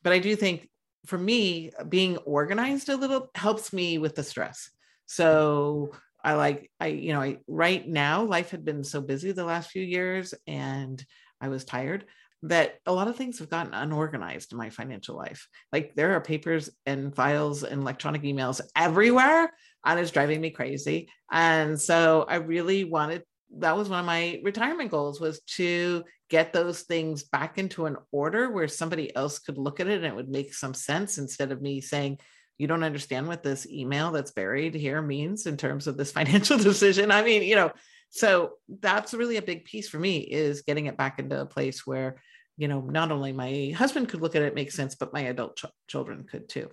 but 0.02 0.12
i 0.12 0.18
do 0.20 0.36
think 0.36 0.68
for 1.06 1.18
me 1.18 1.70
being 1.88 2.16
organized 2.18 2.88
a 2.88 2.96
little 2.96 3.28
helps 3.34 3.72
me 3.72 3.98
with 3.98 4.14
the 4.14 4.22
stress 4.22 4.70
so 5.06 5.90
i 6.22 6.34
like 6.34 6.70
i 6.80 6.86
you 6.86 7.12
know 7.12 7.20
i 7.20 7.38
right 7.48 7.86
now 7.88 8.22
life 8.22 8.50
had 8.50 8.64
been 8.64 8.84
so 8.84 9.00
busy 9.00 9.32
the 9.32 9.44
last 9.44 9.70
few 9.70 9.82
years 9.82 10.34
and 10.46 11.04
i 11.40 11.48
was 11.48 11.64
tired 11.64 12.04
that 12.42 12.78
a 12.86 12.92
lot 12.92 13.08
of 13.08 13.16
things 13.16 13.38
have 13.38 13.48
gotten 13.50 13.74
unorganized 13.74 14.52
in 14.52 14.58
my 14.58 14.70
financial 14.70 15.16
life 15.16 15.48
like 15.72 15.94
there 15.96 16.12
are 16.14 16.20
papers 16.20 16.70
and 16.84 17.14
files 17.16 17.64
and 17.64 17.80
electronic 17.82 18.22
emails 18.22 18.60
everywhere 18.76 19.52
and 19.86 19.98
it's 20.00 20.10
driving 20.10 20.40
me 20.40 20.50
crazy 20.50 21.08
and 21.32 21.80
so 21.80 22.26
i 22.28 22.36
really 22.36 22.84
wanted 22.84 23.22
that 23.58 23.76
was 23.76 23.88
one 23.88 24.00
of 24.00 24.06
my 24.06 24.40
retirement 24.42 24.90
goals 24.90 25.20
was 25.20 25.40
to 25.42 26.04
get 26.28 26.52
those 26.52 26.82
things 26.82 27.22
back 27.22 27.58
into 27.58 27.86
an 27.86 27.96
order 28.10 28.50
where 28.50 28.68
somebody 28.68 29.14
else 29.14 29.38
could 29.38 29.56
look 29.56 29.78
at 29.80 29.86
it 29.86 29.98
and 29.98 30.04
it 30.06 30.16
would 30.16 30.28
make 30.28 30.52
some 30.52 30.74
sense 30.74 31.16
instead 31.18 31.52
of 31.52 31.62
me 31.62 31.80
saying 31.80 32.18
you 32.58 32.66
don't 32.66 32.82
understand 32.82 33.28
what 33.28 33.42
this 33.42 33.66
email 33.66 34.10
that's 34.10 34.32
buried 34.32 34.74
here 34.74 35.00
means 35.00 35.46
in 35.46 35.56
terms 35.56 35.86
of 35.86 35.96
this 35.96 36.12
financial 36.18 36.58
decision 36.58 37.10
i 37.10 37.22
mean 37.22 37.42
you 37.42 37.54
know 37.54 37.70
so 38.10 38.52
that's 38.80 39.14
really 39.14 39.36
a 39.36 39.42
big 39.42 39.64
piece 39.64 39.88
for 39.88 39.98
me 39.98 40.18
is 40.18 40.62
getting 40.62 40.86
it 40.86 40.96
back 40.96 41.18
into 41.18 41.40
a 41.40 41.46
place 41.46 41.86
where 41.86 42.16
you 42.56 42.66
know 42.66 42.80
not 42.80 43.12
only 43.12 43.32
my 43.32 43.72
husband 43.76 44.08
could 44.08 44.20
look 44.22 44.34
at 44.34 44.42
it 44.42 44.54
make 44.54 44.72
sense 44.72 44.96
but 44.96 45.12
my 45.12 45.20
adult 45.22 45.56
ch- 45.56 45.66
children 45.86 46.24
could 46.24 46.48
too 46.48 46.68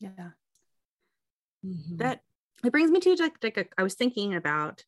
Yeah. 0.00 0.30
Mhm. 1.64 1.98
that 1.98 2.20
it 2.64 2.72
brings 2.72 2.90
me 2.90 3.00
to 3.00 3.14
like, 3.14 3.42
like 3.42 3.72
I 3.76 3.82
was 3.82 3.94
thinking 3.94 4.34
about 4.34 4.84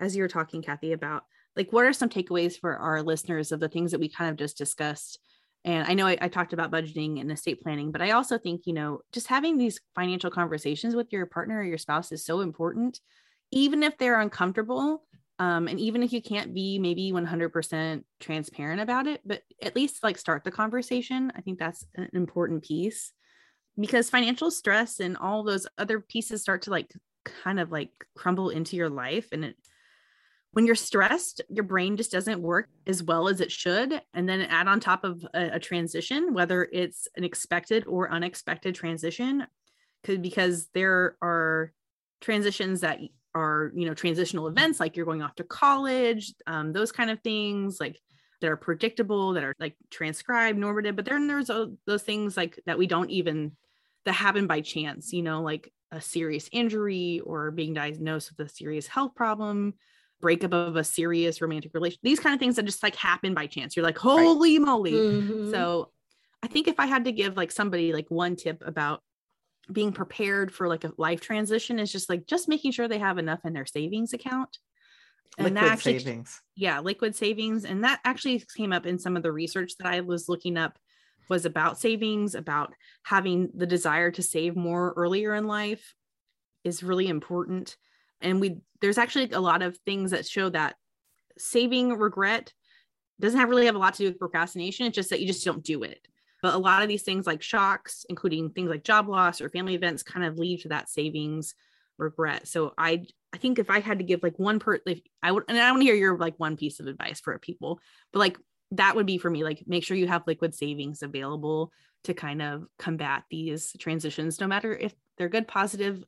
as 0.00 0.14
you 0.16 0.22
were 0.22 0.28
talking 0.28 0.62
kathy 0.62 0.92
about 0.92 1.24
like 1.56 1.72
what 1.72 1.84
are 1.84 1.92
some 1.92 2.08
takeaways 2.08 2.58
for 2.58 2.76
our 2.76 3.02
listeners 3.02 3.52
of 3.52 3.60
the 3.60 3.68
things 3.68 3.90
that 3.90 4.00
we 4.00 4.08
kind 4.08 4.30
of 4.30 4.36
just 4.36 4.56
discussed? 4.56 5.18
And 5.64 5.86
i 5.88 5.94
know 5.94 6.06
I, 6.06 6.16
I 6.20 6.28
talked 6.28 6.52
about 6.52 6.70
budgeting 6.70 7.20
and 7.20 7.32
estate 7.32 7.60
planning 7.60 7.90
but 7.90 8.00
i 8.00 8.12
also 8.12 8.38
think 8.38 8.62
you 8.66 8.72
know 8.72 9.00
just 9.12 9.26
having 9.26 9.58
these 9.58 9.80
financial 9.94 10.30
conversations 10.30 10.94
with 10.94 11.12
your 11.12 11.26
partner 11.26 11.58
or 11.58 11.64
your 11.64 11.78
spouse 11.78 12.12
is 12.12 12.24
so 12.24 12.40
important. 12.40 13.00
Even 13.50 13.82
if 13.82 13.96
they're 13.96 14.20
uncomfortable 14.20 15.02
um, 15.38 15.68
and 15.68 15.78
even 15.80 16.02
if 16.02 16.12
you 16.12 16.20
can't 16.20 16.52
be 16.52 16.78
maybe 16.78 17.12
100% 17.12 18.02
transparent 18.20 18.80
about 18.80 19.06
it 19.06 19.20
but 19.24 19.42
at 19.62 19.76
least 19.76 20.02
like 20.02 20.18
start 20.18 20.44
the 20.44 20.50
conversation 20.50 21.32
i 21.36 21.40
think 21.40 21.58
that's 21.58 21.84
an 21.94 22.10
important 22.12 22.62
piece 22.62 23.12
because 23.78 24.10
financial 24.10 24.50
stress 24.50 25.00
and 25.00 25.16
all 25.16 25.42
those 25.42 25.66
other 25.78 26.00
pieces 26.00 26.42
start 26.42 26.62
to 26.62 26.70
like 26.70 26.92
kind 27.24 27.60
of 27.60 27.70
like 27.70 27.90
crumble 28.16 28.50
into 28.50 28.76
your 28.76 28.88
life 28.88 29.28
and 29.32 29.44
it 29.44 29.56
when 30.52 30.64
you're 30.66 30.74
stressed 30.74 31.42
your 31.48 31.64
brain 31.64 31.96
just 31.96 32.10
doesn't 32.10 32.40
work 32.40 32.68
as 32.86 33.02
well 33.02 33.28
as 33.28 33.40
it 33.40 33.52
should 33.52 34.00
and 34.14 34.28
then 34.28 34.40
add 34.42 34.66
on 34.66 34.80
top 34.80 35.04
of 35.04 35.24
a, 35.34 35.50
a 35.54 35.58
transition 35.58 36.32
whether 36.32 36.68
it's 36.72 37.06
an 37.16 37.24
expected 37.24 37.84
or 37.86 38.10
unexpected 38.10 38.74
transition 38.74 39.46
could 40.04 40.22
because 40.22 40.68
there 40.74 41.16
are 41.20 41.72
transitions 42.20 42.80
that 42.80 42.98
are 43.34 43.72
you 43.74 43.86
know 43.86 43.94
transitional 43.94 44.48
events 44.48 44.80
like 44.80 44.96
you're 44.96 45.06
going 45.06 45.22
off 45.22 45.34
to 45.34 45.44
college 45.44 46.32
um, 46.46 46.72
those 46.72 46.92
kind 46.92 47.10
of 47.10 47.20
things 47.20 47.78
like 47.78 48.00
that 48.40 48.50
are 48.50 48.56
predictable 48.56 49.34
that 49.34 49.44
are 49.44 49.54
like 49.60 49.76
transcribed 49.90 50.58
normative 50.58 50.96
but 50.96 51.04
then 51.04 51.26
there's 51.26 51.50
those 51.86 52.02
things 52.02 52.36
like 52.36 52.58
that 52.64 52.78
we 52.78 52.86
don't 52.86 53.10
even 53.10 53.52
that 54.04 54.12
happen 54.12 54.46
by 54.46 54.60
chance 54.60 55.12
you 55.12 55.22
know 55.22 55.42
like 55.42 55.72
a 55.90 56.00
serious 56.00 56.48
injury 56.52 57.20
or 57.24 57.50
being 57.50 57.74
diagnosed 57.74 58.30
with 58.36 58.46
a 58.46 58.50
serious 58.50 58.86
health 58.86 59.14
problem 59.14 59.74
breakup 60.20 60.52
of 60.52 60.76
a 60.76 60.84
serious 60.84 61.40
romantic 61.40 61.72
relation 61.74 61.98
these 62.02 62.20
kind 62.20 62.34
of 62.34 62.40
things 62.40 62.56
that 62.56 62.64
just 62.64 62.82
like 62.82 62.96
happen 62.96 63.34
by 63.34 63.46
chance. 63.46 63.76
You're 63.76 63.84
like 63.84 63.98
holy 63.98 64.58
moly. 64.58 64.92
Mhm. 64.92 65.50
so 65.50 65.92
i 66.42 66.46
think 66.46 66.68
if 66.68 66.78
i 66.78 66.86
had 66.86 67.04
to 67.04 67.12
give 67.12 67.36
like 67.36 67.50
somebody 67.50 67.92
like 67.92 68.10
one 68.10 68.36
tip 68.36 68.62
about 68.66 69.02
being 69.72 69.92
prepared 69.92 70.52
for 70.52 70.68
like 70.68 70.84
a 70.84 70.92
life 70.96 71.20
transition 71.20 71.78
is 71.78 71.92
just 71.92 72.08
like 72.08 72.26
just 72.26 72.48
making 72.48 72.72
sure 72.72 72.88
they 72.88 72.98
have 72.98 73.18
enough 73.18 73.40
in 73.44 73.52
their 73.52 73.66
savings 73.66 74.12
account. 74.12 74.58
And 75.36 75.44
liquid 75.44 75.62
that 75.62 75.72
actually 75.72 75.98
savings. 75.98 76.40
Yeah 76.56 76.80
liquid 76.80 77.14
savings. 77.14 77.64
And 77.64 77.84
that 77.84 78.00
actually 78.04 78.42
came 78.56 78.72
up 78.72 78.86
in 78.86 78.98
some 78.98 79.16
of 79.16 79.22
the 79.22 79.30
research 79.30 79.72
that 79.78 79.86
i 79.86 80.00
was 80.00 80.28
looking 80.28 80.56
up 80.56 80.78
was 81.28 81.44
about 81.44 81.78
savings 81.78 82.34
about 82.34 82.74
having 83.02 83.50
the 83.54 83.66
desire 83.66 84.10
to 84.12 84.22
save 84.22 84.56
more 84.56 84.92
earlier 84.96 85.34
in 85.34 85.46
life 85.46 85.94
is 86.64 86.82
really 86.82 87.08
important. 87.08 87.76
And 88.20 88.40
we 88.40 88.58
there's 88.80 88.98
actually 88.98 89.30
a 89.32 89.40
lot 89.40 89.62
of 89.62 89.76
things 89.78 90.10
that 90.12 90.26
show 90.26 90.48
that 90.50 90.76
saving 91.36 91.98
regret 91.98 92.52
doesn't 93.20 93.38
have 93.38 93.48
really 93.48 93.66
have 93.66 93.74
a 93.74 93.78
lot 93.78 93.94
to 93.94 94.04
do 94.04 94.08
with 94.08 94.18
procrastination. 94.18 94.86
It's 94.86 94.94
just 94.94 95.10
that 95.10 95.20
you 95.20 95.26
just 95.26 95.44
don't 95.44 95.64
do 95.64 95.82
it. 95.82 96.06
But 96.40 96.54
a 96.54 96.58
lot 96.58 96.82
of 96.82 96.88
these 96.88 97.02
things 97.02 97.26
like 97.26 97.42
shocks 97.42 98.06
including 98.08 98.50
things 98.50 98.70
like 98.70 98.84
job 98.84 99.08
loss 99.08 99.40
or 99.40 99.48
family 99.48 99.74
events 99.74 100.02
kind 100.02 100.24
of 100.24 100.38
lead 100.38 100.60
to 100.62 100.68
that 100.68 100.88
savings 100.88 101.54
regret. 101.98 102.46
So 102.46 102.74
i 102.78 103.04
i 103.32 103.36
think 103.36 103.58
if 103.58 103.70
i 103.70 103.80
had 103.80 103.98
to 103.98 104.04
give 104.04 104.22
like 104.22 104.38
one 104.38 104.58
per 104.58 104.78
if 104.86 105.00
i 105.22 105.30
would 105.30 105.44
and 105.48 105.58
i 105.58 105.70
want 105.70 105.82
to 105.82 105.86
hear 105.86 105.94
your 105.94 106.16
like 106.16 106.38
one 106.38 106.56
piece 106.56 106.80
of 106.80 106.86
advice 106.86 107.20
for 107.20 107.38
people 107.38 107.80
but 108.12 108.20
like 108.20 108.38
that 108.72 108.96
would 108.96 109.06
be 109.06 109.18
for 109.18 109.30
me 109.30 109.44
like 109.44 109.64
make 109.66 109.84
sure 109.84 109.96
you 109.96 110.06
have 110.06 110.26
liquid 110.26 110.54
savings 110.54 111.02
available 111.02 111.72
to 112.04 112.14
kind 112.14 112.42
of 112.42 112.66
combat 112.78 113.24
these 113.30 113.74
transitions 113.78 114.40
no 114.40 114.46
matter 114.46 114.74
if 114.74 114.94
they're 115.16 115.28
good 115.28 115.48
positive 115.48 116.04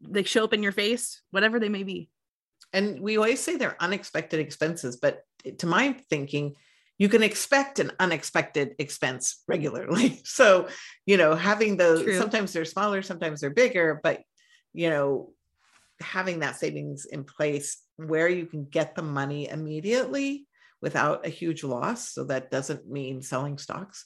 they 0.00 0.22
show 0.22 0.44
up 0.44 0.52
in 0.52 0.62
your 0.62 0.72
face 0.72 1.22
whatever 1.30 1.58
they 1.58 1.68
may 1.68 1.82
be 1.82 2.08
and 2.72 3.00
we 3.00 3.16
always 3.16 3.40
say 3.40 3.56
they're 3.56 3.80
unexpected 3.80 4.40
expenses 4.40 4.96
but 4.96 5.22
to 5.58 5.66
my 5.66 5.92
thinking 6.10 6.54
you 6.98 7.08
can 7.08 7.22
expect 7.22 7.78
an 7.78 7.90
unexpected 7.98 8.74
expense 8.78 9.42
regularly 9.48 10.20
so 10.24 10.68
you 11.06 11.16
know 11.16 11.34
having 11.34 11.76
those 11.76 12.02
True. 12.02 12.18
sometimes 12.18 12.52
they're 12.52 12.64
smaller 12.64 13.02
sometimes 13.02 13.40
they're 13.40 13.50
bigger 13.50 14.00
but 14.02 14.20
you 14.72 14.90
know 14.90 15.32
having 16.00 16.40
that 16.40 16.56
savings 16.56 17.04
in 17.04 17.24
place 17.24 17.80
where 17.96 18.28
you 18.28 18.46
can 18.46 18.64
get 18.64 18.94
the 18.94 19.02
money 19.02 19.48
immediately 19.48 20.46
without 20.82 21.24
a 21.24 21.30
huge 21.30 21.64
loss 21.64 22.10
so 22.10 22.24
that 22.24 22.50
doesn't 22.50 22.86
mean 22.90 23.22
selling 23.22 23.56
stocks 23.56 24.04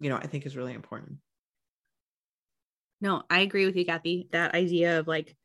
you 0.00 0.08
know 0.08 0.16
i 0.16 0.26
think 0.26 0.46
is 0.46 0.56
really 0.56 0.74
important. 0.74 1.18
No 3.00 3.22
i 3.28 3.40
agree 3.40 3.66
with 3.66 3.76
you 3.76 3.84
kathy. 3.84 4.28
That 4.32 4.54
idea 4.54 4.98
of 4.98 5.08
like 5.08 5.36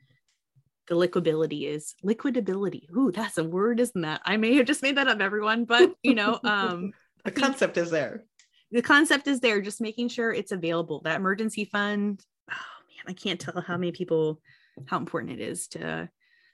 the 0.87 0.95
liquidability 0.95 1.67
is 1.67 1.95
liquidability. 2.05 2.89
Ooh 2.95 3.11
that's 3.11 3.37
a 3.37 3.43
word 3.43 3.79
isn't 3.79 4.01
that? 4.01 4.21
I 4.25 4.37
may 4.37 4.55
have 4.55 4.65
just 4.65 4.83
made 4.83 4.97
that 4.97 5.07
up 5.07 5.19
everyone 5.19 5.65
but 5.65 5.95
you 6.03 6.15
know 6.15 6.39
um 6.43 6.93
the 7.23 7.31
concept 7.31 7.77
is 7.77 7.89
there. 7.89 8.23
The 8.71 8.81
concept 8.81 9.27
is 9.27 9.39
there 9.39 9.61
just 9.61 9.79
making 9.79 10.09
sure 10.09 10.31
it's 10.31 10.51
available. 10.51 11.01
That 11.03 11.15
emergency 11.17 11.65
fund 11.65 12.23
oh 12.51 12.77
man 12.87 13.05
i 13.07 13.13
can't 13.13 13.39
tell 13.39 13.61
how 13.61 13.77
many 13.77 13.91
people 13.91 14.41
how 14.85 14.97
important 14.97 15.39
it 15.39 15.41
is 15.41 15.67
to 15.69 16.09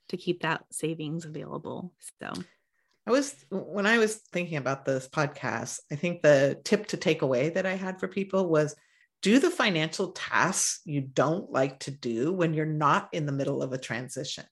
to 0.10 0.18
keep 0.18 0.42
that 0.42 0.64
savings 0.72 1.26
available 1.26 1.94
so 2.20 2.32
I 3.06 3.12
was 3.12 3.36
when 3.50 3.86
I 3.86 3.98
was 3.98 4.16
thinking 4.32 4.58
about 4.58 4.86
this 4.86 5.10
podcast, 5.10 5.80
I 5.92 5.96
think 5.96 6.22
the 6.22 6.60
tip 6.64 6.88
to 6.88 6.98
take 6.98 7.22
away 7.22 7.50
that 7.50 7.66
I 7.66 7.74
had 7.74 8.00
for 8.00 8.08
people 8.08 8.48
was 8.48 8.76
do 9.22 9.40
the 9.40 9.50
financial 9.50 10.12
tasks 10.12 10.82
you 10.86 11.02
don't 11.02 11.52
like 11.52 11.80
to 11.80 11.92
do 11.92 12.32
when 12.32 12.54
you're 12.54 12.66
not 12.66 13.10
in 13.14 13.26
the 13.26 13.32
middle 13.32 13.64
of 13.64 13.74
a 13.74 13.78
transition. 13.78 14.46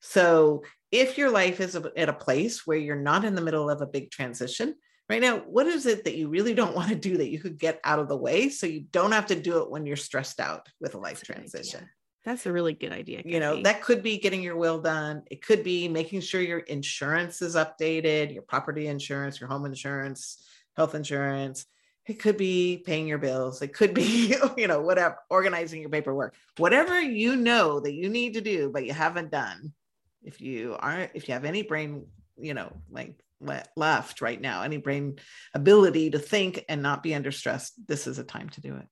So, 0.00 0.62
if 0.92 1.18
your 1.18 1.30
life 1.30 1.60
is 1.60 1.74
at 1.74 2.08
a 2.08 2.14
place 2.14 2.66
where 2.66 2.78
you're 2.78 2.96
not 2.96 3.24
in 3.24 3.34
the 3.34 3.42
middle 3.42 3.68
of 3.68 3.80
a 3.80 3.86
big 3.86 4.10
transition, 4.10 4.74
right 5.08 5.20
now, 5.20 5.38
what 5.38 5.66
is 5.66 5.86
it 5.86 6.04
that 6.04 6.16
you 6.16 6.28
really 6.28 6.54
don't 6.54 6.76
want 6.76 6.90
to 6.90 6.94
do 6.94 7.16
that 7.18 7.30
you 7.30 7.40
could 7.40 7.58
get 7.58 7.80
out 7.82 7.98
of 7.98 8.08
the 8.08 8.16
way 8.16 8.48
so 8.48 8.66
you 8.66 8.84
don't 8.90 9.12
have 9.12 9.26
to 9.26 9.40
do 9.40 9.62
it 9.62 9.70
when 9.70 9.86
you're 9.86 9.96
stressed 9.96 10.40
out 10.40 10.68
with 10.80 10.94
a 10.94 10.98
life 10.98 11.20
That's 11.20 11.26
transition? 11.26 11.88
That's 12.26 12.44
a 12.44 12.52
really 12.52 12.74
good 12.74 12.92
idea 12.92 13.22
you 13.24 13.40
know 13.40 13.62
that 13.62 13.80
could 13.80 14.02
be 14.02 14.18
getting 14.18 14.42
your 14.42 14.56
will 14.56 14.80
done. 14.80 15.22
It 15.30 15.42
could 15.42 15.62
be 15.62 15.88
making 15.88 16.20
sure 16.20 16.40
your 16.40 16.58
insurance 16.58 17.40
is 17.40 17.54
updated 17.54 18.34
your 18.34 18.42
property 18.42 18.88
insurance 18.88 19.40
your 19.40 19.48
home 19.48 19.64
insurance 19.64 20.44
health 20.76 20.94
insurance. 20.94 21.64
It 22.06 22.20
could 22.20 22.36
be 22.36 22.82
paying 22.86 23.08
your 23.08 23.18
bills. 23.18 23.62
It 23.62 23.72
could 23.72 23.94
be 23.94 24.34
you 24.56 24.66
know 24.66 24.80
whatever 24.80 25.16
organizing 25.30 25.80
your 25.80 25.90
paperwork. 25.90 26.34
Whatever 26.58 27.00
you 27.00 27.36
know 27.36 27.80
that 27.80 27.94
you 27.94 28.10
need 28.10 28.34
to 28.34 28.40
do 28.40 28.70
but 28.70 28.84
you 28.84 28.92
haven't 28.92 29.30
done 29.30 29.72
if 30.22 30.40
you 30.40 30.76
aren't, 30.78 31.12
if 31.14 31.28
you 31.28 31.34
have 31.34 31.44
any 31.44 31.62
brain 31.62 32.06
you 32.38 32.52
know 32.52 32.72
like 32.90 33.14
left 33.76 34.20
right 34.20 34.40
now 34.40 34.62
any 34.62 34.78
brain 34.78 35.18
ability 35.54 36.10
to 36.10 36.18
think 36.18 36.64
and 36.68 36.82
not 36.82 37.02
be 37.02 37.14
under 37.14 37.30
stress 37.30 37.72
this 37.86 38.06
is 38.06 38.18
a 38.18 38.24
time 38.24 38.48
to 38.48 38.60
do 38.60 38.74
it 38.76 38.86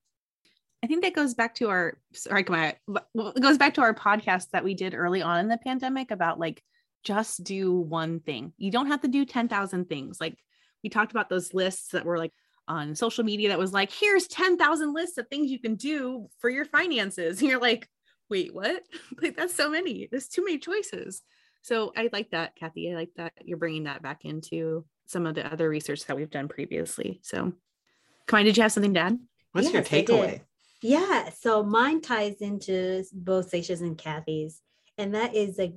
I 0.84 0.86
think 0.86 1.02
that 1.02 1.14
goes 1.14 1.32
back 1.32 1.54
to 1.54 1.70
our 1.70 1.98
sorry, 2.12 2.44
Camaya, 2.44 2.74
it 3.14 3.40
goes 3.40 3.56
back 3.56 3.72
to 3.74 3.80
our 3.80 3.94
podcast 3.94 4.50
that 4.50 4.64
we 4.64 4.74
did 4.74 4.92
early 4.92 5.22
on 5.22 5.40
in 5.40 5.48
the 5.48 5.56
pandemic 5.56 6.10
about 6.10 6.38
like 6.38 6.62
just 7.02 7.42
do 7.42 7.72
one 7.74 8.20
thing. 8.20 8.52
You 8.58 8.70
don't 8.70 8.88
have 8.88 9.00
to 9.00 9.08
do 9.08 9.24
10,000 9.24 9.88
things. 9.88 10.20
Like 10.20 10.36
we 10.82 10.90
talked 10.90 11.10
about 11.10 11.30
those 11.30 11.54
lists 11.54 11.92
that 11.92 12.04
were 12.04 12.18
like 12.18 12.34
on 12.68 12.94
social 12.94 13.24
media 13.24 13.48
that 13.48 13.58
was 13.58 13.72
like, 13.72 13.90
here's 13.92 14.26
10,000 14.26 14.92
lists 14.92 15.16
of 15.16 15.26
things 15.28 15.50
you 15.50 15.58
can 15.58 15.76
do 15.76 16.28
for 16.38 16.50
your 16.50 16.66
finances. 16.66 17.38
And 17.40 17.48
you're 17.48 17.60
like, 17.60 17.88
wait, 18.28 18.54
what? 18.54 18.82
like 19.22 19.38
that's 19.38 19.54
so 19.54 19.70
many. 19.70 20.06
There's 20.10 20.28
too 20.28 20.44
many 20.44 20.58
choices. 20.58 21.22
So 21.62 21.94
I 21.96 22.10
like 22.12 22.32
that, 22.32 22.56
Kathy. 22.56 22.92
I 22.92 22.94
like 22.94 23.12
that 23.16 23.32
you're 23.42 23.56
bringing 23.56 23.84
that 23.84 24.02
back 24.02 24.26
into 24.26 24.84
some 25.06 25.24
of 25.24 25.34
the 25.34 25.50
other 25.50 25.66
research 25.66 26.04
that 26.04 26.16
we've 26.16 26.28
done 26.28 26.48
previously. 26.48 27.20
So, 27.22 27.54
Camaya, 28.28 28.44
did 28.44 28.58
you 28.58 28.64
have 28.64 28.72
something 28.72 28.92
to 28.92 29.00
add? 29.00 29.18
What's 29.52 29.72
yes, 29.72 29.90
your 29.90 30.02
takeaway? 30.02 30.42
Yeah. 30.84 31.30
So 31.30 31.62
mine 31.62 32.02
ties 32.02 32.42
into 32.42 33.02
both 33.10 33.48
Sasha's 33.48 33.80
and 33.80 33.96
Kathy's, 33.96 34.60
and 34.98 35.14
that 35.14 35.34
is 35.34 35.56
like 35.56 35.72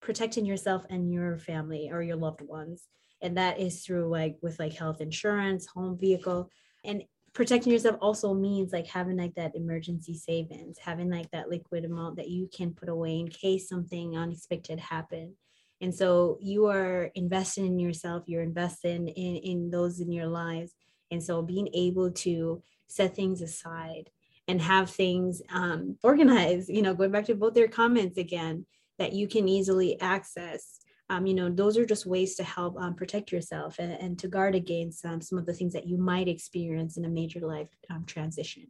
protecting 0.00 0.46
yourself 0.46 0.84
and 0.88 1.12
your 1.12 1.36
family 1.36 1.90
or 1.90 2.00
your 2.00 2.14
loved 2.14 2.42
ones. 2.42 2.86
And 3.20 3.36
that 3.38 3.58
is 3.58 3.84
through 3.84 4.08
like 4.08 4.36
with 4.40 4.60
like 4.60 4.72
health 4.72 5.00
insurance, 5.00 5.66
home 5.66 5.98
vehicle, 5.98 6.48
and 6.84 7.02
protecting 7.32 7.72
yourself 7.72 7.96
also 8.00 8.34
means 8.34 8.72
like 8.72 8.86
having 8.86 9.16
like 9.16 9.34
that 9.34 9.56
emergency 9.56 10.14
savings, 10.14 10.78
having 10.78 11.10
like 11.10 11.28
that 11.32 11.48
liquid 11.50 11.84
amount 11.84 12.14
that 12.18 12.30
you 12.30 12.48
can 12.56 12.72
put 12.72 12.88
away 12.88 13.18
in 13.18 13.26
case 13.26 13.68
something 13.68 14.16
unexpected 14.16 14.78
happen. 14.78 15.34
And 15.80 15.92
so 15.92 16.38
you 16.40 16.66
are 16.66 17.10
investing 17.16 17.66
in 17.66 17.80
yourself, 17.80 18.22
you're 18.28 18.42
investing 18.42 19.08
in, 19.08 19.36
in 19.38 19.70
those 19.70 19.98
in 19.98 20.12
your 20.12 20.28
lives. 20.28 20.72
And 21.10 21.20
so 21.20 21.42
being 21.42 21.68
able 21.74 22.12
to 22.12 22.62
set 22.86 23.16
things 23.16 23.42
aside 23.42 24.08
and 24.48 24.60
have 24.60 24.90
things 24.90 25.40
um, 25.52 25.96
organized, 26.02 26.68
you 26.68 26.82
know, 26.82 26.94
going 26.94 27.12
back 27.12 27.26
to 27.26 27.34
both 27.34 27.54
their 27.54 27.68
comments 27.68 28.18
again, 28.18 28.66
that 28.98 29.12
you 29.12 29.28
can 29.28 29.48
easily 29.48 30.00
access 30.00 30.82
um, 31.12 31.26
you 31.26 31.34
know, 31.34 31.50
those 31.50 31.76
are 31.76 31.84
just 31.84 32.06
ways 32.06 32.36
to 32.36 32.42
help 32.42 32.80
um, 32.80 32.94
protect 32.94 33.32
yourself 33.32 33.78
and, 33.78 33.92
and, 33.92 34.18
to 34.18 34.28
guard 34.28 34.54
against 34.54 35.04
um, 35.04 35.20
some 35.20 35.36
of 35.36 35.44
the 35.44 35.52
things 35.52 35.74
that 35.74 35.86
you 35.86 35.98
might 35.98 36.26
experience 36.26 36.96
in 36.96 37.04
a 37.04 37.08
major 37.08 37.40
life 37.40 37.68
um, 37.90 38.04
transition. 38.06 38.66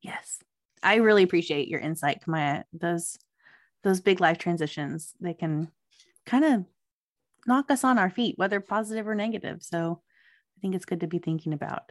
Yes, 0.00 0.38
I 0.80 0.96
really 0.96 1.24
appreciate 1.24 1.66
your 1.66 1.80
insight, 1.80 2.22
Camaya. 2.24 2.62
Those 2.72 3.18
those 3.82 4.00
big 4.00 4.20
life 4.20 4.38
transitions 4.38 5.14
they 5.20 5.34
can 5.34 5.68
kind 6.26 6.44
of 6.44 6.64
knock 7.46 7.72
us 7.72 7.82
on 7.82 7.98
our 7.98 8.10
feet, 8.10 8.38
whether 8.38 8.60
positive 8.60 9.08
or 9.08 9.16
negative. 9.16 9.62
So 9.62 10.00
I 10.56 10.60
think 10.60 10.76
it's 10.76 10.84
good 10.84 11.00
to 11.00 11.08
be 11.08 11.18
thinking 11.18 11.52
about 11.52 11.90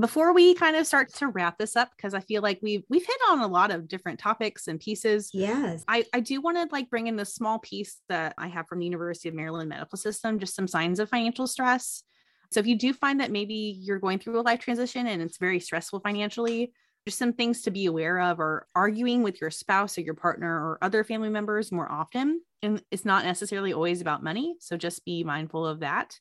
before 0.00 0.32
we 0.32 0.54
kind 0.54 0.76
of 0.76 0.86
start 0.86 1.12
to 1.14 1.28
wrap 1.28 1.58
this 1.58 1.76
up 1.76 1.90
because 1.96 2.14
i 2.14 2.20
feel 2.20 2.42
like 2.42 2.58
we've 2.62 2.84
we've 2.88 3.06
hit 3.06 3.16
on 3.30 3.40
a 3.40 3.46
lot 3.46 3.70
of 3.70 3.88
different 3.88 4.18
topics 4.18 4.68
and 4.68 4.80
pieces 4.80 5.30
yes. 5.32 5.84
I 5.88 6.04
i 6.12 6.20
do 6.20 6.40
want 6.40 6.56
to 6.56 6.68
like 6.72 6.90
bring 6.90 7.06
in 7.06 7.16
the 7.16 7.24
small 7.24 7.58
piece 7.58 8.00
that 8.08 8.34
i 8.38 8.48
have 8.48 8.66
from 8.66 8.78
the 8.78 8.84
university 8.84 9.28
of 9.28 9.34
maryland 9.34 9.68
medical 9.68 9.98
system 9.98 10.38
just 10.38 10.54
some 10.54 10.68
signs 10.68 11.00
of 11.00 11.08
financial 11.08 11.46
stress. 11.46 12.02
So 12.50 12.60
if 12.60 12.66
you 12.66 12.76
do 12.76 12.94
find 12.94 13.20
that 13.20 13.30
maybe 13.30 13.54
you're 13.54 13.98
going 13.98 14.18
through 14.18 14.40
a 14.40 14.42
life 14.42 14.60
transition 14.60 15.06
and 15.06 15.20
it's 15.20 15.36
very 15.36 15.60
stressful 15.60 16.00
financially 16.00 16.72
just 17.06 17.18
some 17.18 17.32
things 17.32 17.62
to 17.62 17.70
be 17.70 17.86
aware 17.86 18.20
of 18.20 18.40
or 18.40 18.66
arguing 18.74 19.22
with 19.22 19.40
your 19.40 19.50
spouse 19.50 19.96
or 19.96 20.02
your 20.02 20.14
partner 20.14 20.50
or 20.50 20.78
other 20.82 21.04
family 21.04 21.28
members 21.30 21.72
more 21.72 21.90
often 21.90 22.40
and 22.62 22.82
it's 22.90 23.04
not 23.04 23.24
necessarily 23.24 23.72
always 23.72 24.00
about 24.00 24.22
money 24.22 24.56
so 24.60 24.76
just 24.76 25.04
be 25.04 25.24
mindful 25.24 25.66
of 25.66 25.80
that 25.80 26.18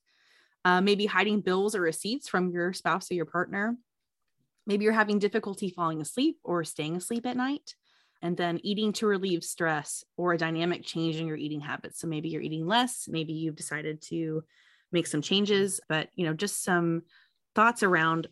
uh, 0.67 0.81
maybe 0.81 1.05
hiding 1.05 1.39
bills 1.39 1.75
or 1.75 1.79
receipts 1.79 2.27
from 2.27 2.51
your 2.51 2.73
spouse 2.73 3.09
or 3.09 3.13
your 3.13 3.25
partner. 3.25 3.77
Maybe 4.65 4.83
you're 4.83 4.91
having 4.91 5.17
difficulty 5.17 5.69
falling 5.69 6.01
asleep 6.01 6.39
or 6.43 6.65
staying 6.65 6.97
asleep 6.97 7.25
at 7.25 7.37
night. 7.37 7.73
And 8.21 8.35
then 8.35 8.59
eating 8.63 8.91
to 8.93 9.07
relieve 9.07 9.45
stress 9.45 10.03
or 10.17 10.33
a 10.33 10.37
dynamic 10.37 10.83
change 10.83 11.15
in 11.15 11.27
your 11.27 11.37
eating 11.37 11.61
habits. 11.61 12.01
So 12.01 12.07
maybe 12.07 12.27
you're 12.27 12.41
eating 12.41 12.67
less, 12.67 13.07
maybe 13.07 13.31
you've 13.31 13.55
decided 13.55 14.01
to 14.09 14.43
make 14.91 15.07
some 15.07 15.21
changes, 15.21 15.79
but 15.87 16.09
you 16.15 16.25
know, 16.25 16.33
just 16.33 16.65
some 16.65 17.03
thoughts 17.55 17.81
around 17.81 18.27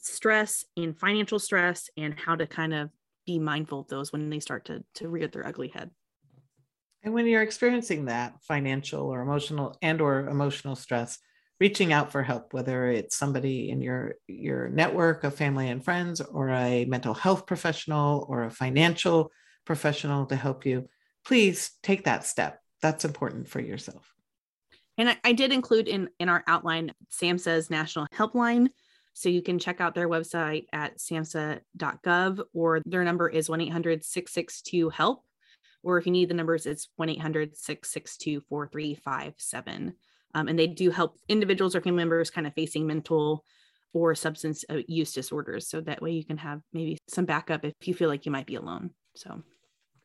stress 0.00 0.64
and 0.76 0.98
financial 0.98 1.38
stress 1.38 1.88
and 1.96 2.12
how 2.18 2.36
to 2.36 2.46
kind 2.46 2.74
of 2.74 2.90
be 3.24 3.38
mindful 3.38 3.80
of 3.80 3.88
those 3.88 4.12
when 4.12 4.28
they 4.28 4.40
start 4.40 4.66
to, 4.66 4.84
to 4.96 5.08
rear 5.08 5.28
their 5.28 5.46
ugly 5.46 5.68
head. 5.68 5.90
And 7.02 7.14
when 7.14 7.26
you're 7.26 7.40
experiencing 7.40 8.04
that 8.06 8.34
financial 8.42 9.06
or 9.06 9.22
emotional 9.22 9.78
and 9.80 10.02
or 10.02 10.28
emotional 10.28 10.76
stress, 10.76 11.18
reaching 11.60 11.92
out 11.92 12.10
for 12.10 12.22
help 12.22 12.54
whether 12.54 12.90
it's 12.90 13.16
somebody 13.16 13.70
in 13.70 13.82
your 13.82 14.14
your 14.26 14.68
network 14.70 15.24
of 15.24 15.34
family 15.34 15.68
and 15.68 15.84
friends 15.84 16.20
or 16.20 16.48
a 16.48 16.86
mental 16.86 17.14
health 17.14 17.46
professional 17.46 18.26
or 18.28 18.44
a 18.44 18.50
financial 18.50 19.30
professional 19.66 20.24
to 20.26 20.36
help 20.36 20.64
you 20.64 20.88
please 21.24 21.72
take 21.82 22.04
that 22.04 22.24
step. 22.24 22.60
That's 22.82 23.04
important 23.04 23.48
for 23.48 23.60
yourself. 23.60 24.14
And 24.96 25.10
I, 25.10 25.18
I 25.22 25.32
did 25.32 25.52
include 25.52 25.86
in 25.86 26.08
in 26.18 26.30
our 26.30 26.42
outline 26.46 26.94
samhsa's 27.10 27.68
national 27.70 28.06
helpline. 28.14 28.68
So 29.12 29.28
you 29.28 29.42
can 29.42 29.58
check 29.58 29.80
out 29.80 29.94
their 29.94 30.08
website 30.08 30.66
at 30.72 30.98
samhsa.gov 30.98 32.42
or 32.54 32.80
their 32.86 33.04
number 33.04 33.28
is 33.28 33.48
1-800-662-help 33.48 35.24
or 35.82 35.98
if 35.98 36.06
you 36.06 36.12
need 36.12 36.28
the 36.28 36.34
numbers 36.34 36.64
it's 36.64 36.88
1-800-662-4357 36.98 39.92
um, 40.34 40.48
and 40.48 40.58
they 40.58 40.66
do 40.66 40.90
help 40.90 41.16
individuals 41.28 41.74
or 41.74 41.80
family 41.80 41.98
members 41.98 42.30
kind 42.30 42.46
of 42.46 42.54
facing 42.54 42.86
mental 42.86 43.44
or 43.92 44.14
substance 44.14 44.64
use 44.86 45.12
disorders. 45.12 45.68
So 45.68 45.80
that 45.80 46.00
way 46.00 46.12
you 46.12 46.24
can 46.24 46.38
have 46.38 46.60
maybe 46.72 46.98
some 47.08 47.24
backup 47.24 47.64
if 47.64 47.74
you 47.84 47.94
feel 47.94 48.08
like 48.08 48.24
you 48.26 48.32
might 48.32 48.46
be 48.46 48.54
alone. 48.54 48.90
So. 49.16 49.42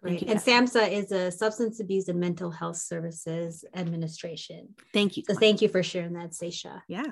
And 0.04 0.20
SAMHSA 0.20 0.92
is 0.92 1.12
a 1.12 1.32
Substance 1.32 1.80
Abuse 1.80 2.10
and 2.10 2.20
Mental 2.20 2.52
Health 2.52 2.78
Services 2.78 3.66
Administration. 3.74 4.76
Thank 4.94 5.18
you. 5.18 5.24
So 5.28 5.34
thank 5.34 5.64
you 5.64 5.70
for 5.70 5.82
sharing 5.82 6.14
that, 6.14 6.36
Sasha. 6.36 6.84
Yeah. 6.88 7.12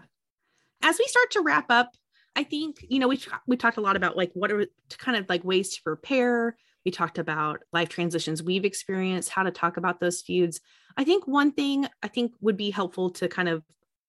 As 0.83 0.99
we 0.99 1.05
start 1.07 1.31
to 1.31 1.41
wrap 1.41 1.71
up, 1.71 1.89
I 2.35 2.43
think, 2.43 2.85
you 2.87 2.99
know, 2.99 3.07
we, 3.07 3.19
we 3.47 3.57
talked 3.57 3.77
a 3.77 3.81
lot 3.81 3.95
about 3.95 4.15
like 4.15 4.31
what 4.33 4.51
are 4.51 4.67
kind 4.97 5.17
of 5.17 5.27
like 5.27 5.43
ways 5.43 5.75
to 5.75 5.81
prepare. 5.83 6.55
We 6.85 6.91
talked 6.91 7.17
about 7.17 7.61
life 7.71 7.89
transitions 7.89 8.43
we've 8.43 8.65
experienced, 8.65 9.29
how 9.29 9.43
to 9.43 9.51
talk 9.51 9.77
about 9.77 9.99
those 9.99 10.21
feuds. 10.21 10.59
I 10.97 11.03
think 11.03 11.27
one 11.27 11.51
thing 11.51 11.87
I 12.01 12.07
think 12.07 12.33
would 12.41 12.57
be 12.57 12.71
helpful 12.71 13.09
to 13.11 13.27
kind 13.27 13.49
of 13.49 13.63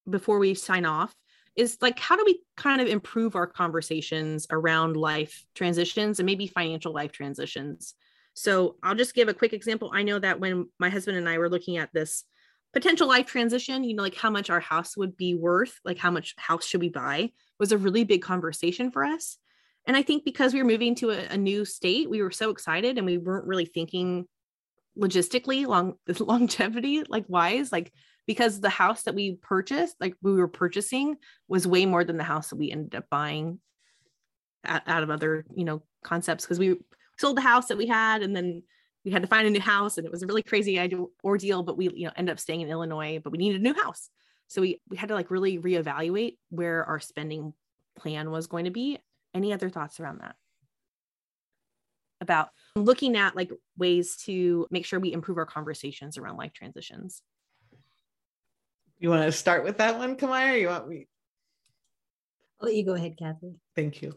before 0.09 0.39
we 0.39 0.55
sign 0.55 0.85
off 0.85 1.15
is 1.57 1.79
like 1.81 1.99
how 1.99 2.17
do 2.17 2.25
we 2.27 2.41
kind 2.57 2.81
of 2.81 2.89
improve 2.89 3.37
our 3.37 3.47
conversations 3.47 4.47
around 4.51 4.97
life 4.97 5.45
transitions 5.55 6.19
and 6.19 6.27
maybe 6.27 6.47
financial 6.47 6.93
life 6.93 7.13
transitions. 7.13 7.95
So 8.35 8.77
I'll 8.83 8.97
just 8.97 9.15
give 9.15 9.29
a 9.29 9.35
quick 9.35 9.53
example. 9.53 9.91
I 9.95 10.03
know 10.03 10.19
that 10.19 10.41
when 10.41 10.69
my 10.81 10.91
husband 10.91 11.17
and 11.17 11.29
I 11.29 11.39
were 11.39 11.49
looking 11.49 11.77
at 11.77 11.93
this 11.93 12.25
potential 12.73 13.07
life 13.07 13.27
transition, 13.27 13.85
you 13.85 13.95
know, 13.95 14.03
like 14.03 14.17
how 14.17 14.31
much 14.31 14.51
our 14.51 14.61
house 14.61 14.97
would 14.97 15.17
be 15.17 15.35
worth, 15.35 15.79
like 15.85 15.99
how 15.99 16.11
much 16.11 16.35
house 16.37 16.67
should 16.67 16.81
we 16.81 16.89
buy 16.89 17.31
was 17.61 17.71
a 17.71 17.79
really 17.79 18.03
big 18.03 18.23
conversation 18.23 18.91
for 18.91 19.05
us. 19.05 19.39
And 19.87 19.97
I 19.97 20.03
think 20.03 20.25
because 20.25 20.55
we 20.55 20.63
were 20.63 20.69
moving 20.69 20.95
to 20.97 21.11
a, 21.11 21.27
a 21.31 21.37
new 21.37 21.65
state, 21.65 22.09
we 22.09 22.23
were 22.23 22.31
so 22.31 22.51
excited 22.51 22.97
and 22.97 23.07
we 23.07 23.19
weren't 23.19 23.47
really 23.47 23.67
thinking 23.67 24.27
logistically 24.99 25.67
long 25.67 25.95
longevity 26.21 27.03
like 27.09 27.25
wise 27.29 27.73
like 27.73 27.93
because 28.27 28.61
the 28.61 28.71
house 28.71 29.03
that 29.03 29.15
we 29.15 29.37
purchased 29.43 29.97
like 30.01 30.15
we 30.23 30.35
were 30.35 30.49
purchasing 30.49 31.17
was 31.49 31.67
way 31.67 31.85
more 31.85 32.05
than 32.05 32.17
the 32.17 32.25
house 32.25 32.51
that 32.51 32.57
we 32.57 32.71
ended 32.71 32.95
up 32.95 33.05
buying 33.11 33.59
out, 34.65 34.83
out 34.87 35.03
of 35.03 35.11
other 35.11 35.45
you 35.57 35.65
know 35.65 35.83
concepts 36.05 36.45
because 36.45 36.59
we 36.59 36.77
sold 37.19 37.37
the 37.37 37.43
house 37.43 37.67
that 37.67 37.79
we 37.79 37.87
had 37.87 38.23
and 38.23 38.37
then 38.37 38.63
we 39.05 39.11
had 39.11 39.23
to 39.23 39.29
find 39.29 39.47
a 39.47 39.51
new 39.51 39.61
house 39.61 39.99
and 39.99 40.07
it 40.07 40.13
was 40.13 40.23
a 40.23 40.27
really 40.27 40.43
crazy 40.43 40.79
ordeal 41.25 41.63
but 41.63 41.77
we 41.77 41.91
you 41.93 42.07
know 42.07 42.13
ended 42.17 42.33
up 42.33 42.39
staying 42.39 42.61
in 42.61 42.69
illinois 42.69 43.21
but 43.23 43.31
we 43.31 43.39
needed 43.39 43.61
a 43.61 43.65
new 43.65 43.75
house. 43.75 44.09
So 44.47 44.61
we 44.61 44.81
we 44.89 44.97
had 44.97 45.09
to 45.09 45.15
like 45.15 45.31
really 45.31 45.59
reevaluate 45.59 46.37
where 46.51 46.85
our 46.85 47.01
spending 47.01 47.53
plan 47.99 48.31
was 48.31 48.47
going 48.47 48.67
to 48.67 48.71
be 48.71 48.99
any 49.35 49.53
other 49.53 49.69
thoughts 49.69 50.01
around 50.01 50.21
that 50.21 50.37
about 52.21 52.49
looking 52.77 53.17
at 53.17 53.37
like 53.37 53.51
ways 53.77 54.17
to 54.17 54.67
make 54.71 54.87
sure 54.87 54.99
we 54.99 55.13
improve 55.13 55.39
our 55.39 55.47
conversations 55.47 56.17
around 56.17 56.37
life 56.37 56.53
transitions. 56.53 57.23
You 58.99 59.11
want 59.11 59.25
to 59.25 59.33
start 59.33 59.65
with 59.65 59.79
that 59.79 59.99
one, 59.99 60.17
Camaya? 60.17 60.61
you 60.61 60.69
want 60.69 60.89
me? 60.89 61.09
I'll 62.61 62.69
let 62.69 62.77
you 62.77 62.85
go 62.85 62.95
ahead, 62.95 63.19
Kathy. 63.19 63.55
Thank 63.75 64.01
you. 64.01 64.15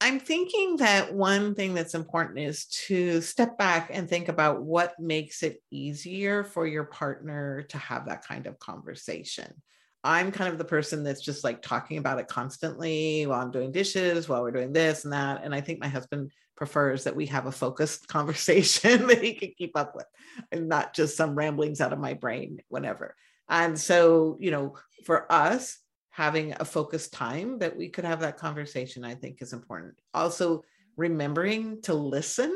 I'm 0.00 0.20
thinking 0.20 0.76
that 0.76 1.12
one 1.12 1.56
thing 1.56 1.74
that's 1.74 1.94
important 1.94 2.38
is 2.38 2.66
to 2.86 3.20
step 3.20 3.58
back 3.58 3.90
and 3.92 4.08
think 4.08 4.28
about 4.28 4.62
what 4.62 4.98
makes 5.00 5.42
it 5.42 5.60
easier 5.72 6.44
for 6.44 6.66
your 6.66 6.84
partner 6.84 7.62
to 7.70 7.78
have 7.78 8.06
that 8.06 8.24
kind 8.24 8.46
of 8.46 8.60
conversation. 8.60 9.60
I'm 10.04 10.30
kind 10.30 10.52
of 10.52 10.58
the 10.58 10.64
person 10.64 11.02
that's 11.02 11.20
just 11.20 11.44
like 11.44 11.60
talking 11.60 11.98
about 11.98 12.18
it 12.18 12.28
constantly 12.28 13.26
while 13.26 13.40
I'm 13.40 13.50
doing 13.50 13.72
dishes, 13.72 14.28
while 14.28 14.42
we're 14.42 14.52
doing 14.52 14.72
this 14.72 15.04
and 15.04 15.12
that. 15.12 15.42
And 15.42 15.54
I 15.54 15.60
think 15.60 15.80
my 15.80 15.88
husband 15.88 16.30
prefers 16.56 17.04
that 17.04 17.16
we 17.16 17.26
have 17.26 17.46
a 17.46 17.52
focused 17.52 18.08
conversation 18.08 19.06
that 19.08 19.22
he 19.22 19.34
can 19.34 19.52
keep 19.56 19.76
up 19.76 19.94
with 19.94 20.06
and 20.52 20.68
not 20.68 20.94
just 20.94 21.16
some 21.16 21.34
ramblings 21.34 21.80
out 21.80 21.92
of 21.92 21.98
my 21.98 22.14
brain 22.14 22.60
whenever. 22.68 23.14
And 23.48 23.78
so, 23.78 24.36
you 24.40 24.50
know, 24.50 24.76
for 25.04 25.30
us, 25.32 25.78
having 26.10 26.52
a 26.58 26.64
focused 26.64 27.12
time 27.12 27.60
that 27.60 27.76
we 27.76 27.88
could 27.88 28.04
have 28.04 28.20
that 28.20 28.38
conversation, 28.38 29.04
I 29.04 29.14
think 29.14 29.40
is 29.40 29.52
important. 29.52 29.94
Also, 30.12 30.64
remembering 30.96 31.80
to 31.82 31.94
listen. 31.94 32.52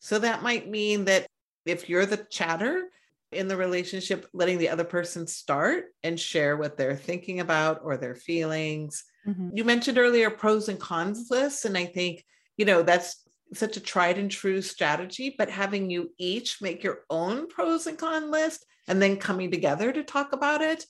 So 0.00 0.18
that 0.18 0.42
might 0.42 0.68
mean 0.68 1.06
that 1.06 1.26
if 1.64 1.88
you're 1.88 2.04
the 2.04 2.26
chatter 2.30 2.84
in 3.32 3.48
the 3.48 3.56
relationship, 3.56 4.26
letting 4.32 4.58
the 4.58 4.68
other 4.68 4.84
person 4.84 5.26
start 5.26 5.86
and 6.02 6.18
share 6.18 6.56
what 6.56 6.76
they're 6.76 6.96
thinking 6.96 7.40
about 7.40 7.80
or 7.82 7.96
their 7.96 8.14
feelings. 8.14 9.04
Mm-hmm. 9.26 9.50
You 9.54 9.64
mentioned 9.64 9.98
earlier 9.98 10.30
pros 10.30 10.68
and 10.68 10.80
cons 10.80 11.28
lists. 11.30 11.64
And 11.64 11.78
I 11.78 11.86
think, 11.86 12.24
you 12.56 12.64
know, 12.64 12.82
that's 12.82 13.24
such 13.54 13.76
a 13.76 13.80
tried 13.80 14.18
and 14.18 14.30
true 14.30 14.62
strategy, 14.62 15.34
but 15.36 15.50
having 15.50 15.90
you 15.90 16.10
each 16.18 16.60
make 16.60 16.82
your 16.82 17.00
own 17.10 17.48
pros 17.48 17.86
and 17.86 17.98
con 17.98 18.30
list 18.30 18.64
and 18.88 19.00
then 19.00 19.16
coming 19.16 19.50
together 19.50 19.92
to 19.92 20.02
talk 20.02 20.32
about 20.32 20.60
it 20.60 20.84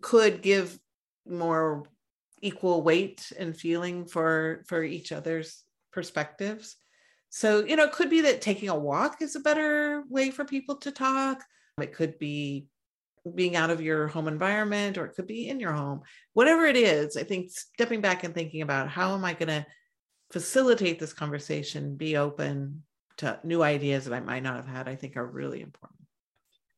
could 0.00 0.42
give 0.42 0.78
more 1.28 1.84
equal 2.42 2.82
weight 2.82 3.32
and 3.38 3.56
feeling 3.56 4.04
for 4.04 4.64
for 4.66 4.82
each 4.82 5.10
other's 5.12 5.62
perspectives 5.92 6.76
so 7.30 7.64
you 7.64 7.76
know 7.76 7.84
it 7.84 7.92
could 7.92 8.10
be 8.10 8.20
that 8.20 8.42
taking 8.42 8.68
a 8.68 8.76
walk 8.76 9.22
is 9.22 9.34
a 9.34 9.40
better 9.40 10.02
way 10.08 10.30
for 10.30 10.44
people 10.44 10.76
to 10.76 10.90
talk 10.90 11.42
it 11.82 11.92
could 11.92 12.18
be 12.18 12.66
being 13.34 13.56
out 13.56 13.70
of 13.70 13.80
your 13.80 14.06
home 14.06 14.28
environment 14.28 14.96
or 14.96 15.04
it 15.04 15.14
could 15.14 15.26
be 15.26 15.48
in 15.48 15.58
your 15.58 15.72
home 15.72 16.00
whatever 16.32 16.64
it 16.64 16.76
is 16.76 17.16
i 17.16 17.22
think 17.22 17.50
stepping 17.50 18.00
back 18.00 18.24
and 18.24 18.34
thinking 18.34 18.62
about 18.62 18.88
how 18.88 19.14
am 19.14 19.24
i 19.24 19.32
going 19.32 19.48
to 19.48 19.66
facilitate 20.30 20.98
this 20.98 21.12
conversation 21.12 21.96
be 21.96 22.16
open 22.16 22.82
to 23.16 23.38
new 23.42 23.62
ideas 23.62 24.04
that 24.04 24.14
i 24.14 24.20
might 24.20 24.42
not 24.42 24.56
have 24.56 24.66
had 24.66 24.88
i 24.88 24.94
think 24.94 25.16
are 25.16 25.26
really 25.26 25.60
important 25.60 26.00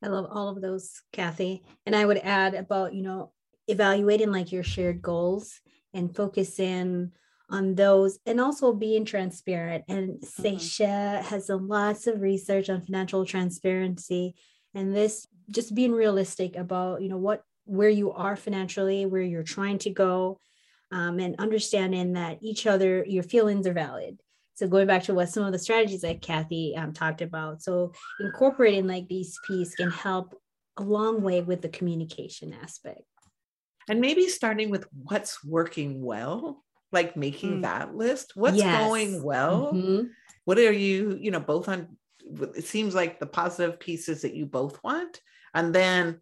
i 0.03 0.09
love 0.09 0.27
all 0.31 0.49
of 0.49 0.63
those 0.63 1.03
kathy 1.13 1.63
and 1.85 1.95
i 1.95 2.05
would 2.05 2.19
add 2.19 2.55
about 2.55 2.95
you 2.95 3.03
know 3.03 3.31
evaluating 3.69 4.33
like 4.33 4.51
your 4.51 4.65
shared 4.65 5.03
goals 5.03 5.61
and 5.93 6.17
focus 6.17 6.59
in 6.59 7.13
on 7.51 7.75
those 7.75 8.19
and 8.27 8.41
also 8.41 8.73
being 8.73 9.05
transparent. 9.05 9.85
And 9.89 10.21
mm-hmm. 10.21 10.59
Sasha 10.59 11.23
has 11.23 11.47
done 11.47 11.69
lots 11.69 12.07
of 12.07 12.21
research 12.21 12.69
on 12.69 12.83
financial 12.83 13.25
transparency 13.25 14.35
and 14.75 14.95
this 14.95 15.27
just 15.51 15.75
being 15.75 15.93
realistic 15.93 16.57
about, 16.57 17.03
you 17.03 17.09
know, 17.09 17.17
what 17.17 17.43
where 17.65 17.89
you 17.89 18.13
are 18.13 18.37
financially, 18.37 19.05
where 19.07 19.23
you're 19.23 19.43
trying 19.43 19.79
to 19.79 19.91
go, 19.91 20.39
um, 20.91 21.19
and 21.19 21.37
understanding 21.39 22.15
that 22.15 22.39
each 22.41 22.67
other, 22.67 23.05
your 23.07 23.23
feelings 23.23 23.67
are 23.67 23.75
valid. 23.75 24.19
So 24.55 24.67
going 24.67 24.87
back 24.87 25.05
to 25.05 25.15
what 25.15 25.29
some 25.29 25.45
of 25.45 25.53
the 25.53 25.59
strategies 25.59 26.01
that 26.01 26.23
Kathy 26.23 26.75
um, 26.77 26.93
talked 26.93 27.23
about. 27.23 27.63
So 27.63 27.93
incorporating 28.19 28.87
like 28.87 29.07
these 29.07 29.39
pieces 29.47 29.75
can 29.75 29.91
help 29.91 30.35
a 30.79 30.83
long 30.83 31.23
way 31.23 31.43
with 31.43 31.63
the 31.63 31.69
communication 31.69 32.55
aspect 32.63 33.03
and 33.89 34.01
maybe 34.01 34.29
starting 34.29 34.71
with 34.71 34.87
what's 35.05 35.43
working 35.45 36.03
well 36.03 36.63
like 36.93 37.17
making 37.17 37.59
mm. 37.59 37.63
that 37.63 37.95
list 37.95 38.33
what's 38.35 38.57
yes. 38.57 38.87
going 38.87 39.23
well 39.23 39.73
mm-hmm. 39.73 40.07
what 40.45 40.59
are 40.59 40.73
you 40.73 41.19
you 41.21 41.31
know 41.31 41.41
both 41.41 41.69
on 41.69 41.98
it 42.55 42.65
seems 42.65 42.95
like 42.95 43.19
the 43.19 43.27
positive 43.27 43.81
pieces 43.81 44.23
that 44.23 44.35
you 44.35 44.47
both 44.47 44.83
want 44.83 45.21
and 45.55 45.75
then 45.75 46.21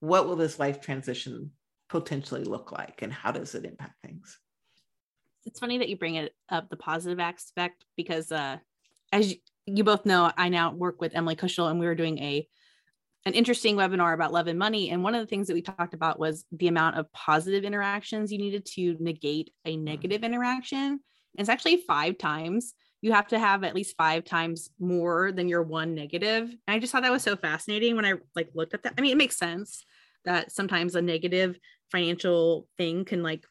what 0.00 0.26
will 0.26 0.36
this 0.36 0.58
life 0.58 0.80
transition 0.80 1.50
potentially 1.88 2.44
look 2.44 2.72
like 2.72 3.02
and 3.02 3.12
how 3.12 3.30
does 3.30 3.54
it 3.54 3.64
impact 3.64 3.94
things 4.02 4.38
it's 5.44 5.60
funny 5.60 5.78
that 5.78 5.88
you 5.88 5.96
bring 5.96 6.16
it 6.16 6.32
up 6.48 6.68
the 6.70 6.76
positive 6.76 7.20
aspect 7.20 7.84
because 7.96 8.32
uh 8.32 8.56
as 9.12 9.32
you, 9.32 9.38
you 9.66 9.84
both 9.84 10.04
know 10.04 10.30
i 10.36 10.48
now 10.48 10.72
work 10.72 11.00
with 11.00 11.14
emily 11.14 11.36
kushel 11.36 11.70
and 11.70 11.78
we 11.78 11.86
were 11.86 11.94
doing 11.94 12.18
a 12.18 12.46
an 13.26 13.32
interesting 13.32 13.76
webinar 13.76 14.12
about 14.12 14.32
love 14.32 14.48
and 14.48 14.58
money. 14.58 14.90
And 14.90 15.02
one 15.02 15.14
of 15.14 15.20
the 15.20 15.26
things 15.26 15.46
that 15.46 15.54
we 15.54 15.62
talked 15.62 15.94
about 15.94 16.18
was 16.18 16.44
the 16.52 16.68
amount 16.68 16.98
of 16.98 17.10
positive 17.12 17.64
interactions 17.64 18.30
you 18.30 18.38
needed 18.38 18.66
to 18.74 18.96
negate 19.00 19.50
a 19.64 19.76
negative 19.76 20.24
interaction. 20.24 20.78
And 20.78 21.00
it's 21.38 21.48
actually 21.48 21.78
five 21.86 22.18
times. 22.18 22.74
You 23.04 23.12
have 23.12 23.28
to 23.28 23.38
have 23.38 23.64
at 23.64 23.74
least 23.74 23.98
five 23.98 24.24
times 24.24 24.70
more 24.80 25.30
than 25.30 25.46
your 25.46 25.62
one 25.62 25.94
negative. 25.94 26.44
And 26.44 26.74
I 26.74 26.78
just 26.78 26.90
thought 26.90 27.02
that 27.02 27.12
was 27.12 27.22
so 27.22 27.36
fascinating 27.36 27.96
when 27.96 28.06
I 28.06 28.14
like 28.34 28.48
looked 28.54 28.72
at 28.72 28.82
that. 28.84 28.94
I 28.96 29.02
mean, 29.02 29.12
it 29.12 29.18
makes 29.18 29.36
sense 29.36 29.84
that 30.24 30.50
sometimes 30.50 30.94
a 30.94 31.02
negative 31.02 31.58
financial 31.92 32.66
thing 32.78 33.04
can 33.04 33.22
like 33.22 33.44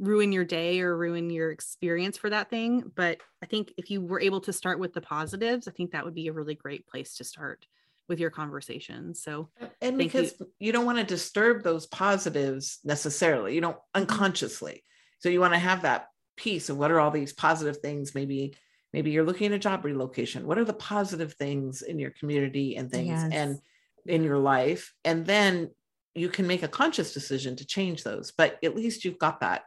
ruin 0.00 0.32
your 0.32 0.44
day 0.44 0.80
or 0.80 0.96
ruin 0.96 1.30
your 1.30 1.52
experience 1.52 2.18
for 2.18 2.28
that 2.28 2.50
thing. 2.50 2.90
But 2.96 3.20
I 3.40 3.46
think 3.46 3.72
if 3.76 3.88
you 3.88 4.00
were 4.00 4.20
able 4.20 4.40
to 4.40 4.52
start 4.52 4.80
with 4.80 4.94
the 4.94 5.00
positives, 5.00 5.68
I 5.68 5.70
think 5.70 5.92
that 5.92 6.04
would 6.04 6.16
be 6.16 6.26
a 6.26 6.32
really 6.32 6.56
great 6.56 6.84
place 6.88 7.14
to 7.18 7.24
start 7.24 7.66
with 8.08 8.18
your 8.18 8.30
conversation. 8.30 9.14
So, 9.14 9.48
and 9.80 9.96
because 9.96 10.34
you. 10.40 10.48
you 10.58 10.72
don't 10.72 10.86
want 10.86 10.98
to 10.98 11.04
disturb 11.04 11.62
those 11.62 11.86
positives 11.86 12.80
necessarily, 12.82 13.54
you 13.54 13.60
don't 13.60 13.76
mm-hmm. 13.76 14.02
unconsciously. 14.02 14.82
So, 15.20 15.28
you 15.28 15.38
want 15.38 15.52
to 15.54 15.60
have 15.60 15.82
that 15.82 16.08
piece 16.36 16.68
of 16.68 16.78
what 16.78 16.90
are 16.90 16.98
all 16.98 17.12
these 17.12 17.32
positive 17.32 17.76
things? 17.78 18.12
Maybe, 18.12 18.54
maybe 18.92 19.10
you're 19.10 19.24
looking 19.24 19.46
at 19.48 19.52
a 19.52 19.58
job 19.58 19.84
relocation. 19.84 20.46
What 20.46 20.58
are 20.58 20.64
the 20.64 20.72
positive 20.72 21.34
things 21.34 21.82
in 21.82 21.98
your 21.98 22.10
community 22.10 22.76
and 22.76 22.90
things 22.90 23.08
yes. 23.08 23.30
and 23.32 23.58
in 24.06 24.24
your 24.24 24.38
life? 24.38 24.92
And 25.04 25.26
then 25.26 25.70
you 26.14 26.28
can 26.28 26.46
make 26.46 26.62
a 26.62 26.68
conscious 26.68 27.12
decision 27.12 27.56
to 27.56 27.66
change 27.66 28.02
those, 28.02 28.32
but 28.32 28.58
at 28.64 28.74
least 28.74 29.04
you've 29.04 29.18
got 29.18 29.40
that 29.40 29.64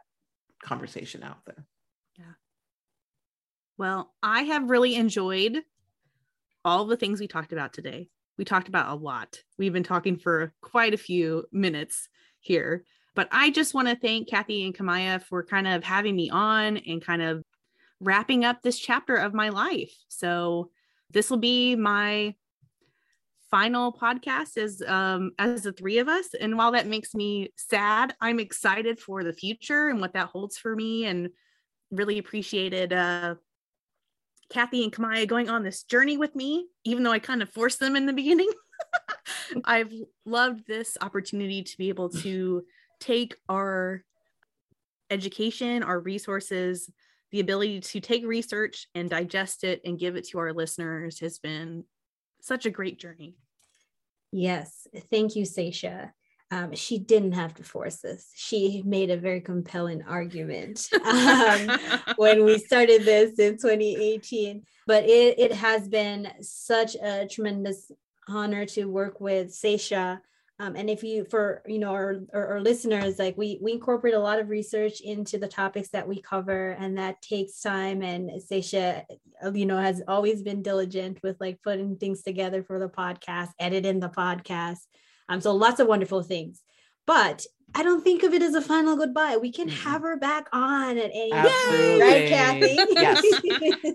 conversation 0.62 1.22
out 1.22 1.38
there. 1.46 1.64
Yeah. 2.18 2.34
Well, 3.78 4.12
I 4.22 4.42
have 4.42 4.70
really 4.70 4.94
enjoyed 4.96 5.62
all 6.64 6.84
the 6.84 6.96
things 6.96 7.20
we 7.20 7.28
talked 7.28 7.52
about 7.52 7.72
today 7.72 8.08
we 8.38 8.44
talked 8.44 8.68
about 8.68 8.90
a 8.90 8.94
lot. 8.94 9.38
We've 9.58 9.72
been 9.72 9.82
talking 9.82 10.16
for 10.16 10.52
quite 10.60 10.94
a 10.94 10.98
few 10.98 11.44
minutes 11.52 12.08
here. 12.40 12.84
But 13.14 13.28
I 13.30 13.50
just 13.50 13.74
want 13.74 13.88
to 13.88 13.96
thank 13.96 14.28
Kathy 14.28 14.64
and 14.64 14.74
Camaya 14.74 15.22
for 15.22 15.44
kind 15.44 15.68
of 15.68 15.84
having 15.84 16.16
me 16.16 16.30
on 16.30 16.78
and 16.78 17.04
kind 17.04 17.20
of 17.20 17.44
wrapping 18.02 18.44
up 18.44 18.62
this 18.62 18.78
chapter 18.78 19.14
of 19.16 19.34
my 19.34 19.48
life. 19.48 19.94
So 20.08 20.70
this 21.10 21.30
will 21.30 21.38
be 21.38 21.76
my 21.76 22.34
final 23.50 23.92
podcast 23.92 24.56
as 24.56 24.82
um 24.86 25.30
as 25.38 25.64
the 25.64 25.72
three 25.74 25.98
of 25.98 26.08
us 26.08 26.28
and 26.40 26.56
while 26.56 26.72
that 26.72 26.86
makes 26.86 27.14
me 27.14 27.52
sad 27.54 28.14
i'm 28.18 28.40
excited 28.40 28.98
for 28.98 29.22
the 29.22 29.32
future 29.34 29.88
and 29.88 30.00
what 30.00 30.14
that 30.14 30.28
holds 30.28 30.56
for 30.56 30.74
me 30.74 31.04
and 31.04 31.28
really 31.90 32.16
appreciated 32.16 32.94
uh 32.94 33.34
Kathy 34.52 34.84
and 34.84 34.92
Camaya 34.92 35.26
going 35.26 35.48
on 35.48 35.62
this 35.62 35.82
journey 35.82 36.18
with 36.18 36.36
me, 36.36 36.66
even 36.84 37.02
though 37.02 37.10
I 37.10 37.18
kind 37.18 37.42
of 37.42 37.48
forced 37.48 37.80
them 37.80 37.96
in 37.96 38.04
the 38.04 38.12
beginning. 38.12 38.50
I've 39.64 39.92
loved 40.26 40.66
this 40.66 40.98
opportunity 41.00 41.62
to 41.62 41.78
be 41.78 41.88
able 41.88 42.10
to 42.10 42.62
take 43.00 43.34
our 43.48 44.04
education, 45.10 45.82
our 45.82 45.98
resources, 45.98 46.90
the 47.32 47.40
ability 47.40 47.80
to 47.80 48.00
take 48.00 48.24
research 48.24 48.86
and 48.94 49.10
digest 49.10 49.64
it 49.64 49.80
and 49.84 49.98
give 49.98 50.16
it 50.16 50.28
to 50.28 50.38
our 50.38 50.52
listeners 50.52 51.18
has 51.20 51.38
been 51.38 51.84
such 52.40 52.66
a 52.66 52.70
great 52.70 52.98
journey. 52.98 53.36
Yes. 54.30 54.86
Thank 55.10 55.34
you, 55.36 55.44
Sasha 55.44 56.12
um, 56.52 56.74
she 56.74 56.98
didn't 56.98 57.32
have 57.32 57.54
to 57.54 57.64
force 57.64 57.96
this. 57.96 58.30
She 58.36 58.82
made 58.84 59.10
a 59.10 59.16
very 59.16 59.40
compelling 59.40 60.02
argument 60.02 60.86
um, 61.02 61.78
when 62.16 62.44
we 62.44 62.58
started 62.58 63.04
this 63.04 63.38
in 63.38 63.54
2018. 63.54 64.62
But 64.86 65.04
it, 65.04 65.38
it 65.38 65.52
has 65.54 65.88
been 65.88 66.28
such 66.42 66.94
a 66.96 67.26
tremendous 67.26 67.90
honor 68.28 68.66
to 68.66 68.84
work 68.84 69.18
with 69.18 69.54
Sasha. 69.54 70.20
Um, 70.58 70.76
and 70.76 70.88
if 70.88 71.02
you, 71.02 71.24
for 71.24 71.62
you 71.66 71.78
know, 71.78 71.90
our, 71.90 72.20
our, 72.32 72.46
our, 72.54 72.60
listeners, 72.60 73.18
like 73.18 73.36
we 73.36 73.58
we 73.60 73.72
incorporate 73.72 74.14
a 74.14 74.18
lot 74.18 74.38
of 74.38 74.48
research 74.48 75.00
into 75.00 75.38
the 75.38 75.48
topics 75.48 75.88
that 75.88 76.06
we 76.06 76.20
cover, 76.20 76.70
and 76.78 76.98
that 76.98 77.20
takes 77.22 77.60
time. 77.60 78.02
And 78.02 78.30
Sasha, 78.40 79.04
you 79.52 79.66
know, 79.66 79.78
has 79.78 80.02
always 80.06 80.42
been 80.42 80.62
diligent 80.62 81.18
with 81.22 81.40
like 81.40 81.60
putting 81.62 81.96
things 81.96 82.22
together 82.22 82.62
for 82.62 82.78
the 82.78 82.88
podcast, 82.88 83.48
editing 83.58 83.98
the 83.98 84.08
podcast. 84.08 84.80
Um, 85.28 85.40
so 85.40 85.52
lots 85.54 85.80
of 85.80 85.88
wonderful 85.88 86.22
things. 86.22 86.62
But 87.06 87.44
I 87.74 87.82
don't 87.82 88.04
think 88.04 88.22
of 88.22 88.34
it 88.34 88.42
as 88.42 88.54
a 88.54 88.60
final 88.60 88.96
goodbye. 88.96 89.36
We 89.36 89.50
can 89.50 89.68
mm-hmm. 89.68 89.88
have 89.88 90.02
her 90.02 90.16
back 90.18 90.46
on 90.52 90.98
at 90.98 91.10
any 91.12 91.30
time, 91.30 92.00
right, 92.00 92.28
Kathy? 92.28 92.76
yes. 92.90 93.22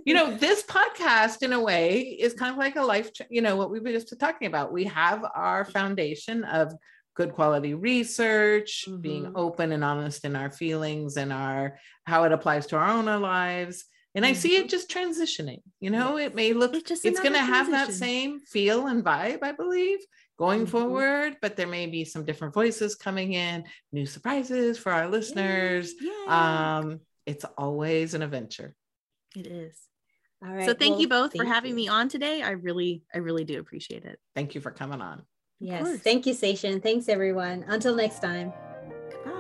you 0.06 0.14
know, 0.14 0.36
this 0.36 0.64
podcast, 0.64 1.44
in 1.44 1.54
a 1.54 1.62
way, 1.62 2.00
is 2.02 2.34
kind 2.34 2.52
of 2.52 2.58
like 2.58 2.76
a 2.76 2.82
life. 2.82 3.12
You 3.30 3.42
know 3.42 3.56
what 3.56 3.70
we 3.70 3.80
were 3.80 3.92
just 3.92 4.14
talking 4.20 4.48
about. 4.48 4.74
We 4.74 4.86
have 4.86 5.24
our 5.36 5.66
foundation 5.66 6.44
of 6.44 6.74
good 7.16 7.34
quality 7.34 7.74
research, 7.74 8.86
mm-hmm. 8.88 9.02
being 9.02 9.32
open 9.36 9.72
and 9.72 9.84
honest 9.84 10.26
in 10.26 10.36
our 10.36 10.52
feelings 10.52 11.18
and 11.18 11.32
our 11.32 11.78
how 12.06 12.24
it 12.24 12.32
applies 12.32 12.68
to 12.68 12.78
our 12.78 12.90
own 12.90 13.06
lives. 13.06 13.86
And 14.16 14.26
mm-hmm. 14.26 14.32
I 14.32 14.34
see 14.34 14.56
it 14.56 14.62
mm-hmm. 14.62 14.68
just 14.70 14.90
transitioning. 14.90 15.62
You 15.80 15.92
know, 15.92 16.18
it 16.18 16.34
may 16.34 16.54
look 16.54 16.74
it's, 16.74 17.06
it's 17.06 17.20
going 17.20 17.34
to 17.34 17.40
have 17.40 17.70
that 17.72 17.94
same 17.94 18.40
feel 18.40 18.88
and 18.88 19.04
vibe, 19.04 19.40
I 19.44 19.52
believe 19.52 20.00
going 20.38 20.62
mm-hmm. 20.62 20.72
forward, 20.72 21.38
but 21.42 21.56
there 21.56 21.68
may 21.68 21.88
be 21.88 22.06
some 22.06 22.24
different 22.24 22.54
voices 22.54 22.96
coming 22.96 23.34
in, 23.34 23.66
new 23.92 24.06
surprises 24.06 24.78
for 24.78 24.92
our 24.92 25.08
listeners. 25.08 25.94
Yeah. 26.00 26.80
Um, 26.80 27.00
it's 27.26 27.46
always 27.58 28.14
an 28.14 28.22
adventure. 28.22 28.74
It 29.36 29.48
is. 29.48 29.78
All 30.46 30.54
right. 30.54 30.66
So 30.66 30.74
thank 30.74 30.94
well, 30.94 31.02
you 31.02 31.08
both 31.10 31.34
thank 31.34 31.44
for 31.44 31.48
having 31.52 31.72
you. 31.72 31.76
me 31.76 31.88
on 31.88 32.10
today. 32.10 32.42
I 32.42 32.52
really, 32.52 33.04
I 33.14 33.18
really 33.18 33.44
do 33.44 33.60
appreciate 33.60 34.06
it. 34.06 34.20
Thank 34.36 34.56
you 34.56 34.62
for 34.62 34.72
coming 34.72 35.02
on. 35.02 35.24
Yes. 35.60 36.00
Thank 36.00 36.28
you, 36.28 36.34
Sasha. 36.34 36.80
Thanks, 36.80 37.10
everyone. 37.10 37.66
Until 37.68 37.96
next 37.96 38.20
time. 38.20 38.54
Goodbye. 39.10 39.34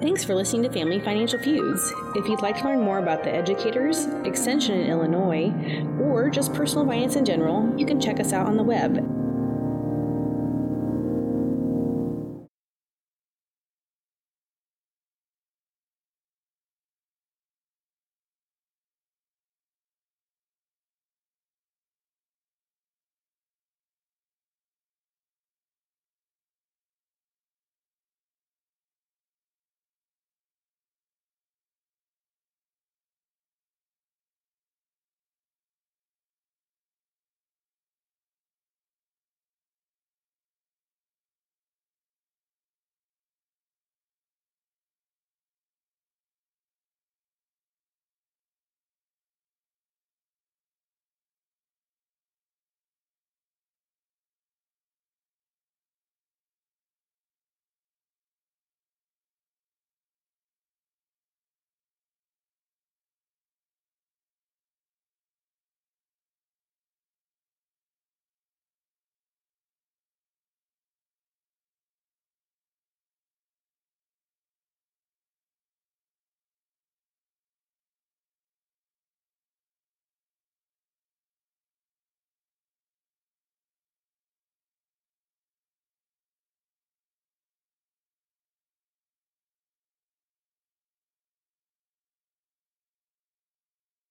Thanks 0.00 0.22
for 0.22 0.36
listening 0.36 0.62
to 0.62 0.70
Family 0.70 1.00
Financial 1.00 1.40
Feuds. 1.40 1.92
If 2.14 2.28
you'd 2.28 2.42
like 2.42 2.58
to 2.58 2.64
learn 2.64 2.80
more 2.80 2.98
about 2.98 3.24
the 3.24 3.34
educators, 3.34 4.06
Extension 4.24 4.78
in 4.78 4.88
Illinois, 4.88 5.52
or 6.00 6.30
just 6.30 6.54
personal 6.54 6.86
finance 6.86 7.16
in 7.16 7.24
general, 7.24 7.72
you 7.76 7.84
can 7.84 8.00
check 8.00 8.20
us 8.20 8.32
out 8.32 8.46
on 8.46 8.56
the 8.56 8.62
web 8.62 9.23